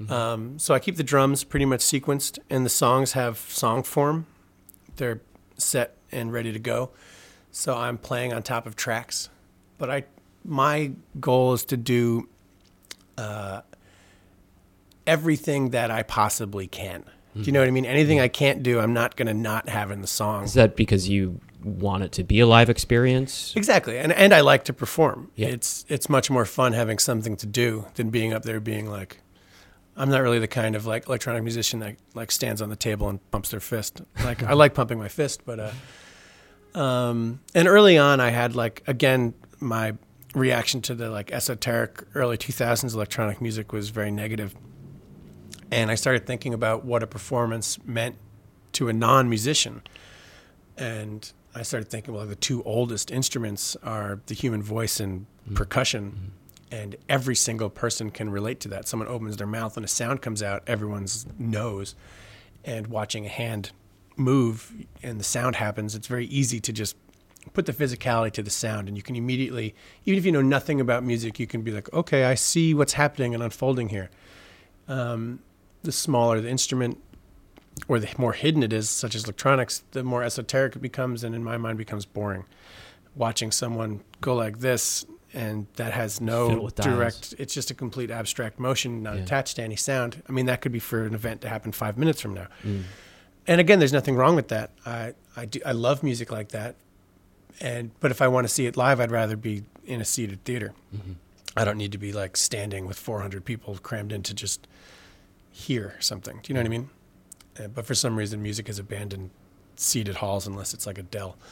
Um, 0.09 0.59
so 0.59 0.73
I 0.73 0.79
keep 0.79 0.97
the 0.97 1.03
drums 1.03 1.43
pretty 1.43 1.65
much 1.65 1.81
sequenced, 1.81 2.37
and 2.49 2.65
the 2.65 2.69
songs 2.69 3.13
have 3.13 3.37
song 3.37 3.83
form. 3.83 4.27
They're 4.97 5.21
set 5.57 5.97
and 6.11 6.31
ready 6.31 6.51
to 6.51 6.59
go. 6.59 6.91
So 7.57 7.73
I'm 7.73 7.97
playing 7.97 8.33
on 8.33 8.43
top 8.43 8.67
of 8.67 8.75
tracks, 8.75 9.29
but 9.77 9.89
I 9.89 10.03
my 10.43 10.91
goal 11.21 11.53
is 11.53 11.63
to 11.65 11.77
do 11.77 12.27
uh, 13.17 13.61
everything 15.07 15.69
that 15.69 15.89
I 15.89 16.03
possibly 16.03 16.67
can. 16.67 17.05
Do 17.33 17.43
you 17.43 17.53
know 17.53 17.61
what 17.61 17.69
I 17.69 17.71
mean? 17.71 17.85
Anything 17.85 18.19
I 18.19 18.27
can't 18.27 18.61
do, 18.61 18.79
I'm 18.81 18.93
not 18.93 19.15
going 19.15 19.27
to 19.27 19.33
not 19.33 19.69
have 19.69 19.89
in 19.89 20.01
the 20.01 20.07
song. 20.07 20.43
Is 20.43 20.53
that 20.55 20.75
because 20.75 21.07
you 21.07 21.39
want 21.63 22.03
it 22.03 22.11
to 22.13 22.25
be 22.25 22.41
a 22.41 22.45
live 22.45 22.69
experience? 22.69 23.53
Exactly, 23.55 23.97
and 23.97 24.11
and 24.11 24.33
I 24.33 24.41
like 24.41 24.65
to 24.65 24.73
perform. 24.73 25.31
Yeah. 25.35 25.47
It's 25.47 25.85
it's 25.87 26.09
much 26.09 26.29
more 26.29 26.43
fun 26.43 26.73
having 26.73 26.99
something 26.99 27.37
to 27.37 27.45
do 27.45 27.85
than 27.95 28.09
being 28.09 28.33
up 28.33 28.43
there 28.43 28.59
being 28.59 28.89
like. 28.89 29.21
I'm 29.95 30.09
not 30.09 30.21
really 30.21 30.39
the 30.39 30.47
kind 30.49 30.75
of 30.75 30.85
like 30.85 31.07
electronic 31.07 31.41
musician 31.41 31.79
that 31.79 31.95
like 32.13 32.33
stands 32.33 32.61
on 32.61 32.67
the 32.67 32.75
table 32.75 33.07
and 33.07 33.31
pumps 33.31 33.51
their 33.51 33.61
fist. 33.61 34.01
Like 34.25 34.43
I 34.43 34.51
like 34.65 34.73
pumping 34.73 34.99
my 34.99 35.07
fist, 35.07 35.45
but 35.45 35.57
uh, 35.57 35.71
um, 36.75 37.39
and 37.53 37.67
early 37.67 37.97
on 37.97 38.19
I 38.19 38.29
had 38.29 38.55
like 38.55 38.83
again 38.87 39.33
my 39.59 39.95
reaction 40.33 40.81
to 40.81 40.93
the 40.93 41.09
like 41.09 41.31
esoteric 41.31 42.03
early 42.13 42.37
2000s 42.37 42.93
electronic 42.93 43.41
music 43.41 43.71
was 43.73 43.89
very 43.89 44.11
negative, 44.11 44.55
and 45.71 45.89
I 45.89 45.95
started 45.95 46.27
thinking 46.27 46.53
about 46.53 46.85
what 46.85 47.01
a 47.01 47.07
performance 47.07 47.79
meant 47.85 48.15
to 48.73 48.89
a 48.89 48.93
non-musician, 48.93 49.81
and 50.77 51.31
I 51.55 51.63
started 51.63 51.89
thinking, 51.89 52.13
well, 52.13 52.25
the 52.25 52.35
two 52.35 52.61
oldest 52.63 53.09
instruments 53.09 53.77
are 53.81 54.19
the 54.25 54.33
human 54.33 54.61
voice 54.61 54.99
and 54.99 55.25
percussion, 55.53 56.33
and 56.69 56.97
every 57.07 57.35
single 57.35 57.69
person 57.69 58.11
can 58.11 58.29
relate 58.29 58.59
to 58.61 58.67
that. 58.69 58.87
Someone 58.87 59.07
opens 59.07 59.37
their 59.37 59.47
mouth 59.47 59.77
and 59.77 59.85
a 59.85 59.87
sound 59.87 60.21
comes 60.21 60.43
out, 60.43 60.63
everyone's 60.67 61.25
knows, 61.39 61.95
and 62.65 62.87
watching 62.87 63.25
a 63.25 63.29
hand 63.29 63.71
move 64.17 64.71
and 65.03 65.19
the 65.19 65.23
sound 65.23 65.55
happens, 65.57 65.95
it's 65.95 66.07
very 66.07 66.25
easy 66.27 66.59
to 66.61 66.73
just 66.73 66.95
put 67.53 67.65
the 67.67 67.73
physicality 67.73 68.31
to 68.33 68.41
the 68.43 68.49
sound, 68.49 68.87
and 68.87 68.97
you 68.97 69.03
can 69.03 69.15
immediately, 69.15 69.75
even 70.05 70.17
if 70.17 70.25
you 70.25 70.31
know 70.31 70.41
nothing 70.41 70.81
about 70.81 71.03
music, 71.03 71.39
you 71.39 71.45
can 71.45 71.61
be 71.61 71.71
like, 71.71 71.91
okay, 71.93 72.23
I 72.25 72.33
see 72.35 72.73
what's 72.73 72.93
happening 72.93 73.33
and 73.33 73.43
unfolding 73.43 73.89
here. 73.89 74.09
Um, 74.87 75.39
the 75.83 75.91
smaller 75.91 76.41
the 76.41 76.49
instrument, 76.49 76.97
or 77.87 77.99
the 77.99 78.09
more 78.17 78.33
hidden 78.33 78.63
it 78.63 78.73
is, 78.73 78.89
such 78.89 79.13
as 79.15 79.25
electronics, 79.25 79.83
the 79.91 80.03
more 80.03 80.23
esoteric 80.23 80.75
it 80.75 80.79
becomes, 80.81 81.23
and 81.23 81.35
in 81.35 81.43
my 81.43 81.57
mind 81.57 81.77
becomes 81.77 82.05
boring. 82.05 82.45
Watching 83.15 83.51
someone 83.51 84.01
go 84.21 84.33
like 84.35 84.59
this, 84.59 85.05
and 85.33 85.67
that 85.75 85.93
has 85.93 86.19
no 86.19 86.59
with 86.59 86.75
dials. 86.75 86.95
direct, 86.97 87.35
it's 87.37 87.53
just 87.53 87.69
a 87.69 87.73
complete 87.73 88.09
abstract 88.09 88.59
motion, 88.59 89.03
not 89.03 89.17
Yeah. 89.17 89.23
attached 89.23 89.57
to 89.57 89.61
any 89.63 89.75
sound. 89.75 90.23
I 90.27 90.31
mean, 90.31 90.47
that 90.47 90.61
could 90.61 90.71
be 90.71 90.79
for 90.79 91.05
an 91.05 91.13
event 91.13 91.41
to 91.41 91.49
happen 91.49 91.71
five 91.71 91.97
minutes 91.97 92.21
from 92.21 92.33
now. 92.33 92.47
Mm. 92.63 92.83
And 93.47 93.61
again, 93.61 93.79
there's 93.79 93.93
nothing 93.93 94.15
wrong 94.15 94.35
with 94.35 94.47
that. 94.49 94.71
I, 94.85 95.13
I, 95.35 95.45
do, 95.45 95.59
I 95.65 95.71
love 95.71 96.03
music 96.03 96.31
like 96.31 96.49
that. 96.49 96.75
And 97.61 97.91
but 97.99 98.11
if 98.11 98.21
I 98.21 98.27
want 98.27 98.45
to 98.45 98.53
see 98.53 98.65
it 98.65 98.75
live, 98.75 98.99
I'd 98.99 99.11
rather 99.11 99.37
be 99.37 99.63
in 99.85 100.01
a 100.01 100.05
seated 100.05 100.43
theater. 100.43 100.73
Mm-hmm. 100.93 101.13
I 101.55 101.63
don't 101.63 101.77
need 101.77 101.93
to 101.93 101.97
be 101.97 102.11
like 102.11 102.35
standing 102.35 102.85
with 102.85 102.99
400 102.99 103.45
people 103.45 103.77
crammed 103.81 104.11
in 104.11 104.23
to 104.23 104.33
just 104.33 104.67
hear 105.51 105.95
something. 105.99 106.39
Do 106.43 106.51
you 106.51 106.53
know 106.53 106.59
what 106.59 106.65
I 106.65 106.69
mean? 106.69 106.89
Uh, 107.57 107.67
but 107.67 107.85
for 107.85 107.95
some 107.95 108.17
reason, 108.17 108.43
music 108.43 108.67
has 108.67 108.77
abandoned 108.77 109.29
seated 109.77 110.17
halls 110.17 110.47
unless 110.47 110.73
it's 110.73 110.85
like 110.85 110.97
a 110.97 111.03
Dell. 111.03 111.37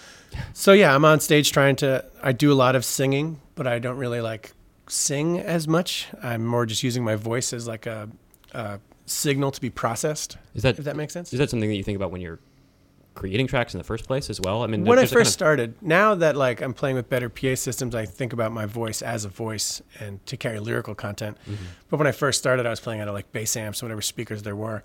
So 0.54 0.74
yeah, 0.74 0.96
I'm 0.96 1.06
on 1.06 1.20
stage 1.20 1.52
trying 1.52 1.76
to. 1.78 2.06
I 2.24 2.32
do 2.32 2.52
a 2.52 2.56
lot 2.56 2.76
of 2.76 2.84
singing, 2.84 3.40
but 3.54 3.68
I 3.68 3.78
don't 3.78 3.98
really 3.98 4.20
like 4.20 4.54
sing 4.88 5.40
as 5.40 5.68
much. 5.68 6.08
I'm 6.24 6.44
more 6.44 6.66
just 6.66 6.82
using 6.82 7.04
my 7.04 7.14
voice 7.14 7.54
as 7.54 7.68
like 7.68 7.86
a, 7.86 8.10
a 8.52 8.80
signal 9.06 9.52
to 9.52 9.62
be 9.62 9.70
processed. 9.70 10.38
Is 10.56 10.64
that 10.64 10.80
If 10.80 10.86
that 10.86 10.96
makes 10.96 11.14
sense. 11.14 11.34
is 11.34 11.40
that 11.40 11.50
something 11.50 11.70
that 11.70 11.76
you 11.76 11.84
think 11.84 11.96
about 11.96 12.12
when 12.12 12.22
you're 12.22 12.40
creating 13.16 13.46
tracks 13.46 13.74
in 13.74 13.78
the 13.78 13.84
first 13.84 14.08
place 14.08 14.30
as 14.30 14.40
well? 14.42 14.64
I 14.64 14.68
mean, 14.68 14.86
when 14.86 14.98
I 14.98 15.04
first 15.04 15.14
kind 15.14 15.22
of- 15.22 15.28
started, 15.34 15.76
now 15.82 16.16
that 16.16 16.36
like 16.36 16.62
I'm 16.62 16.74
playing 16.74 16.96
with 16.96 17.10
better 17.10 17.30
PA 17.30 17.56
systems, 17.56 17.94
I 17.96 18.06
think 18.06 18.34
about 18.34 18.52
my 18.52 18.66
voice 18.66 19.02
as 19.02 19.26
a 19.26 19.30
voice 19.30 19.82
and 20.00 20.26
to 20.26 20.38
carry 20.38 20.60
lyrical 20.60 20.96
content. 20.96 21.38
Mm-hmm. 21.46 21.64
But 21.90 21.98
when 21.98 22.08
I 22.08 22.12
first 22.12 22.40
started, 22.40 22.66
I 22.66 22.70
was 22.70 22.80
playing 22.80 23.02
out 23.02 23.08
of 23.08 23.14
like 23.14 23.32
bass 23.32 23.56
amps, 23.56 23.84
or 23.84 23.86
whatever 23.86 24.02
speakers 24.02 24.44
there 24.44 24.56
were, 24.56 24.84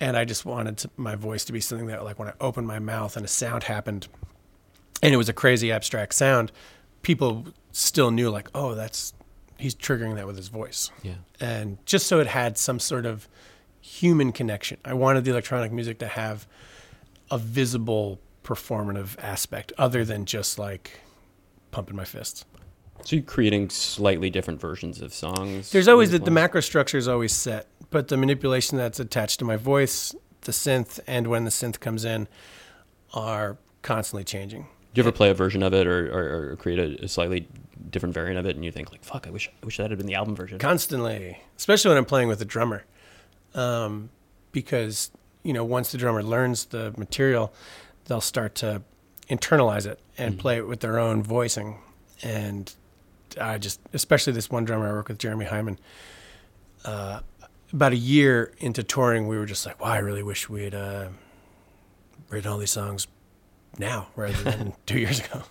and 0.00 0.16
I 0.16 0.24
just 0.24 0.46
wanted 0.46 0.78
to, 0.78 0.90
my 0.96 1.16
voice 1.16 1.44
to 1.46 1.52
be 1.52 1.60
something 1.60 1.88
that 1.88 2.02
like 2.04 2.18
when 2.18 2.28
I 2.28 2.32
opened 2.40 2.66
my 2.66 2.78
mouth 2.78 3.16
and 3.16 3.24
a 3.24 3.28
sound 3.28 3.64
happened, 3.64 4.08
and 5.02 5.12
it 5.12 5.16
was 5.18 5.28
a 5.28 5.34
crazy 5.34 5.70
abstract 5.70 6.14
sound, 6.14 6.52
people 7.02 7.46
still 7.72 8.10
knew 8.10 8.30
like, 8.30 8.48
oh, 8.54 8.74
that's 8.74 9.12
he's 9.60 9.74
triggering 9.74 10.14
that 10.16 10.26
with 10.26 10.36
his 10.36 10.48
voice 10.48 10.90
yeah. 11.02 11.14
and 11.40 11.78
just 11.86 12.06
so 12.06 12.20
it 12.20 12.26
had 12.26 12.56
some 12.58 12.78
sort 12.78 13.06
of 13.06 13.28
human 13.80 14.32
connection. 14.32 14.78
I 14.84 14.94
wanted 14.94 15.24
the 15.24 15.30
electronic 15.30 15.72
music 15.72 15.98
to 16.00 16.06
have 16.06 16.46
a 17.30 17.38
visible 17.38 18.20
performative 18.44 19.18
aspect 19.18 19.72
other 19.78 20.04
than 20.04 20.24
just 20.24 20.58
like 20.58 21.00
pumping 21.70 21.96
my 21.96 22.04
fists. 22.04 22.44
So 23.04 23.16
you're 23.16 23.24
creating 23.24 23.70
slightly 23.70 24.28
different 24.28 24.60
versions 24.60 25.00
of 25.00 25.14
songs. 25.14 25.70
There's 25.70 25.88
always 25.88 26.10
the, 26.10 26.18
the 26.18 26.30
macro 26.30 26.60
structure 26.60 26.98
is 26.98 27.08
always 27.08 27.34
set, 27.34 27.66
but 27.90 28.08
the 28.08 28.16
manipulation 28.16 28.76
that's 28.76 29.00
attached 29.00 29.38
to 29.38 29.44
my 29.44 29.56
voice, 29.56 30.14
the 30.42 30.52
synth, 30.52 31.00
and 31.06 31.28
when 31.28 31.44
the 31.44 31.50
synth 31.50 31.80
comes 31.80 32.04
in 32.04 32.28
are 33.14 33.56
constantly 33.82 34.24
changing. 34.24 34.66
Do 34.92 35.00
you 35.00 35.04
ever 35.04 35.12
play 35.12 35.30
a 35.30 35.34
version 35.34 35.62
of 35.62 35.72
it 35.72 35.86
or, 35.86 36.10
or, 36.10 36.52
or 36.52 36.56
create 36.56 36.78
a, 36.78 37.04
a 37.04 37.08
slightly 37.08 37.46
different 37.90 38.14
variant 38.14 38.38
of 38.38 38.46
it, 38.46 38.56
and 38.56 38.64
you 38.64 38.72
think 38.72 38.90
like, 38.90 39.04
"Fuck, 39.04 39.26
I 39.26 39.30
wish 39.30 39.48
I 39.62 39.66
wish 39.66 39.76
that 39.76 39.90
had 39.90 39.98
been 39.98 40.06
the 40.06 40.14
album 40.14 40.34
version." 40.34 40.58
constantly, 40.58 41.40
especially 41.56 41.90
when 41.90 41.98
I'm 41.98 42.04
playing 42.04 42.28
with 42.28 42.40
a 42.40 42.44
drummer, 42.44 42.84
um, 43.54 44.10
because 44.52 45.10
you 45.42 45.52
know 45.52 45.64
once 45.64 45.92
the 45.92 45.98
drummer 45.98 46.22
learns 46.22 46.66
the 46.66 46.92
material, 46.96 47.52
they'll 48.06 48.20
start 48.20 48.54
to 48.56 48.82
internalize 49.28 49.86
it 49.86 50.00
and 50.18 50.38
play 50.38 50.56
it 50.56 50.66
with 50.66 50.80
their 50.80 50.98
own 50.98 51.22
voicing. 51.22 51.78
And 52.22 52.72
I 53.40 53.58
just, 53.58 53.80
especially 53.92 54.32
this 54.32 54.50
one 54.50 54.64
drummer 54.64 54.88
I 54.88 54.92
work 54.92 55.08
with, 55.08 55.18
Jeremy 55.18 55.46
Hyman. 55.46 55.78
Uh, 56.84 57.20
about 57.72 57.92
a 57.92 57.96
year 57.96 58.52
into 58.58 58.82
touring, 58.82 59.28
we 59.28 59.38
were 59.38 59.46
just 59.46 59.64
like, 59.64 59.80
"Wow, 59.80 59.92
I 59.92 59.98
really 59.98 60.24
wish 60.24 60.48
we 60.48 60.64
had 60.64 60.74
uh, 60.74 61.08
written 62.28 62.50
all 62.50 62.58
these 62.58 62.72
songs 62.72 63.06
now 63.78 64.08
rather 64.16 64.42
than 64.42 64.72
two 64.86 64.98
years 64.98 65.20
ago." 65.20 65.42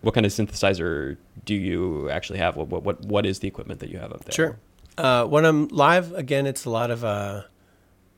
What 0.00 0.14
kind 0.14 0.24
of 0.24 0.30
synthesizer 0.30 1.16
do 1.44 1.54
you 1.54 2.08
actually 2.10 2.38
have? 2.38 2.56
What 2.56 2.68
what 2.68 2.82
what, 2.82 3.00
what 3.04 3.26
is 3.26 3.40
the 3.40 3.48
equipment 3.48 3.80
that 3.80 3.90
you 3.90 3.98
have 3.98 4.12
up 4.12 4.24
there? 4.24 4.32
Sure. 4.32 4.58
Uh, 4.96 5.24
when 5.24 5.44
I'm 5.44 5.68
live, 5.68 6.12
again, 6.14 6.46
it's 6.46 6.64
a 6.64 6.70
lot 6.70 6.90
of 6.90 7.04
uh, 7.04 7.42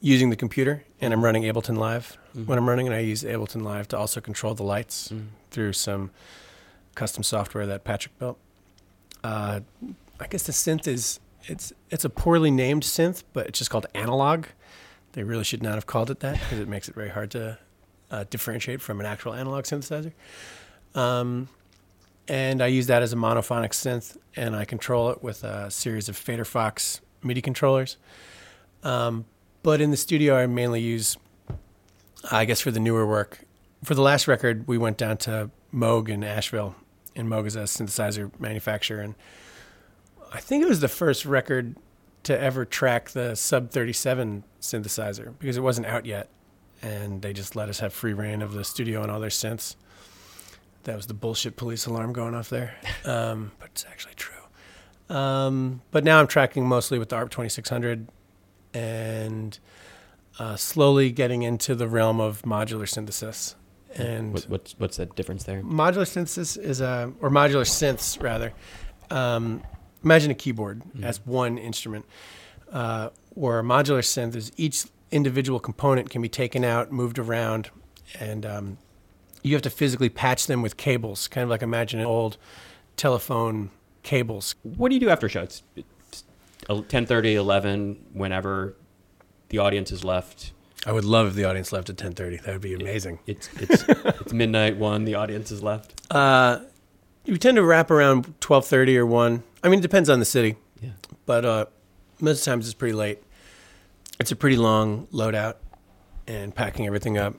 using 0.01 0.31
the 0.31 0.37
computer, 0.37 0.85
and 1.01 1.13
I'm 1.13 1.23
running 1.23 1.43
Ableton 1.43 1.77
Live 1.77 2.17
when 2.33 2.57
I'm 2.59 2.69
running, 2.69 2.87
and 2.87 2.95
I 2.95 3.01
use 3.01 3.23
Ableton 3.23 3.63
Live 3.63 3.89
to 3.89 3.99
also 3.99 4.21
control 4.21 4.55
the 4.55 4.63
lights 4.63 5.13
through 5.51 5.73
some 5.75 6.11
custom 6.95 7.23
software 7.23 7.67
that 7.67 7.85
Patrick 7.85 8.19
built. 8.19 8.39
Uh, 9.23 9.61
I 10.19 10.27
guess 10.27 10.43
the 10.43 10.53
synth 10.53 10.87
is 10.87 11.21
it's 11.45 11.73
it's 11.91 12.05
a 12.05 12.11
poorly 12.11 12.51
named 12.51 12.83
synth, 12.83 13.25
but 13.33 13.47
it's 13.47 13.59
just 13.59 13.71
called 13.71 13.87
analog. 13.95 14.47
They 15.13 15.23
really 15.23 15.45
should 15.45 15.63
not 15.63 15.75
have 15.75 15.87
called 15.87 16.11
it 16.11 16.21
that 16.21 16.35
because 16.35 16.61
it 16.61 16.69
makes 16.69 16.89
it 16.89 16.95
very 16.95 17.11
hard 17.11 17.31
to 17.33 17.59
uh, 18.11 18.25
differentiate 18.29 18.81
from 18.81 19.01
an 19.01 19.07
actual 19.07 19.35
analog 19.35 19.65
synthesizer. 19.65 20.13
Um, 20.95 21.49
and 22.29 22.63
I 22.63 22.69
use 22.69 22.87
that 22.87 23.03
as 23.03 23.13
a 23.13 23.17
monophonic 23.17 23.71
synth, 23.71 24.17
and 24.37 24.55
I 24.55 24.65
control 24.65 25.11
it 25.11 25.23
with 25.23 25.43
a 25.43 25.71
series 25.71 26.09
of 26.09 26.17
Fader 26.17 26.45
Fox 26.45 27.01
MIDI 27.23 27.43
controllers. 27.43 27.97
Um, 28.83 29.25
but 29.63 29.81
in 29.81 29.91
the 29.91 29.97
studio, 29.97 30.37
I 30.37 30.47
mainly 30.47 30.81
use, 30.81 31.17
I 32.31 32.45
guess, 32.45 32.61
for 32.61 32.71
the 32.71 32.81
newer 32.81 33.07
work. 33.07 33.41
For 33.85 33.95
the 33.95 34.03
last 34.03 34.29
record, 34.29 34.67
we 34.69 34.79
went 34.79 34.97
down 34.97 35.17
to 35.19 35.51
Moog 35.73 36.09
in 36.09 36.23
Asheville, 36.23 36.75
and 37.17 37.29
Moog 37.29 37.47
is 37.47 37.57
a 37.57 37.61
synthesizer 37.61 38.31
manufacturer, 38.39 39.01
and 39.01 39.15
I 40.33 40.39
think 40.39 40.63
it 40.63 40.69
was 40.69 40.81
the 40.81 40.89
first 40.89 41.25
record 41.25 41.77
to 42.23 42.39
ever 42.39 42.65
track 42.65 43.11
the 43.11 43.35
Sub 43.35 43.71
37 43.71 44.45
synthesizer 44.61 45.35
because 45.39 45.57
it 45.57 45.63
wasn't 45.63 45.87
out 45.87 46.07
yet, 46.07 46.29
and 46.83 47.23
they 47.23 47.33
just 47.33 47.57
let 47.57 47.69
us 47.69 47.81
have 47.81 47.93
free 47.93 48.13
reign 48.13 48.43
of 48.43 48.53
the 48.53 48.65
studio 48.65 49.03
and 49.03 49.11
all 49.11 49.21
their 49.21 49.31
synths. 49.31 49.77
That 50.85 50.97
was 50.97 51.07
the 51.07 51.15
bullshit 51.15 51.57
police 51.57 51.87
alarm 51.87 52.13
going 52.13 52.35
off 52.35 52.49
there, 52.49 52.75
um, 53.05 53.53
but 53.59 53.69
it's 53.73 53.85
actually 53.91 54.15
true. 54.15 54.37
Um, 55.15 55.83
but 55.91 56.05
now 56.05 56.21
I'm 56.21 56.27
tracking 56.27 56.67
mostly 56.67 56.99
with 56.99 57.09
the 57.11 57.17
ARP 57.17 57.31
2600 57.31 58.07
and 58.73 59.59
uh, 60.39 60.57
slowly 60.57 61.11
getting 61.11 61.43
into 61.43 61.75
the 61.75 61.89
realm 61.89 62.21
of 62.21 62.43
modular 62.43 62.89
synthesis. 62.89 63.57
And 63.97 64.33
What, 64.33 64.45
what's 64.45 64.75
what's 64.79 64.97
the 64.99 65.07
difference 65.07 65.45
there? 65.45 65.63
modular 65.63 66.07
synthesis 66.07 66.57
is 66.57 66.81
a, 66.81 67.13
or 67.21 67.29
modular 67.29 67.65
synths 67.67 68.23
rather. 68.23 68.53
Um, 69.11 69.65
imagine 70.05 70.31
a 70.31 70.35
keyboard 70.35 70.83
as 71.03 71.27
one 71.27 71.59
instrument, 71.59 72.07
uh, 72.73 73.11
where 73.31 73.59
a 73.59 73.63
modular 73.65 74.03
synth 74.03 74.37
is 74.37 74.53
each 74.57 74.85
individual 75.11 75.61
component 75.61 76.11
can 76.11 76.23
be 76.23 76.29
taken 76.29 76.65
out, 76.65 76.93
moved 76.93 77.19
around, 77.19 77.71
and 78.19 78.45
um, 78.47 78.79
you 79.43 79.55
have 79.55 79.63
to 79.63 79.71
physically 79.71 80.09
patch 80.09 80.47
them 80.47 80.63
with 80.63 80.77
cables. 80.77 81.29
Kind 81.29 81.45
of 81.45 81.51
like 81.51 81.63
imagine 81.63 82.01
an 82.01 82.07
old 82.07 82.37
telephone 82.97 83.71
cables. 84.03 84.55
What 84.63 84.89
do 84.89 84.95
you 84.95 85.01
do 85.01 85.11
after 85.11 85.27
a 85.27 85.31
show? 85.31 85.43
It's, 85.43 85.63
it's 85.77 86.25
10:30, 86.69 87.35
11, 87.35 88.07
whenever 88.13 88.75
the 89.49 89.59
audience 89.59 89.91
is 89.91 90.05
left. 90.05 90.53
I 90.87 90.93
would 90.93 91.05
love 91.05 91.27
if 91.27 91.35
the 91.35 91.45
audience 91.45 91.73
left 91.73 91.91
at 91.91 91.97
10:30. 91.97 92.43
That 92.43 92.53
would 92.53 92.63
be 92.63 92.75
amazing. 92.75 93.19
It's 93.27 93.51
it's 93.55 93.85
it's 93.89 94.33
midnight. 94.33 94.77
One, 94.77 95.05
the 95.05 95.15
audience 95.15 95.51
is 95.51 95.63
left. 95.63 96.01
Uh, 96.11 96.61
we 97.27 97.39
tend 97.39 97.57
to 97.57 97.63
wrap 97.63 97.91
around 97.91 98.41
12:30 98.41 98.97
or 98.97 99.07
1. 99.07 99.43
I 99.63 99.69
mean, 99.69 99.81
it 99.81 99.83
depends 99.83 100.09
on 100.09 100.21
the 100.21 100.25
city. 100.25 100.57
Yeah. 100.81 100.91
But 101.27 101.45
uh, 101.45 101.67
most 102.21 102.45
times 102.45 102.67
it's 102.67 102.75
pretty 102.75 102.95
late. 102.95 103.23
It's 104.21 104.31
a 104.31 104.37
pretty 104.37 104.57
long 104.57 105.07
loadout 105.13 105.55
and 106.27 106.55
packing 106.55 106.87
everything 106.87 107.17
up. 107.17 107.35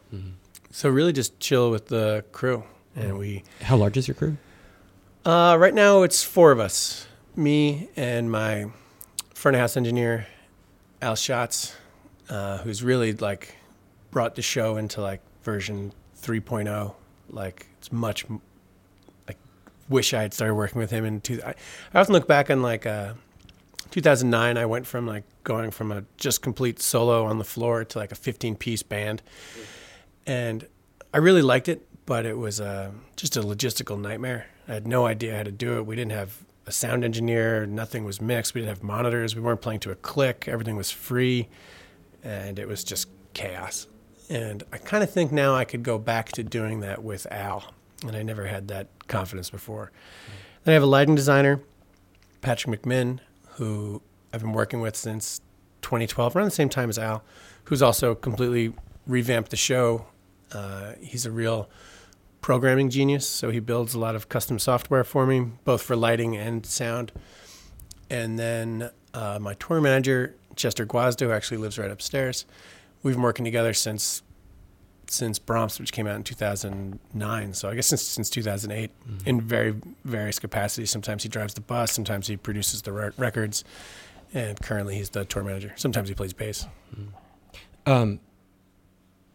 So 0.72 0.90
really 0.90 1.14
just 1.14 1.40
chill 1.40 1.70
with 1.70 1.88
the 1.88 2.26
crew. 2.32 2.64
And 2.96 3.18
we 3.20 3.44
How 3.62 3.78
large 3.78 3.98
is 3.98 4.08
your 4.08 4.16
crew? 4.16 4.38
uh, 5.26 5.56
right 5.60 5.74
now 5.76 6.02
it's 6.02 6.24
four 6.24 6.52
of 6.52 6.60
us. 6.60 7.08
Me 7.36 7.88
and 7.96 8.30
my 8.32 8.66
front 9.34 9.56
of 9.56 9.62
house 9.62 9.78
engineer, 9.78 10.26
Al 11.02 11.16
Schatz, 11.16 11.76
uh, 12.30 12.58
who's 12.60 12.84
really 12.84 13.14
like 13.14 13.56
brought 14.10 14.36
the 14.36 14.42
show 14.42 14.76
into 14.78 15.02
like 15.02 15.22
version 15.44 15.94
3.0. 16.20 16.96
Like 17.30 17.68
it's 17.78 17.92
much 17.92 18.26
like 19.28 19.38
wish 19.88 20.14
I 20.16 20.24
had 20.24 20.34
started 20.34 20.56
working 20.56 20.80
with 20.80 20.90
him 20.92 21.06
in 21.06 21.22
two. 21.22 21.42
I, 21.46 21.54
I 21.94 22.00
often 22.00 22.14
look 22.14 22.28
back 22.28 22.50
on 22.50 22.62
like 22.64 22.86
uh, 22.86 23.14
2009. 23.92 24.58
I 24.58 24.66
went 24.66 24.88
from 24.88 25.06
like 25.06 25.24
going 25.44 25.72
from 25.72 25.92
a 25.92 26.04
just 26.18 26.42
complete 26.42 26.82
solo 26.82 27.26
on 27.26 27.38
the 27.38 27.44
floor 27.44 27.84
to 27.84 27.98
like 27.98 28.12
a 28.12 28.16
15 28.16 28.56
piece 28.56 28.84
band, 28.84 29.22
and 30.26 30.68
I 31.14 31.18
really 31.18 31.42
liked 31.42 31.68
it, 31.68 31.86
but 32.06 32.26
it 32.26 32.38
was 32.38 32.60
uh, 32.60 32.92
just 33.16 33.38
a 33.38 33.42
logistical 33.42 34.00
nightmare. 34.00 34.48
I 34.68 34.74
had 34.74 34.88
no 34.88 35.06
idea 35.06 35.38
how 35.38 35.44
to 35.44 35.52
do 35.52 35.78
it. 35.78 35.86
We 35.86 35.96
didn't 35.96 36.14
have 36.14 36.38
a 36.66 36.72
sound 36.72 37.04
engineer. 37.04 37.66
Nothing 37.66 38.06
was 38.06 38.22
mixed. 38.22 38.54
We 38.54 38.62
didn't 38.62 38.76
have 38.78 38.84
monitors. 38.84 39.36
We 39.36 39.42
weren't 39.42 39.62
playing 39.62 39.82
to 39.82 39.92
a 39.92 39.96
click. 39.96 40.48
Everything 40.48 40.78
was 40.78 40.92
free, 40.92 41.50
and 42.24 42.58
it 42.58 42.68
was 42.68 42.84
just 42.84 43.10
chaos. 43.34 43.88
And 44.30 44.64
I 44.72 44.78
kind 44.78 45.04
of 45.04 45.12
think 45.12 45.32
now 45.32 45.56
I 45.56 45.66
could 45.66 45.84
go 45.84 45.98
back 45.98 46.32
to 46.34 46.44
doing 46.44 46.80
that 46.80 47.04
with 47.04 47.28
Al, 47.32 47.74
and 48.08 48.16
I 48.16 48.24
never 48.24 48.46
had 48.48 48.70
that 48.70 48.88
confidence 49.08 49.50
before. 49.50 49.92
Then 50.64 50.72
I 50.72 50.76
have 50.76 50.84
a 50.84 50.88
lighting 50.88 51.16
designer, 51.16 51.60
Patrick 52.42 52.82
McMinn, 52.82 53.20
who 53.62 54.02
I've 54.34 54.42
been 54.42 54.54
working 54.54 54.82
with 54.82 54.96
since 54.96 55.40
2012, 55.84 56.36
around 56.36 56.46
the 56.46 56.50
same 56.50 56.68
time 56.68 56.90
as 56.90 56.98
Al, 56.98 57.24
who's 57.66 57.84
also 57.84 58.16
completely 58.16 58.74
revamped 59.06 59.52
the 59.52 59.56
show. 59.56 60.08
Uh, 60.52 60.94
he's 61.00 61.28
a 61.28 61.32
real 61.32 61.70
programming 62.42 62.90
genius, 62.90 63.28
so 63.28 63.52
he 63.52 63.60
builds 63.60 63.94
a 63.94 64.00
lot 64.00 64.16
of 64.16 64.30
custom 64.30 64.58
software 64.58 65.04
for 65.04 65.28
me, 65.28 65.52
both 65.64 65.84
for 65.84 65.96
lighting 65.96 66.36
and 66.36 66.66
sound. 66.66 67.12
And 68.10 68.40
then 68.40 68.90
uh, 69.14 69.38
my 69.40 69.54
tour 69.54 69.80
manager, 69.80 70.36
Chester 70.56 70.88
Gwazda, 70.88 71.28
who 71.28 71.32
actually 71.32 71.58
lives 71.58 71.78
right 71.78 71.92
upstairs. 71.92 72.46
We've 73.04 73.14
been 73.14 73.22
working 73.22 73.46
together 73.46 73.76
since 73.76 74.24
since 75.12 75.40
Bromst, 75.40 75.80
which 75.80 75.92
came 75.92 76.08
out 76.08 76.16
in 76.16 76.24
2009. 76.24 77.54
So 77.54 77.70
I 77.70 77.76
guess 77.76 77.88
since 77.88 78.02
since 78.02 78.30
2008, 78.30 78.90
in 79.26 79.42
very 79.42 79.76
various 80.06 80.40
capacities. 80.40 80.90
Sometimes 80.90 81.24
he 81.24 81.30
drives 81.30 81.54
the 81.54 81.62
bus, 81.62 81.92
sometimes 81.92 82.28
he 82.28 82.38
produces 82.38 82.82
the 82.82 82.92
re- 82.94 83.12
records, 83.18 83.64
and 84.34 84.60
currently 84.62 84.96
he's 84.96 85.10
the 85.10 85.26
tour 85.26 85.44
manager. 85.44 85.74
Sometimes 85.76 86.08
he 86.10 86.16
plays 86.16 86.34
bass. 86.34 86.66
Um, 87.86 88.20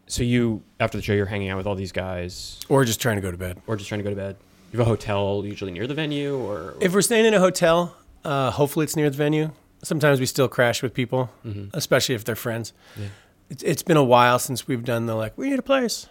so 0.07 0.23
you 0.23 0.63
after 0.79 0.97
the 0.97 1.03
show, 1.03 1.13
you're 1.13 1.25
hanging 1.25 1.49
out 1.49 1.57
with 1.57 1.67
all 1.67 1.75
these 1.75 1.91
guys, 1.91 2.59
Or 2.69 2.83
just 2.85 3.01
trying 3.01 3.17
to 3.17 3.21
go 3.21 3.31
to 3.31 3.37
bed. 3.37 3.61
or 3.67 3.75
just 3.75 3.89
trying 3.89 3.99
to 3.99 4.03
go 4.03 4.09
to 4.09 4.15
bed. 4.15 4.37
You 4.71 4.79
have 4.79 4.87
a 4.87 4.89
hotel 4.89 5.43
usually 5.45 5.71
near 5.71 5.87
the 5.87 5.93
venue, 5.93 6.37
or 6.37 6.73
If 6.81 6.93
we're 6.93 7.01
staying 7.01 7.25
in 7.25 7.33
a 7.33 7.39
hotel, 7.39 7.95
uh, 8.25 8.51
hopefully 8.51 8.83
it's 8.85 8.95
near 8.95 9.09
the 9.09 9.17
venue. 9.17 9.51
Sometimes 9.83 10.19
we 10.19 10.25
still 10.25 10.47
crash 10.47 10.81
with 10.81 10.93
people, 10.93 11.29
especially 11.73 12.15
if 12.15 12.25
they're 12.25 12.35
friends. 12.35 12.73
Yeah. 12.99 13.07
It's, 13.49 13.63
it's 13.63 13.83
been 13.83 13.97
a 13.97 14.03
while 14.03 14.39
since 14.39 14.67
we've 14.67 14.83
done 14.83 15.05
the 15.05 15.15
like 15.15 15.37
we 15.37 15.49
need 15.49 15.59
a 15.59 15.63
place. 15.63 16.07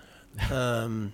Um, 0.51 1.13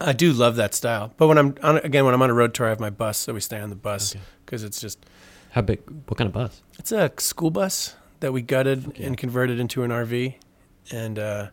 I 0.00 0.12
do 0.12 0.32
love 0.32 0.56
that 0.56 0.74
style, 0.74 1.12
but 1.16 1.26
when 1.28 1.38
I'm 1.38 1.54
on, 1.62 1.78
again 1.78 2.04
when 2.04 2.12
I'm 2.14 2.22
on 2.22 2.30
a 2.30 2.34
road 2.34 2.52
tour, 2.54 2.66
I 2.66 2.70
have 2.70 2.80
my 2.80 2.90
bus, 2.90 3.16
so 3.18 3.32
we 3.34 3.40
stay 3.40 3.58
on 3.60 3.70
the 3.70 3.76
bus 3.76 4.14
Okay. 4.14 4.24
because 4.44 4.62
it's 4.64 4.80
just 4.80 5.04
how 5.50 5.62
big? 5.62 5.80
What 6.06 6.18
kind 6.18 6.28
of 6.28 6.34
bus? 6.34 6.62
it's 6.78 6.92
a 6.92 7.10
school 7.18 7.50
bus 7.50 7.96
that 8.20 8.32
we 8.32 8.42
gutted 8.42 8.98
and 9.00 9.16
converted 9.16 9.58
into 9.58 9.82
an 9.84 9.90
RV, 9.90 10.34
and 10.90 11.18
uh, 11.18 11.48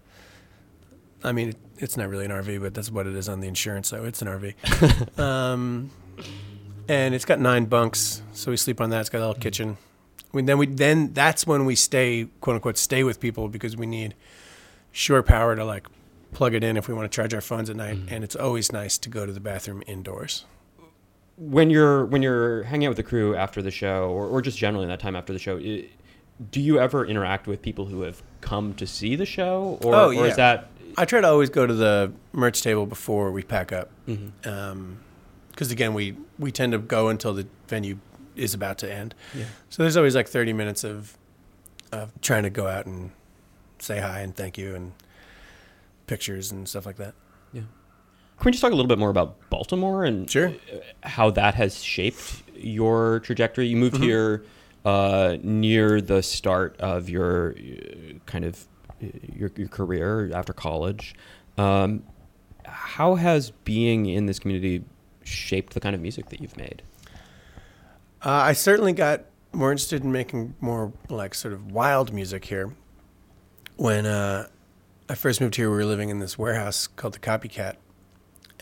I 1.23 1.31
mean 1.31 1.49
it, 1.49 1.57
it's 1.77 1.95
not 1.97 2.09
really 2.09 2.25
an 2.25 2.31
RV, 2.31 2.61
but 2.61 2.73
that's 2.73 2.91
what 2.91 3.07
it 3.07 3.15
is 3.15 3.29
on 3.29 3.39
the 3.39 3.47
insurance. 3.47 3.87
So 3.87 4.03
it's 4.03 4.21
an 4.21 4.27
RV, 4.27 5.19
um, 5.19 5.89
and 6.89 7.15
it's 7.15 7.25
got 7.25 7.39
nine 7.39 7.65
bunks, 7.65 8.21
so 8.33 8.51
we 8.51 8.57
sleep 8.57 8.81
on 8.81 8.89
that. 8.89 8.99
It's 9.01 9.09
got 9.09 9.19
a 9.19 9.25
little 9.27 9.35
kitchen. 9.41 9.77
Then 10.33 10.57
we 10.57 10.65
then 10.65 11.13
that's 11.13 11.45
when 11.45 11.65
we 11.65 11.75
stay 11.75 12.27
quote 12.41 12.55
unquote 12.55 12.77
stay 12.77 13.03
with 13.03 13.19
people 13.19 13.49
because 13.49 13.77
we 13.77 13.85
need 13.85 14.15
shore 14.91 15.21
power 15.23 15.55
to 15.55 15.63
like 15.63 15.87
plug 16.31 16.55
it 16.55 16.63
in 16.63 16.77
if 16.77 16.87
we 16.87 16.93
want 16.93 17.11
to 17.11 17.15
charge 17.15 17.33
our 17.33 17.41
phones 17.41 17.69
at 17.69 17.75
night, 17.75 17.97
mm-hmm. 17.97 18.13
and 18.13 18.23
it's 18.23 18.35
always 18.35 18.71
nice 18.71 18.97
to 18.97 19.09
go 19.09 19.25
to 19.25 19.31
the 19.31 19.39
bathroom 19.39 19.83
indoors. 19.85 20.45
when 21.37 21.69
you're 21.69 22.05
when 22.05 22.21
you're 22.21 22.63
hanging 22.63 22.87
out 22.87 22.89
with 22.91 22.97
the 22.97 23.03
crew 23.03 23.35
after 23.35 23.61
the 23.61 23.71
show, 23.71 24.09
or, 24.09 24.27
or 24.27 24.41
just 24.41 24.57
generally 24.57 24.83
in 24.83 24.89
that 24.89 24.99
time 24.99 25.15
after 25.15 25.33
the 25.33 25.39
show, 25.39 25.57
i 25.57 25.87
do 26.49 26.59
you 26.59 26.79
ever 26.79 27.05
interact 27.05 27.45
with 27.47 27.61
people 27.61 27.85
who 27.85 28.01
have 28.01 28.21
come 28.41 28.73
to 28.73 28.87
see 28.87 29.15
the 29.15 29.25
show, 29.25 29.77
or, 29.83 29.95
Oh, 29.95 30.17
or 30.17 30.27
is 30.27 30.35
that 30.35 30.69
I 30.97 31.05
try 31.05 31.21
to 31.21 31.27
always 31.27 31.49
go 31.49 31.65
to 31.65 31.73
the 31.73 32.11
merch 32.33 32.61
table 32.61 32.85
before 32.85 33.31
we 33.31 33.43
pack 33.43 33.71
up, 33.71 33.89
mm-hmm. 34.07 34.49
um, 34.49 34.97
because 35.51 35.71
again, 35.71 35.93
we 35.93 36.15
we 36.39 36.51
tend 36.51 36.71
to 36.73 36.79
go 36.79 37.09
until 37.09 37.33
the 37.33 37.47
venue 37.67 37.99
is 38.35 38.53
about 38.53 38.77
to 38.79 38.91
end. 38.91 39.13
Yeah. 39.33 39.45
So 39.69 39.83
there's 39.83 39.97
always 39.97 40.15
like 40.15 40.27
30 40.27 40.53
minutes 40.53 40.83
of 40.83 41.17
of 41.91 42.11
trying 42.21 42.43
to 42.43 42.49
go 42.49 42.67
out 42.67 42.85
and 42.87 43.11
say 43.79 43.99
hi 43.99 44.21
and 44.21 44.35
thank 44.35 44.57
you 44.57 44.73
and 44.75 44.93
pictures 46.07 46.51
and 46.51 46.67
stuff 46.67 46.85
like 46.85 46.97
that. 46.97 47.13
Yeah. 47.51 47.61
Can 48.39 48.45
we 48.45 48.51
just 48.51 48.61
talk 48.61 48.71
a 48.71 48.75
little 48.75 48.89
bit 48.89 48.97
more 48.97 49.09
about 49.11 49.37
Baltimore 49.49 50.03
and 50.03 50.29
Sure. 50.29 50.53
how 51.03 51.29
that 51.31 51.53
has 51.55 51.83
shaped 51.83 52.43
your 52.55 53.19
trajectory? 53.19 53.67
You 53.67 53.75
Mm-hmm. 53.75 53.81
moved 53.83 53.97
here 54.03 54.43
uh, 54.85 55.37
near 55.43 56.01
the 56.01 56.21
start 56.23 56.75
of 56.79 57.09
your 57.09 57.51
uh, 57.57 58.13
kind 58.25 58.43
of 58.45 58.65
uh, 59.01 59.07
your, 59.33 59.51
your 59.55 59.67
career 59.69 60.31
after 60.33 60.51
college. 60.51 61.13
Um, 61.57 62.03
how 62.65 63.15
has 63.15 63.51
being 63.65 64.07
in 64.07 64.25
this 64.25 64.39
community 64.39 64.83
shaped 65.23 65.73
the 65.73 65.79
kind 65.79 65.93
of 65.95 66.01
music 66.01 66.29
that 66.29 66.41
you've 66.41 66.57
made? 66.57 66.81
Uh, 68.23 68.29
I 68.29 68.53
certainly 68.53 68.93
got 68.93 69.25
more 69.51 69.71
interested 69.71 70.01
in 70.03 70.11
making 70.11 70.55
more 70.61 70.93
like 71.09 71.35
sort 71.35 71.53
of 71.53 71.71
wild 71.71 72.13
music 72.13 72.45
here. 72.45 72.73
When 73.75 74.05
uh, 74.05 74.47
I 75.09 75.15
first 75.15 75.41
moved 75.41 75.55
here, 75.57 75.69
we 75.69 75.75
were 75.75 75.85
living 75.85 76.09
in 76.09 76.19
this 76.19 76.37
warehouse 76.37 76.87
called 76.87 77.15
the 77.15 77.19
Copycat, 77.19 77.75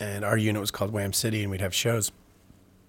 and 0.00 0.24
our 0.24 0.36
unit 0.36 0.60
was 0.60 0.72
called 0.72 0.92
Wham 0.92 1.12
City, 1.12 1.42
and 1.42 1.50
we'd 1.50 1.60
have 1.60 1.74
shows. 1.74 2.10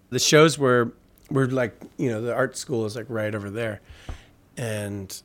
The 0.10 0.18
shows 0.20 0.58
were 0.58 0.94
were 1.30 1.48
like 1.48 1.80
you 1.98 2.10
know 2.10 2.22
the 2.22 2.34
art 2.34 2.58
school 2.58 2.86
is 2.88 2.96
like 2.96 3.06
right 3.08 3.36
over 3.36 3.52
there, 3.52 3.82
and 4.58 5.22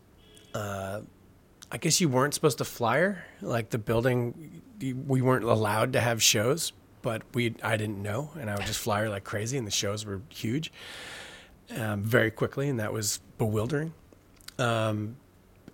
uh, 0.52 1.00
I 1.72 1.78
guess 1.78 1.98
you 1.98 2.10
weren't 2.10 2.34
supposed 2.34 2.58
to 2.58 2.64
flyer 2.66 3.24
like 3.40 3.70
the 3.70 3.78
building. 3.78 4.60
We 4.80 5.22
weren't 5.22 5.44
allowed 5.44 5.94
to 5.94 6.00
have 6.00 6.22
shows, 6.22 6.74
but 7.00 7.22
we 7.32 7.54
I 7.62 7.78
didn't 7.78 8.02
know, 8.02 8.32
and 8.38 8.50
I 8.50 8.54
would 8.56 8.66
just 8.66 8.80
flyer 8.80 9.08
like 9.08 9.24
crazy, 9.24 9.56
and 9.56 9.66
the 9.66 9.72
shows 9.72 10.04
were 10.04 10.20
huge 10.28 10.70
um, 11.76 12.02
very 12.02 12.30
quickly, 12.30 12.68
and 12.68 12.78
that 12.80 12.92
was 12.92 13.20
bewildering. 13.38 13.92
Um, 14.58 15.16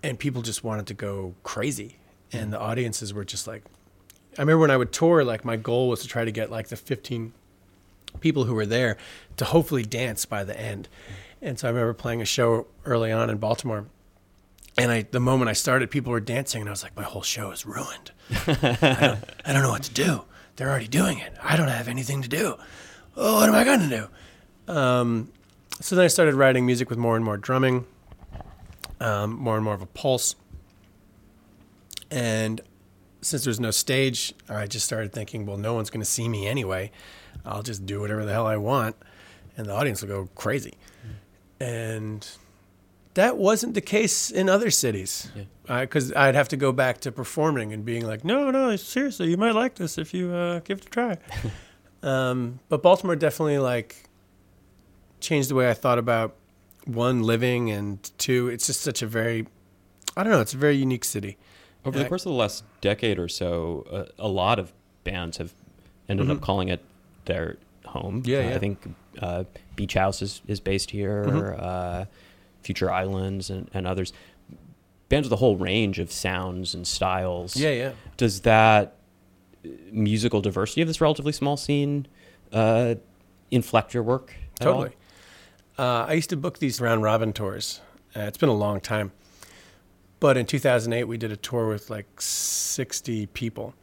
and 0.03 0.19
people 0.19 0.43
just 0.43 0.63
wanted 0.65 0.87
to 0.89 0.95
go 0.95 1.35
crazy, 1.43 1.97
and 2.33 2.53
the 2.53 2.61
audiences 2.61 3.13
were 3.15 3.25
just 3.25 3.47
like. 3.47 3.63
I 4.37 4.43
remember 4.43 4.59
when 4.59 4.71
I 4.73 4.77
would 4.77 4.93
tour, 4.93 5.23
like 5.25 5.45
my 5.45 5.57
goal 5.57 5.89
was 5.89 6.01
to 6.01 6.09
try 6.09 6.25
to 6.25 6.33
get 6.33 6.51
like 6.51 6.67
the 6.67 6.77
15 6.77 7.33
people 8.21 8.45
who 8.45 8.55
were 8.55 8.67
there 8.67 8.97
to 9.37 9.45
hopefully 9.45 9.85
dance 9.85 10.25
by 10.25 10.43
the 10.43 10.59
end. 10.59 10.89
And 11.41 11.59
so 11.59 11.69
I 11.69 11.71
remember 11.71 11.95
playing 11.95 12.21
a 12.21 12.25
show 12.25 12.67
early 12.85 13.13
on 13.13 13.31
in 13.31 13.37
Baltimore. 13.37 13.87
And 14.77 14.91
I, 14.91 15.03
the 15.03 15.21
moment 15.21 15.49
I 15.49 15.53
started, 15.53 15.91
people 15.91 16.11
were 16.11 16.21
dancing, 16.21 16.61
and 16.63 16.69
I 16.69 16.73
was 16.73 16.83
like, 16.83 16.97
my 16.97 17.05
whole 17.05 17.23
show 17.23 17.53
is 17.53 17.65
ruined. 17.65 18.11
I, 18.47 18.97
don't, 19.01 19.25
I 19.45 19.53
don't 19.53 19.63
know 19.63 19.71
what 19.71 19.85
to 19.85 19.95
do. 19.95 20.23
They're 20.57 20.69
already 20.69 20.89
doing 20.89 21.19
it. 21.19 21.33
I 21.41 21.57
don't 21.57 21.69
have 21.69 21.87
anything 21.87 22.23
to 22.23 22.29
do. 22.29 22.57
Oh, 23.17 23.37
what 23.37 23.49
am 23.49 23.55
I 23.55 23.63
going 23.63 23.89
to 23.89 24.09
do? 24.67 24.73
Um, 24.73 25.31
so 25.81 25.97
then 25.97 26.05
I 26.05 26.09
started 26.09 26.35
writing 26.35 26.67
music 26.67 26.89
with 26.89 26.99
more 26.99 27.17
and 27.17 27.25
more 27.25 27.37
drumming, 27.37 27.87
um, 29.01 29.33
more 29.35 29.57
and 29.57 29.65
more 29.65 29.75
of 29.75 29.83
a 29.83 29.87
pulse. 29.87 30.37
And 32.11 32.61
since 33.21 33.45
there's 33.45 33.61
no 33.61 33.71
stage, 33.71 34.35
I 34.49 34.67
just 34.67 34.87
started 34.87 35.13
thinking, 35.13 35.47
well, 35.47 35.57
no 35.57 35.75
one's 35.75 35.91
going 35.91 36.03
to 36.03 36.11
see 36.11 36.29
me 36.29 36.47
anyway. 36.47 36.91
I'll 37.45 37.63
just 37.63 37.87
do 37.87 38.01
whatever 38.01 38.25
the 38.25 38.33
hell 38.33 38.47
I 38.47 38.57
want, 38.57 38.97
and 39.57 39.67
the 39.67 39.73
audience 39.73 40.03
will 40.03 40.09
go 40.09 40.29
crazy. 40.35 40.75
And 41.59 42.27
that 43.15 43.37
wasn't 43.37 43.75
the 43.75 43.81
case 43.81 44.31
in 44.31 44.49
other 44.49 44.71
cities, 44.71 45.31
because 45.67 46.13
I'd 46.15 46.35
have 46.35 46.49
to 46.49 46.57
go 46.57 46.73
back 46.73 47.01
to 47.01 47.13
performing 47.13 47.73
and 47.73 47.85
being 47.85 48.07
like, 48.07 48.25
no, 48.25 48.51
no, 48.51 48.77
seriously, 48.77 49.31
you 49.31 49.37
might 49.37 49.55
like 49.55 49.77
this 49.77 49.99
if 49.99 50.15
you 50.15 50.33
uh, 50.33 50.61
give 50.61 50.79
it 50.79 50.87
a 50.87 50.91
try. 50.91 51.19
um, 52.03 52.61
but 52.69 52.83
Baltimore 52.83 53.17
definitely 53.17 53.59
like 53.59 54.04
changed 55.25 55.51
the 55.51 55.55
way 55.55 55.69
I 55.71 55.75
thought 55.75 55.99
about 55.99 56.35
one 56.87 57.23
living 57.23 57.71
and 57.71 58.03
two. 58.19 58.49
It's 58.49 58.67
just 58.67 58.81
such 58.83 59.03
a 59.03 59.07
very, 59.07 59.47
I 60.17 60.23
don't 60.23 60.33
know. 60.33 60.41
It's 60.41 60.55
a 60.55 60.59
very 60.59 60.77
unique 60.77 61.05
city. 61.05 61.37
Over 61.85 61.99
the 61.99 62.07
Uh, 62.07 62.09
course 62.09 62.25
of 62.27 62.33
the 62.33 62.39
last 62.39 62.65
decade 62.81 63.19
or 63.19 63.29
so, 63.29 63.87
uh, 63.91 64.05
a 64.19 64.29
lot 64.29 64.59
of 64.59 64.73
bands 65.05 65.37
have 65.39 65.53
ended 66.09 66.31
up 66.31 66.41
calling 66.41 66.69
it 66.69 66.83
their 67.27 67.57
home. 67.87 68.23
Mm-hmm. 68.23 68.31
Yeah, 68.31 68.39
Uh, 68.39 68.49
yeah. 68.49 68.55
I 68.55 68.59
think 68.59 68.95
uh, 69.21 69.45
Beach 69.77 69.95
House 69.95 70.23
is, 70.23 70.43
is 70.47 70.61
based 70.61 70.91
here, 70.91 71.25
Mm-hmm. 71.27 71.57
uh, 71.59 72.05
Future 72.63 72.91
Islands, 72.91 73.51
and, 73.51 73.69
and 73.75 73.87
others. 73.87 74.13
Bands 75.11 75.27
with 75.29 75.33
a 75.35 75.37
whole 75.37 75.57
range 75.57 75.99
of 75.99 76.11
sounds 76.11 76.75
and 76.75 76.87
styles. 76.87 77.57
Yeah, 77.57 77.71
yeah. 77.71 77.93
Does 78.17 78.41
that 78.41 78.97
uh, 79.65 79.69
musical 79.93 80.41
diversity 80.41 80.81
of 80.81 80.89
this 80.89 81.01
relatively 81.01 81.33
small 81.33 81.57
scene 81.59 82.07
uh, 82.53 82.95
inflect 83.51 83.93
your 83.95 84.03
work? 84.03 84.35
at 84.61 84.67
all? 84.67 84.89
Uh, 85.79 86.07
I 86.09 86.13
used 86.13 86.31
to 86.31 86.37
book 86.37 86.59
these 86.59 86.81
round 86.81 87.03
robin 87.03 87.33
tours. 87.33 87.81
Uh, 88.17 88.21
it's 88.21 88.39
been 88.39 88.49
a 88.49 88.55
long 88.55 88.81
time. 88.81 89.13
But 90.21 90.37
in 90.37 90.47
2008, 90.47 91.05
we 91.05 91.17
did 91.19 91.33
a 91.33 91.37
tour 91.37 91.69
with 91.69 91.91
like 91.91 92.07
60 92.21 93.27
people 93.27 93.75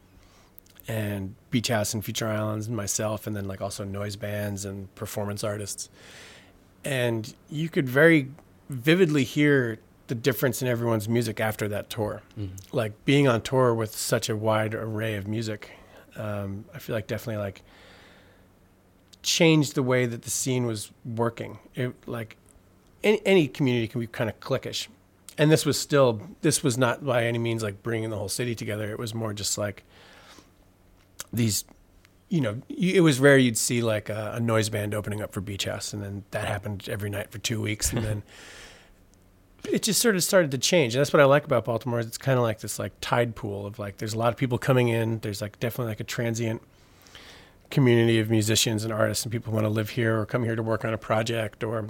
and 0.88 1.34
Beach 1.50 1.68
House 1.68 1.94
and 1.94 2.04
Future 2.04 2.26
Islands 2.26 2.66
and 2.66 2.76
myself, 2.76 3.26
and 3.26 3.36
then 3.36 3.46
like 3.46 3.60
also 3.60 3.84
noise 3.84 4.16
bands 4.16 4.64
and 4.64 4.92
performance 4.94 5.44
artists. 5.44 5.88
And 6.84 7.32
you 7.48 7.68
could 7.68 7.88
very 7.88 8.30
vividly 8.68 9.22
hear 9.22 9.78
the 10.08 10.14
difference 10.16 10.60
in 10.62 10.66
everyone's 10.68 11.08
music 11.08 11.40
after 11.40 11.68
that 11.68 11.88
tour. 11.88 12.22
Like 12.72 13.04
being 13.04 13.28
on 13.28 13.42
tour 13.42 13.72
with 13.72 13.94
such 13.94 14.28
a 14.28 14.34
wide 14.36 14.74
array 14.74 15.14
of 15.14 15.28
music, 15.28 15.70
um, 16.16 16.64
I 16.74 16.78
feel 16.78 16.96
like 16.96 17.06
definitely 17.06 17.40
like 17.40 17.62
changed 19.22 19.74
the 19.74 19.82
way 19.82 20.06
that 20.06 20.22
the 20.22 20.30
scene 20.30 20.66
was 20.66 20.90
working. 21.04 21.58
It 21.74 21.94
like 22.06 22.36
any, 23.02 23.20
any 23.24 23.48
community 23.48 23.88
can 23.88 24.00
be 24.00 24.06
kind 24.06 24.28
of 24.28 24.38
cliquish, 24.40 24.88
and 25.38 25.50
this 25.50 25.64
was 25.64 25.78
still 25.78 26.20
this 26.42 26.62
was 26.62 26.76
not 26.76 27.04
by 27.04 27.24
any 27.24 27.38
means 27.38 27.62
like 27.62 27.82
bringing 27.82 28.10
the 28.10 28.16
whole 28.16 28.28
city 28.28 28.54
together. 28.54 28.90
It 28.90 28.98
was 28.98 29.14
more 29.14 29.32
just 29.32 29.56
like 29.58 29.84
these, 31.32 31.64
you 32.28 32.40
know, 32.40 32.54
y- 32.68 32.92
it 32.94 33.00
was 33.00 33.18
rare 33.20 33.38
you'd 33.38 33.58
see 33.58 33.80
like 33.82 34.08
a, 34.08 34.32
a 34.36 34.40
noise 34.40 34.68
band 34.68 34.94
opening 34.94 35.22
up 35.22 35.32
for 35.32 35.40
Beach 35.40 35.64
House, 35.64 35.92
and 35.92 36.02
then 36.02 36.24
that 36.32 36.46
happened 36.46 36.88
every 36.88 37.10
night 37.10 37.30
for 37.30 37.38
two 37.38 37.60
weeks, 37.60 37.92
and 37.92 38.04
then. 38.04 38.22
It 39.70 39.84
just 39.84 40.00
sort 40.00 40.16
of 40.16 40.24
started 40.24 40.50
to 40.50 40.58
change, 40.58 40.96
and 40.96 41.00
that's 41.00 41.12
what 41.12 41.20
I 41.20 41.24
like 41.24 41.44
about 41.44 41.64
Baltimore. 41.64 42.00
Is 42.00 42.06
it's 42.08 42.18
kind 42.18 42.36
of 42.36 42.42
like 42.42 42.58
this 42.58 42.80
like 42.80 42.90
tide 43.00 43.36
pool 43.36 43.64
of 43.64 43.78
like 43.78 43.98
there's 43.98 44.12
a 44.12 44.18
lot 44.18 44.32
of 44.32 44.36
people 44.36 44.58
coming 44.58 44.88
in. 44.88 45.20
There's 45.20 45.40
like 45.40 45.60
definitely 45.60 45.92
like 45.92 46.00
a 46.00 46.04
transient 46.04 46.62
community 47.72 48.20
of 48.20 48.30
musicians 48.30 48.84
and 48.84 48.92
artists 48.92 49.24
and 49.24 49.32
people 49.32 49.50
who 49.50 49.54
want 49.56 49.64
to 49.64 49.70
live 49.70 49.90
here 49.90 50.20
or 50.20 50.26
come 50.26 50.44
here 50.44 50.54
to 50.54 50.62
work 50.62 50.84
on 50.84 50.94
a 50.94 50.98
project 50.98 51.64
or 51.64 51.88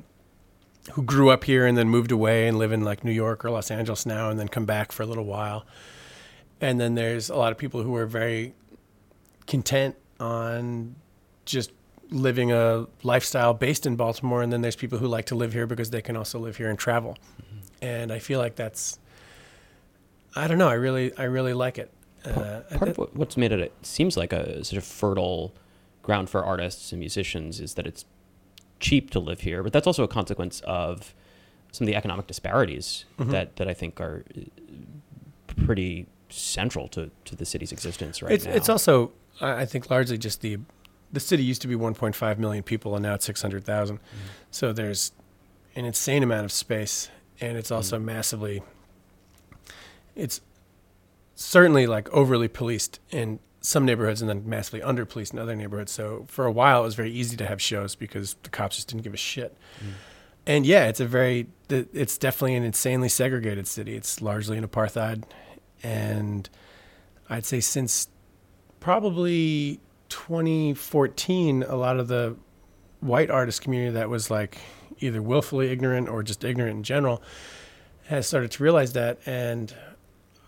who 0.93 1.03
grew 1.03 1.29
up 1.29 1.45
here 1.45 1.67
and 1.67 1.77
then 1.77 1.89
moved 1.89 2.11
away 2.11 2.49
and 2.49 2.57
live 2.57 2.73
in 2.73 2.83
like 2.83 3.05
New 3.05 3.13
York 3.13 3.45
or 3.45 3.51
Los 3.51 3.71
Angeles 3.71 4.07
now 4.07 4.31
and 4.31 4.39
then 4.39 4.49
come 4.49 4.65
back 4.65 4.93
for 4.93 5.03
a 5.03 5.07
little 5.07 5.25
while. 5.25 5.67
And 6.61 6.81
then 6.81 6.95
there's 6.95 7.29
a 7.29 7.37
lot 7.37 7.53
of 7.53 7.59
people 7.59 7.83
who 7.83 7.95
are 7.97 8.07
very 8.07 8.55
content 9.47 9.97
on 10.21 10.95
just 11.45 11.73
living 12.11 12.53
a 12.53 12.87
lifestyle 13.03 13.53
based 13.53 13.85
in 13.85 13.97
Baltimore 13.97 14.43
and 14.43 14.53
then 14.53 14.61
there's 14.61 14.77
people 14.77 14.99
who 14.99 15.09
like 15.09 15.27
to 15.27 15.35
live 15.35 15.53
here 15.53 15.67
because 15.67 15.91
they 15.91 16.03
can 16.03 16.17
also 16.17 16.39
live 16.39 16.57
here 16.57 16.71
and 16.71 16.79
travel. 16.79 17.19
And 17.81 18.13
I 18.13 18.21
feel 18.21 18.39
like 18.39 18.55
that's 18.55 18.99
I 20.35 20.47
don't 20.47 20.59
know, 20.59 20.69
I 20.69 20.75
really 20.75 21.17
I 21.19 21.25
really 21.25 21.55
like 21.55 21.79
it. 21.79 21.91
Uh, 22.25 22.61
Part 22.77 22.89
of 22.91 22.97
what's 23.15 23.37
made 23.37 23.51
it, 23.51 23.59
it 23.59 23.73
seems 23.83 24.17
like 24.17 24.33
a 24.33 24.65
sort 24.65 24.79
of 24.79 24.85
fertile 24.85 25.53
ground 26.03 26.29
for 26.31 26.45
artists 26.45 26.93
and 26.93 26.99
musicians 27.01 27.61
is 27.61 27.75
that 27.75 27.87
it's 27.87 28.05
cheap 28.81 29.11
to 29.11 29.19
live 29.21 29.41
here, 29.41 29.63
but 29.63 29.73
that's 29.73 29.87
also 29.87 30.03
a 30.03 30.09
consequence 30.09 30.61
of 30.67 31.15
some 31.71 31.85
of 31.85 31.87
the 31.87 31.97
economic 31.97 32.27
disparities 32.27 33.05
Mm-hmm. 33.19 33.31
that, 33.31 33.57
that 33.57 33.69
I 33.69 33.75
think 33.75 34.01
are 34.01 34.25
uh, 34.37 34.41
pretty 35.65 36.07
central 36.29 36.89
to, 36.89 37.11
to 37.27 37.37
the 37.37 37.45
city's 37.45 37.73
existence 37.73 38.23
right 38.23 38.33
it's 38.33 38.47
now. 38.47 38.53
it's 38.53 38.69
also 38.71 39.13
I 39.41 39.67
think 39.67 39.91
largely 39.91 40.17
just 40.17 40.41
the 40.41 40.59
the 41.13 41.21
city 41.21 41.43
used 41.45 41.61
to 41.63 41.69
be 41.69 41.75
1.5 41.75 42.39
million 42.39 42.63
people 42.63 42.95
and 42.97 43.03
now 43.03 43.13
it's 43.15 43.27
600,000. 43.27 44.01
So 44.51 44.73
there's 44.73 45.13
an 45.77 45.85
insane 45.85 46.23
amount 46.23 46.47
of 46.47 46.53
space 46.53 47.11
and 47.39 47.59
it's 47.59 47.71
also 47.71 47.99
massively 47.99 48.63
it's 50.17 50.41
certainly 51.35 51.87
like 51.87 52.09
overly 52.11 52.49
policed 52.49 52.99
in 53.11 53.41
some 53.63 53.87
neighborhoods 53.87 54.21
and 54.21 54.29
then 54.29 54.43
massively 54.47 54.83
under 54.83 55.07
policed 55.07 55.33
in 55.33 55.39
other 55.39 55.57
neighborhoods. 55.57 55.93
So 55.93 56.27
for 56.29 56.45
a 56.45 56.53
while 56.53 56.83
it 56.83 56.85
was 56.85 56.95
very 56.95 57.11
easy 57.11 57.37
to 57.37 57.47
have 57.47 57.63
shows 57.63 57.95
because 57.95 58.37
the 58.43 58.51
cops 58.51 58.77
just 58.77 58.89
didn't 58.89 59.05
give 59.05 59.15
a 59.15 59.19
shit. 59.19 59.57
And 60.47 60.67
yeah, 60.67 60.89
it's 60.89 61.01
a 61.01 61.07
very 61.07 61.47
it's 61.71 62.19
definitely 62.19 62.57
an 62.57 62.65
insanely 62.65 63.09
segregated 63.09 63.67
city. 63.67 63.95
It's 63.95 64.21
largely 64.21 64.59
an 64.59 64.67
apartheid 64.67 65.25
and 65.83 66.51
I'd 67.31 67.47
say 67.47 67.61
since 67.61 68.09
probably 68.81 69.81
2014, 70.09 71.63
a 71.63 71.77
lot 71.77 71.99
of 71.99 72.09
the 72.09 72.37
white 73.01 73.31
artist 73.31 73.63
community 73.63 73.93
that 73.93 74.09
was 74.09 74.31
like 74.31 74.59
either 74.99 75.23
willfully 75.23 75.71
ignorant 75.71 76.09
or 76.09 76.23
just 76.23 76.45
ignorant 76.45 76.77
in 76.77 76.83
general 76.83 77.23
has 78.07 78.27
started 78.27 78.51
to 78.53 78.63
realize 78.63 78.93
that. 78.93 79.19
And 79.25 79.75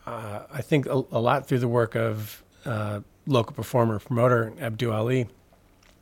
uh, 0.06 0.42
I 0.52 0.62
think 0.62 0.86
a, 0.86 1.02
a 1.10 1.20
lot 1.20 1.46
through 1.46 1.60
the 1.60 1.68
work 1.68 1.96
of 1.96 2.43
uh, 2.64 3.00
local 3.26 3.54
performer, 3.54 3.98
promoter 3.98 4.52
Abdul 4.60 4.92
Ali, 4.92 5.28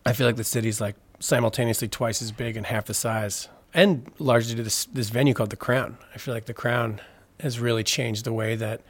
I 0.04 0.12
feel 0.12 0.26
like 0.26 0.36
the 0.36 0.44
city's 0.44 0.80
like 0.80 0.96
simultaneously 1.20 1.88
twice 1.88 2.20
as 2.20 2.32
big 2.32 2.56
and 2.56 2.66
half 2.66 2.86
the 2.86 2.94
size, 2.94 3.48
and 3.72 4.10
largely 4.18 4.54
to 4.56 4.62
this 4.62 4.86
this 4.86 5.10
venue 5.10 5.34
called 5.34 5.50
the 5.50 5.56
Crown. 5.56 5.98
I 6.14 6.18
feel 6.18 6.34
like 6.34 6.46
the 6.46 6.54
Crown 6.54 7.00
has 7.40 7.60
really 7.60 7.84
changed 7.84 8.24
the 8.24 8.32
way 8.32 8.56
that 8.56 8.80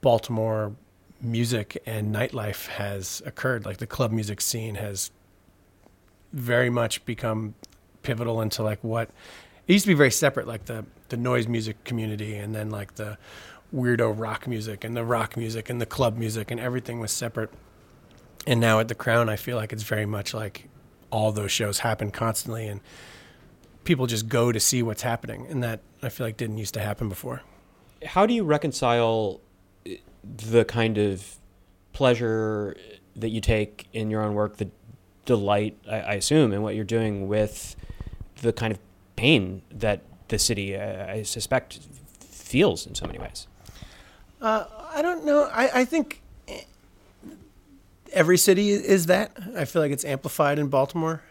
Baltimore 0.00 0.72
music 1.20 1.82
and 1.86 2.14
nightlife 2.14 2.68
has 2.68 3.22
occurred. 3.24 3.64
Like 3.64 3.78
the 3.78 3.86
club 3.86 4.12
music 4.12 4.40
scene 4.40 4.76
has 4.76 5.10
very 6.32 6.70
much 6.70 7.04
become 7.04 7.54
pivotal 8.02 8.40
into 8.40 8.62
like 8.62 8.82
what 8.82 9.08
it 9.66 9.72
used 9.72 9.84
to 9.84 9.90
be 9.90 9.94
very 9.94 10.10
separate, 10.10 10.46
like 10.46 10.66
the 10.66 10.84
the 11.08 11.16
noise 11.16 11.46
music 11.46 11.84
community, 11.84 12.36
and 12.36 12.54
then 12.54 12.70
like 12.70 12.94
the 12.94 13.18
weirdo 13.74 14.12
rock 14.16 14.46
music 14.46 14.84
and 14.84 14.96
the 14.96 15.04
rock 15.04 15.36
music 15.36 15.68
and 15.68 15.80
the 15.80 15.86
club 15.86 16.16
music 16.16 16.50
and 16.50 16.60
everything 16.60 17.00
was 17.00 17.10
separate. 17.10 17.50
And 18.46 18.60
now 18.60 18.78
at 18.78 18.88
the 18.88 18.94
Crown, 18.94 19.28
I 19.28 19.36
feel 19.36 19.56
like 19.56 19.72
it's 19.72 19.82
very 19.82 20.06
much 20.06 20.34
like 20.34 20.68
all 21.10 21.32
those 21.32 21.52
shows 21.52 21.78
happen 21.78 22.10
constantly, 22.10 22.66
and 22.66 22.80
people 23.84 24.06
just 24.06 24.28
go 24.28 24.52
to 24.52 24.60
see 24.60 24.82
what's 24.82 25.02
happening, 25.02 25.46
and 25.48 25.62
that 25.62 25.80
I 26.02 26.08
feel 26.08 26.26
like 26.26 26.36
didn't 26.36 26.58
used 26.58 26.74
to 26.74 26.80
happen 26.80 27.08
before. 27.08 27.42
How 28.04 28.26
do 28.26 28.34
you 28.34 28.44
reconcile 28.44 29.40
uh, 29.86 29.92
the 30.24 30.64
kind 30.64 30.98
of 30.98 31.36
pleasure 31.92 32.76
that 33.16 33.28
you 33.28 33.40
take 33.40 33.86
in 33.92 34.10
your 34.10 34.22
own 34.22 34.34
work, 34.34 34.56
the 34.56 34.68
delight, 35.24 35.78
I, 35.88 36.00
I 36.00 36.12
assume, 36.14 36.52
in 36.52 36.62
what 36.62 36.74
you're 36.74 36.84
doing 36.84 37.28
with 37.28 37.76
the 38.42 38.52
kind 38.52 38.72
of 38.72 38.78
pain 39.16 39.62
that 39.70 40.02
the 40.28 40.38
city, 40.38 40.76
uh, 40.76 41.06
I 41.06 41.22
suspect, 41.22 41.78
feels 42.20 42.86
in 42.86 42.94
so 42.94 43.06
many 43.06 43.18
ways? 43.18 43.46
I 44.44 45.02
don't 45.02 45.24
know. 45.24 45.44
I, 45.44 45.80
I 45.80 45.84
think 45.84 46.20
every 48.12 48.38
city 48.38 48.70
is 48.70 49.06
that. 49.06 49.36
I 49.56 49.64
feel 49.64 49.82
like 49.82 49.92
it's 49.92 50.04
amplified 50.04 50.58
in 50.58 50.68
Baltimore, 50.68 51.22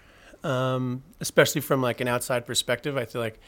um, 0.44 1.04
especially 1.20 1.62
from 1.62 1.82
like 1.82 2.02
an 2.02 2.08
outside 2.08 2.46
perspective. 2.46 2.98
I 2.98 3.06
feel 3.06 3.22
like 3.22 3.40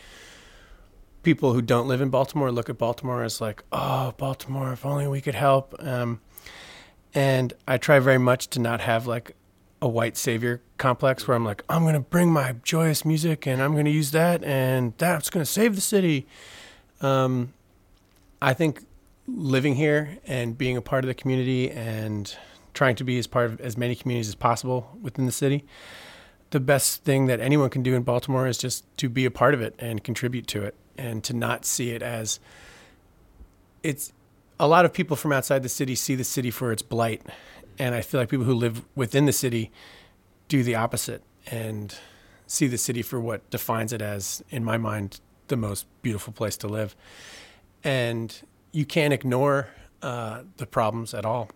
people 1.23 1.53
who 1.53 1.61
don't 1.61 1.87
live 1.87 2.01
in 2.01 2.09
Baltimore 2.09 2.51
look 2.51 2.69
at 2.69 2.77
Baltimore 2.77 3.23
as 3.23 3.41
like, 3.41 3.63
oh, 3.71 4.13
Baltimore, 4.17 4.71
if 4.71 4.85
only 4.85 5.07
we 5.07 5.21
could 5.21 5.35
help. 5.35 5.75
Um, 5.79 6.21
and 7.13 7.53
I 7.67 7.77
try 7.77 7.99
very 7.99 8.19
much 8.19 8.49
to 8.51 8.59
not 8.59 8.81
have 8.81 9.07
like 9.07 9.35
a 9.81 9.87
white 9.87 10.17
savior 10.17 10.61
complex 10.77 11.27
where 11.27 11.35
I'm 11.35 11.45
like, 11.45 11.63
I'm 11.69 11.83
going 11.83 11.93
to 11.95 11.99
bring 11.99 12.31
my 12.31 12.55
joyous 12.63 13.03
music 13.03 13.45
and 13.47 13.61
I'm 13.61 13.73
going 13.73 13.85
to 13.85 13.91
use 13.91 14.11
that 14.11 14.43
and 14.43 14.93
that's 14.97 15.29
going 15.29 15.43
to 15.43 15.51
save 15.51 15.75
the 15.75 15.81
city. 15.81 16.27
Um, 17.01 17.53
I 18.41 18.53
think 18.53 18.85
living 19.27 19.75
here 19.75 20.17
and 20.25 20.57
being 20.57 20.77
a 20.77 20.81
part 20.81 21.03
of 21.03 21.07
the 21.07 21.13
community 21.13 21.71
and 21.71 22.35
trying 22.73 22.95
to 22.95 23.03
be 23.03 23.17
as 23.17 23.27
part 23.27 23.45
of 23.51 23.61
as 23.61 23.77
many 23.77 23.95
communities 23.95 24.27
as 24.27 24.35
possible 24.35 24.97
within 25.01 25.25
the 25.25 25.31
city, 25.31 25.65
the 26.51 26.59
best 26.59 27.03
thing 27.03 27.25
that 27.25 27.39
anyone 27.39 27.69
can 27.69 27.81
do 27.81 27.95
in 27.95 28.03
Baltimore 28.03 28.47
is 28.47 28.57
just 28.57 28.85
to 28.97 29.09
be 29.09 29.25
a 29.25 29.31
part 29.31 29.53
of 29.53 29.61
it 29.61 29.75
and 29.79 30.03
contribute 30.03 30.47
to 30.47 30.63
it 30.63 30.75
and 30.97 31.23
to 31.23 31.33
not 31.33 31.65
see 31.65 31.91
it 31.91 32.01
as 32.01 32.39
it's 33.83 34.13
a 34.59 34.67
lot 34.67 34.85
of 34.85 34.93
people 34.93 35.15
from 35.15 35.31
outside 35.31 35.63
the 35.63 35.69
city 35.69 35.95
see 35.95 36.15
the 36.15 36.23
city 36.23 36.51
for 36.51 36.71
its 36.71 36.81
blight. 36.81 37.21
And 37.77 37.93
I 37.93 38.01
feel 38.01 38.19
like 38.19 38.29
people 38.29 38.45
who 38.45 38.53
live 38.53 38.85
within 38.95 39.25
the 39.25 39.33
city 39.33 39.71
do 40.47 40.63
the 40.63 40.75
opposite 40.75 41.23
and 41.47 41.95
see 42.47 42.67
the 42.67 42.77
city 42.77 43.01
for 43.01 43.19
what 43.19 43.49
defines 43.49 43.91
it 43.91 44.01
as 44.01 44.43
in 44.49 44.63
my 44.63 44.77
mind 44.77 45.19
the 45.47 45.57
most 45.57 45.85
beautiful 46.01 46.31
place 46.31 46.57
to 46.57 46.67
live. 46.67 46.95
And 47.83 48.41
you 48.75 48.85
can't 48.85 49.13
ignore 49.13 49.69
uh, 50.01 50.41
the 50.57 50.65
problems 50.65 51.13
at 51.13 51.25
all. 51.25 51.49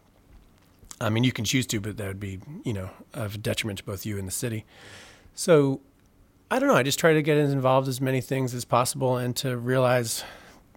I 1.02 1.10
mean, 1.10 1.26
you 1.26 1.34
can 1.34 1.44
choose 1.44 1.68
to, 1.68 1.82
but 1.82 1.98
that 1.98 2.08
would 2.08 2.20
be, 2.20 2.40
you 2.64 2.72
know, 2.72 2.90
of 3.14 3.44
detriment 3.44 3.80
to 3.80 3.84
both 3.84 4.06
you 4.06 4.18
and 4.18 4.26
the 4.26 4.32
city. 4.32 4.66
So 5.36 5.82
I 6.50 6.60
don't 6.60 6.70
know. 6.70 6.76
I 6.76 6.84
just 6.84 6.98
try 6.98 7.14
to 7.14 7.22
get 7.22 7.38
as 7.38 7.52
involved 7.52 7.90
as 7.90 8.00
many 8.00 8.22
things 8.22 8.54
as 8.54 8.64
possible 8.64 9.18
and 9.18 9.36
to 9.38 9.58
realize 9.58 10.24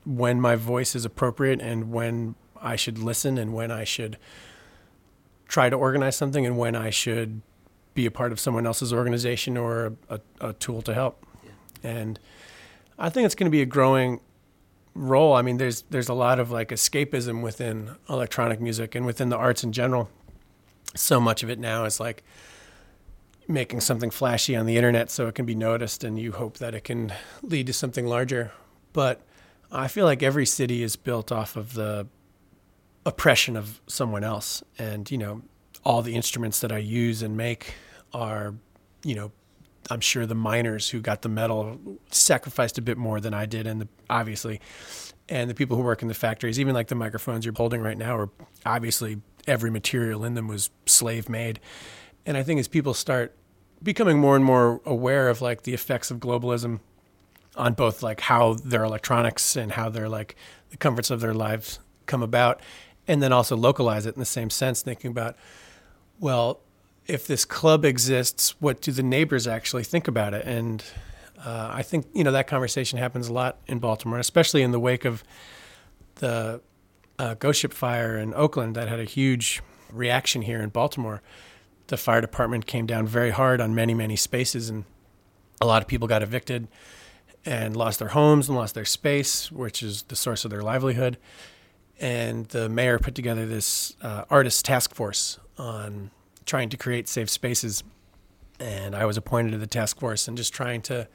when 0.05 0.41
my 0.41 0.57
voice 0.57 0.97
is 0.97 1.05
appropriate 1.05 1.61
and 1.61 1.93
when 1.93 2.35
I 2.61 2.75
should 2.75 2.99
listen 2.99 3.39
and 3.39 3.55
when 3.55 3.71
I 3.71 3.85
should 3.85 4.19
try 5.47 5.71
to 5.71 5.77
organize 5.77 6.17
something 6.17 6.45
and 6.45 6.59
when 6.59 6.75
I 6.75 6.91
should 6.91 7.41
be 7.95 8.05
a 8.05 8.11
part 8.11 8.33
of 8.33 8.41
someone 8.41 8.67
else's 8.67 8.93
organization 8.93 9.57
or 9.57 9.95
a, 10.09 10.21
a, 10.41 10.49
a 10.49 10.53
tool 10.55 10.83
to 10.83 10.93
help. 10.93 11.25
Yeah. 11.45 11.91
And 11.91 12.19
I 12.99 13.11
think 13.11 13.27
it's 13.27 13.37
going 13.37 13.47
to 13.47 13.51
be 13.51 13.63
a 13.63 13.67
growing 13.67 14.21
role. 14.95 15.35
I 15.35 15.43
mean, 15.43 15.57
there's 15.57 15.83
there's 15.91 16.09
a 16.09 16.15
lot 16.15 16.39
of 16.39 16.51
like 16.51 16.69
escapism 16.69 17.43
within 17.43 17.97
electronic 18.09 18.61
music 18.61 18.95
and 18.95 19.07
within 19.07 19.29
the 19.29 19.37
arts 19.37 19.65
in 19.65 19.73
general. 19.73 20.09
So 20.95 21.21
much 21.21 21.43
of 21.43 21.51
it 21.51 21.59
now 21.59 21.85
is 21.85 22.01
like 22.01 22.23
making 23.49 23.81
something 23.81 24.11
flashy 24.11 24.55
on 24.55 24.67
the 24.67 24.77
internet 24.77 25.11
so 25.11 25.27
it 25.27 25.35
can 25.35 25.47
be 25.47 25.55
noticed 25.55 26.05
and 26.05 26.19
you 26.19 26.33
hope 26.33 26.59
that 26.59 26.75
it 26.75 26.85
can 26.85 27.13
lead 27.43 27.67
to 27.67 27.73
something 27.73 28.07
larger. 28.07 28.53
But 28.93 29.21
I 29.71 29.89
feel 29.89 30.05
like 30.05 30.23
every 30.23 30.47
city 30.47 30.83
is 30.83 30.97
built 30.97 31.33
off 31.33 31.57
of 31.57 31.75
the 31.75 32.07
oppression 33.05 33.57
of 33.57 33.81
someone 33.87 34.23
else 34.23 34.63
and 34.79 35.11
you 35.11 35.19
know 35.19 35.43
all 35.85 36.03
the 36.03 36.15
instruments 36.15 36.61
that 36.61 36.71
I 36.71 36.79
use 36.79 37.21
and 37.21 37.37
make 37.37 37.75
are 38.15 38.55
you 39.03 39.15
know 39.17 39.33
I'm 39.91 40.01
sure 40.01 40.27
the 40.27 40.35
miners 40.35 40.91
who 40.91 41.01
got 41.01 41.23
the 41.23 41.29
metal 41.29 41.79
sacrificed 42.11 42.79
a 42.79 42.83
bit 42.83 42.97
more 42.97 43.21
than 43.21 43.35
I 43.35 43.47
did, 43.47 43.67
and 43.67 43.81
the, 43.81 43.89
obviously, 44.09 44.61
and 45.29 45.51
the 45.51 45.55
people 45.55 45.77
who 45.77 45.83
work 45.83 46.03
in 46.03 46.09
the 46.09 46.15
factories, 46.15 46.61
even 46.61 46.75
like 46.75 46.89
the 46.89 46.95
microphones 46.95 47.45
you're 47.45 47.55
holding 47.55 47.81
right 47.81 47.99
now, 47.99 48.17
are 48.17 48.31
obviously 48.65 49.21
every 49.47 49.71
material 49.71 50.25
in 50.25 50.35
them 50.35 50.49
was 50.49 50.71
slave 50.87 51.29
made. 51.29 51.61
And 52.25 52.37
I 52.37 52.43
think 52.43 52.61
as 52.61 52.69
people 52.69 52.95
start 52.95 53.35
becoming 53.83 54.19
more 54.19 54.37
and 54.37 54.45
more 54.45 54.81
aware 54.85 55.29
of 55.29 55.43
like 55.43 55.63
the 55.63 55.75
effects 55.75 56.11
of 56.11 56.19
globalism 56.19 56.81
on 57.57 57.75
both 57.75 58.03
like 58.03 58.21
how 58.21 58.55
their 58.55 58.85
electronics 58.85 59.57
and 59.57 59.73
how 59.73 59.89
their 59.89 60.09
like 60.09 60.37
the 60.71 60.77
comforts 60.77 61.11
of 61.11 61.21
their 61.21 61.35
lives 61.35 61.81
come 62.07 62.23
about, 62.23 62.61
and 63.09 63.23
then 63.23 63.33
also 63.33 63.57
localize 63.57 64.07
it 64.07 64.15
in 64.15 64.21
the 64.21 64.27
same 64.27 64.51
sense, 64.51 64.83
thinking 64.83 65.11
about 65.11 65.37
well 66.21 66.61
if 67.13 67.27
this 67.27 67.45
club 67.45 67.85
exists, 67.85 68.55
what 68.59 68.81
do 68.81 68.91
the 68.91 69.03
neighbors 69.03 69.47
actually 69.47 69.85
think 69.85 70.09
about 70.09 70.33
it? 70.33 70.47
And 70.47 70.83
uh, 71.45 71.71
I 71.71 71.83
think 71.83 72.07
you 72.15 72.25
know 72.25 72.33
that 72.33 72.47
conversation 72.47 72.99
happens 72.99 73.29
a 73.29 73.33
lot 73.35 73.59
in 73.67 73.81
Baltimore, 73.81 74.19
especially 74.19 74.63
in 74.63 74.71
the 74.71 74.81
wake 74.81 75.05
of 75.05 75.23
the 76.17 76.63
uh, 77.19 77.35
ghost 77.35 77.61
ship 77.61 77.75
fire 77.75 78.17
in 78.17 78.33
Oakland 78.33 78.75
that 78.77 78.89
had 78.89 78.99
a 78.99 79.05
huge 79.05 79.61
reaction 79.93 80.41
here 80.41 80.63
in 80.63 80.71
Baltimore. 80.71 81.21
The 81.89 81.99
fire 81.99 82.23
department 82.23 82.67
came 82.67 82.87
down 82.87 83.07
very 83.07 83.31
hard 83.31 83.61
on 83.61 83.75
many 83.75 83.93
many 83.93 84.17
spaces, 84.17 84.71
and 84.71 84.85
a 85.61 85.67
lot 85.67 85.83
of 85.83 85.89
people 85.89 86.09
got 86.09 86.23
evicted 86.23 86.67
and 87.45 87.77
lost 87.77 87.99
their 87.99 88.09
homes 88.09 88.49
and 88.49 88.57
lost 88.57 88.75
their 88.75 88.87
space, 88.87 89.53
which 89.53 89.83
is 89.83 90.05
the 90.05 90.17
source 90.17 90.47
of 90.47 90.51
their 90.51 90.63
livelihood. 90.63 91.19
And 92.01 92.47
the 92.49 92.71
mayor 92.71 92.99
put 92.99 93.15
together 93.15 93.45
this 93.45 93.97
uh, 94.01 94.25
artist 94.31 94.65
task 94.65 94.95
force 94.95 95.39
on 95.59 96.11
trying 96.47 96.69
to 96.71 96.77
create 96.77 97.09
safe 97.09 97.31
spaces. 97.31 97.85
And 98.61 98.95
I 98.95 99.05
was 99.05 99.17
appointed 99.17 99.53
to 99.53 99.59
the 99.59 99.67
task 99.67 99.99
force 99.99 100.29
and 100.29 100.37
just 100.37 100.53
trying 100.55 100.83
to, 100.83 101.09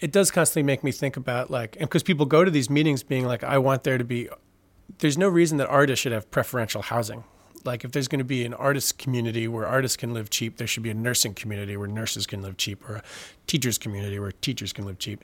it 0.00 0.12
does 0.12 0.30
constantly 0.30 0.62
make 0.62 0.82
me 0.82 0.92
think 0.92 1.16
about 1.16 1.50
like, 1.50 1.76
and 1.76 1.88
because 1.88 2.02
people 2.02 2.26
go 2.26 2.44
to 2.44 2.50
these 2.50 2.70
meetings 2.70 3.02
being 3.02 3.26
like, 3.26 3.44
I 3.44 3.58
want 3.58 3.84
there 3.84 3.98
to 3.98 4.04
be, 4.04 4.28
there's 4.98 5.18
no 5.18 5.28
reason 5.28 5.58
that 5.58 5.68
artists 5.68 6.02
should 6.02 6.12
have 6.12 6.30
preferential 6.30 6.82
housing. 6.82 7.24
Like 7.64 7.84
if 7.84 7.92
there's 7.92 8.08
going 8.08 8.20
to 8.20 8.24
be 8.24 8.46
an 8.46 8.54
artist 8.54 8.96
community 8.96 9.46
where 9.46 9.66
artists 9.66 9.96
can 9.96 10.14
live 10.14 10.30
cheap, 10.30 10.56
there 10.56 10.66
should 10.66 10.82
be 10.82 10.90
a 10.90 10.94
nursing 10.94 11.34
community 11.34 11.76
where 11.76 11.88
nurses 11.88 12.26
can 12.26 12.40
live 12.40 12.56
cheap, 12.56 12.88
or 12.88 12.96
a 12.96 13.02
teachers 13.46 13.76
community 13.76 14.18
where 14.18 14.32
teachers 14.32 14.72
can 14.72 14.86
live 14.86 14.98
cheap. 14.98 15.22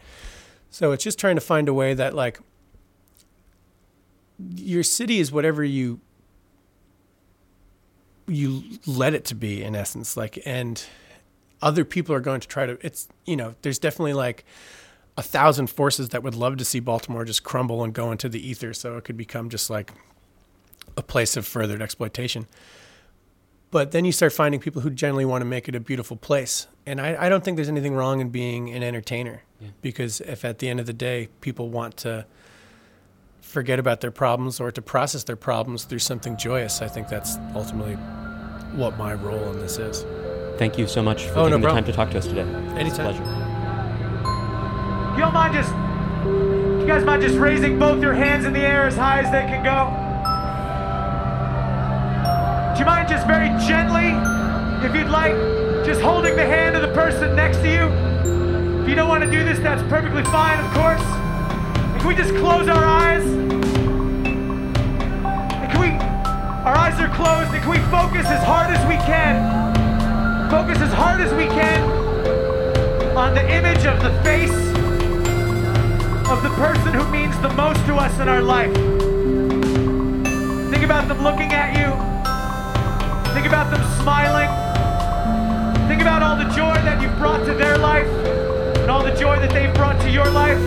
So 0.68 0.92
it's 0.92 1.02
just 1.02 1.18
trying 1.18 1.36
to 1.36 1.40
find 1.40 1.68
a 1.68 1.72
way 1.72 1.94
that 1.94 2.14
like 2.14 2.38
your 4.54 4.82
city 4.82 5.18
is 5.18 5.32
whatever 5.32 5.64
you 5.64 6.00
you 8.28 8.62
let 8.86 9.14
it 9.14 9.24
to 9.24 9.34
be 9.34 9.62
in 9.62 9.76
essence 9.76 10.16
like 10.16 10.38
and 10.44 10.86
other 11.62 11.84
people 11.84 12.14
are 12.14 12.20
going 12.20 12.40
to 12.40 12.48
try 12.48 12.66
to 12.66 12.78
it's 12.84 13.08
you 13.24 13.36
know 13.36 13.54
there's 13.62 13.78
definitely 13.78 14.12
like 14.12 14.44
a 15.16 15.22
thousand 15.22 15.68
forces 15.68 16.10
that 16.10 16.22
would 16.22 16.34
love 16.34 16.56
to 16.56 16.64
see 16.64 16.80
baltimore 16.80 17.24
just 17.24 17.44
crumble 17.44 17.84
and 17.84 17.94
go 17.94 18.10
into 18.10 18.28
the 18.28 18.46
ether 18.46 18.74
so 18.74 18.96
it 18.96 19.04
could 19.04 19.16
become 19.16 19.48
just 19.48 19.70
like 19.70 19.92
a 20.96 21.02
place 21.02 21.36
of 21.36 21.46
furthered 21.46 21.80
exploitation 21.80 22.46
but 23.70 23.90
then 23.90 24.04
you 24.04 24.12
start 24.12 24.32
finding 24.32 24.60
people 24.60 24.82
who 24.82 24.90
generally 24.90 25.24
want 25.24 25.40
to 25.40 25.46
make 25.46 25.68
it 25.68 25.74
a 25.74 25.80
beautiful 25.80 26.16
place 26.16 26.66
and 26.84 27.00
i, 27.00 27.26
I 27.26 27.28
don't 27.28 27.44
think 27.44 27.56
there's 27.56 27.68
anything 27.68 27.94
wrong 27.94 28.20
in 28.20 28.30
being 28.30 28.70
an 28.70 28.82
entertainer 28.82 29.42
yeah. 29.60 29.68
because 29.82 30.20
if 30.20 30.44
at 30.44 30.58
the 30.58 30.68
end 30.68 30.80
of 30.80 30.86
the 30.86 30.92
day 30.92 31.28
people 31.40 31.70
want 31.70 31.96
to 31.98 32.26
forget 33.46 33.78
about 33.78 34.00
their 34.00 34.10
problems 34.10 34.60
or 34.60 34.70
to 34.70 34.82
process 34.82 35.24
their 35.24 35.36
problems 35.36 35.84
through 35.84 36.00
something 36.00 36.36
joyous. 36.36 36.82
I 36.82 36.88
think 36.88 37.08
that's 37.08 37.36
ultimately 37.54 37.96
what 38.72 38.96
my 38.96 39.14
role 39.14 39.52
in 39.52 39.60
this 39.60 39.78
is. 39.78 40.04
Thank 40.58 40.78
you 40.78 40.86
so 40.86 41.02
much 41.02 41.24
for 41.26 41.40
oh, 41.40 41.44
taking 41.44 41.60
no 41.60 41.68
the 41.68 41.74
time 41.74 41.84
to 41.84 41.92
talk 41.92 42.10
to 42.10 42.18
us 42.18 42.26
today. 42.26 42.40
Anytime. 42.40 42.86
It's 42.86 42.98
a 42.98 43.02
pleasure. 43.02 43.24
You 45.16 45.24
all 45.24 45.32
mind 45.32 45.54
just, 45.54 45.70
you 46.80 46.86
guys 46.86 47.04
mind 47.04 47.22
just 47.22 47.36
raising 47.36 47.78
both 47.78 48.02
your 48.02 48.14
hands 48.14 48.44
in 48.44 48.52
the 48.52 48.60
air 48.60 48.86
as 48.86 48.96
high 48.96 49.20
as 49.20 49.30
they 49.30 49.42
can 49.42 49.64
go? 49.64 50.06
Do 52.74 52.80
you 52.80 52.86
mind 52.86 53.08
just 53.08 53.26
very 53.26 53.48
gently, 53.66 54.12
if 54.86 54.94
you'd 54.94 55.10
like, 55.10 55.32
just 55.86 56.00
holding 56.00 56.36
the 56.36 56.44
hand 56.44 56.76
of 56.76 56.82
the 56.82 56.92
person 56.94 57.34
next 57.34 57.58
to 57.58 57.70
you? 57.70 58.82
If 58.82 58.88
you 58.88 58.94
don't 58.94 59.08
want 59.08 59.24
to 59.24 59.30
do 59.30 59.42
this, 59.44 59.58
that's 59.58 59.82
perfectly 59.88 60.24
fine, 60.24 60.62
of 60.62 60.70
course. 60.74 61.02
Can 61.98 62.06
we 62.06 62.14
just 62.14 62.34
close 62.36 62.68
our 62.68 62.84
eyes? 62.84 63.55
Our 66.66 66.74
eyes 66.74 66.98
are 66.98 67.08
closed, 67.14 67.54
and 67.54 67.62
can 67.62 67.70
we 67.70 67.78
focus 67.94 68.26
as 68.26 68.42
hard 68.42 68.74
as 68.74 68.84
we 68.88 68.96
can? 69.06 69.38
Focus 70.50 70.78
as 70.82 70.92
hard 70.92 71.20
as 71.20 71.32
we 71.32 71.44
can 71.46 71.80
on 73.16 73.34
the 73.34 73.54
image 73.54 73.86
of 73.86 74.02
the 74.02 74.10
face 74.24 74.50
of 76.28 76.42
the 76.42 76.50
person 76.58 76.92
who 76.92 77.08
means 77.08 77.38
the 77.38 77.48
most 77.50 77.78
to 77.86 77.94
us 77.94 78.18
in 78.18 78.28
our 78.28 78.42
life. 78.42 78.74
Think 80.72 80.82
about 80.82 81.06
them 81.06 81.22
looking 81.22 81.52
at 81.52 81.78
you. 81.78 81.86
Think 83.32 83.46
about 83.46 83.70
them 83.70 83.84
smiling. 84.02 84.50
Think 85.86 86.02
about 86.02 86.20
all 86.24 86.36
the 86.36 86.52
joy 86.52 86.74
that 86.82 87.00
you've 87.00 87.16
brought 87.16 87.46
to 87.46 87.54
their 87.54 87.78
life 87.78 88.08
and 88.78 88.90
all 88.90 89.04
the 89.04 89.14
joy 89.14 89.38
that 89.38 89.50
they've 89.50 89.72
brought 89.74 90.00
to 90.00 90.10
your 90.10 90.28
life. 90.30 90.58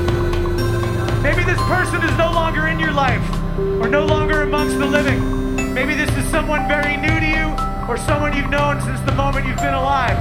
Maybe 1.21 1.43
this 1.43 1.59
person 1.67 2.01
is 2.01 2.17
no 2.17 2.31
longer 2.31 2.67
in 2.67 2.79
your 2.79 2.93
life 2.93 3.27
or 3.81 3.89
no 3.89 4.05
longer 4.05 4.43
amongst 4.43 4.79
the 4.79 4.85
living. 4.85 5.38
Maybe 5.73 5.93
this 5.93 6.09
is 6.17 6.25
someone 6.29 6.67
very 6.67 6.97
new 6.97 7.19
to 7.19 7.25
you 7.25 7.47
or 7.87 7.97
someone 7.97 8.35
you've 8.35 8.49
known 8.49 8.81
since 8.81 8.99
the 9.01 9.13
moment 9.13 9.45
you've 9.47 9.57
been 9.57 9.73
alive. 9.73 10.17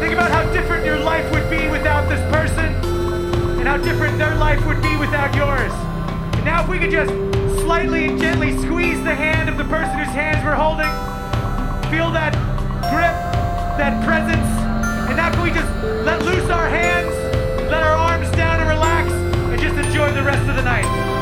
Think 0.00 0.14
about 0.14 0.30
how 0.30 0.50
different 0.52 0.84
your 0.84 0.98
life 0.98 1.30
would 1.32 1.48
be 1.50 1.68
without 1.68 2.08
this 2.08 2.20
person 2.32 2.74
and 3.58 3.68
how 3.68 3.76
different 3.76 4.18
their 4.18 4.34
life 4.36 4.64
would 4.66 4.80
be 4.82 4.96
without 4.96 5.34
yours. 5.34 5.72
And 6.36 6.44
now 6.44 6.62
if 6.62 6.68
we 6.68 6.78
could 6.78 6.90
just 6.90 7.12
slightly 7.62 8.06
and 8.06 8.18
gently 8.18 8.56
squeeze 8.58 9.02
the 9.04 9.14
hand 9.14 9.48
of 9.48 9.58
the 9.58 9.64
person 9.64 9.98
whose 9.98 10.14
hands 10.14 10.44
we're 10.44 10.54
holding, 10.54 10.90
feel 11.90 12.10
that 12.12 12.32
grip, 12.90 13.14
that 13.78 14.04
presence, 14.04 14.48
and 15.08 15.16
now 15.16 15.30
can 15.30 15.42
we 15.42 15.50
just 15.50 15.70
let 16.04 16.22
loose 16.24 16.50
our 16.50 16.68
hands 16.68 17.14
let 17.70 17.82
our 17.82 17.96
arms 17.96 18.30
down 18.36 18.60
and 18.60 18.68
relax 18.68 19.10
and 19.10 19.60
just 19.60 19.74
enjoy 19.74 20.12
the 20.12 20.22
rest 20.22 20.48
of 20.48 20.54
the 20.54 20.62
night. 20.62 21.13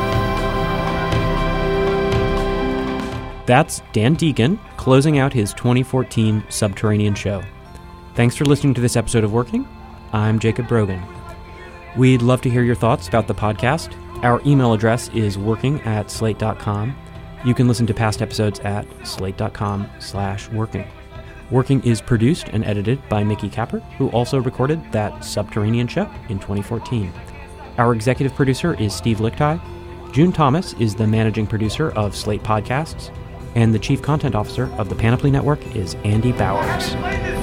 That's 3.45 3.81
Dan 3.91 4.13
Deacon 4.13 4.59
closing 4.77 5.19
out 5.19 5.33
his 5.33 5.53
2014 5.53 6.43
Subterranean 6.49 7.15
show. 7.15 7.43
Thanks 8.15 8.35
for 8.35 8.45
listening 8.45 8.73
to 8.75 8.81
this 8.81 8.95
episode 8.95 9.23
of 9.23 9.33
Working. 9.33 9.67
I'm 10.13 10.39
Jacob 10.39 10.67
Brogan. 10.67 11.01
We'd 11.97 12.21
love 12.21 12.41
to 12.41 12.49
hear 12.49 12.63
your 12.63 12.75
thoughts 12.75 13.07
about 13.07 13.27
the 13.27 13.35
podcast. 13.35 13.95
Our 14.23 14.41
email 14.45 14.73
address 14.73 15.09
is 15.09 15.37
working 15.37 15.81
at 15.81 16.09
slate.com. 16.09 16.95
You 17.43 17.53
can 17.53 17.67
listen 17.67 17.85
to 17.87 17.93
past 17.93 18.21
episodes 18.21 18.59
at 18.61 18.85
slate.com 19.05 19.89
slash 19.99 20.47
working. 20.49 20.87
Working 21.51 21.83
is 21.83 22.01
produced 22.01 22.47
and 22.49 22.63
edited 22.63 23.07
by 23.09 23.23
Mickey 23.23 23.49
Capper, 23.49 23.79
who 23.97 24.09
also 24.09 24.39
recorded 24.39 24.79
that 24.91 25.23
Subterranean 25.25 25.87
show 25.87 26.09
in 26.29 26.39
2014. 26.39 27.11
Our 27.77 27.93
executive 27.93 28.33
producer 28.35 28.79
is 28.79 28.93
Steve 28.95 29.17
Lickteig. 29.17 29.61
June 30.13 30.31
Thomas 30.31 30.73
is 30.73 30.95
the 30.95 31.07
managing 31.07 31.47
producer 31.47 31.91
of 31.91 32.15
Slate 32.15 32.43
Podcasts, 32.43 33.11
and 33.55 33.73
the 33.73 33.79
chief 33.79 34.01
content 34.01 34.35
officer 34.35 34.71
of 34.77 34.89
the 34.89 34.95
Panoply 34.95 35.31
Network 35.31 35.75
is 35.75 35.95
Andy 36.03 36.31
Bowers. 36.31 37.42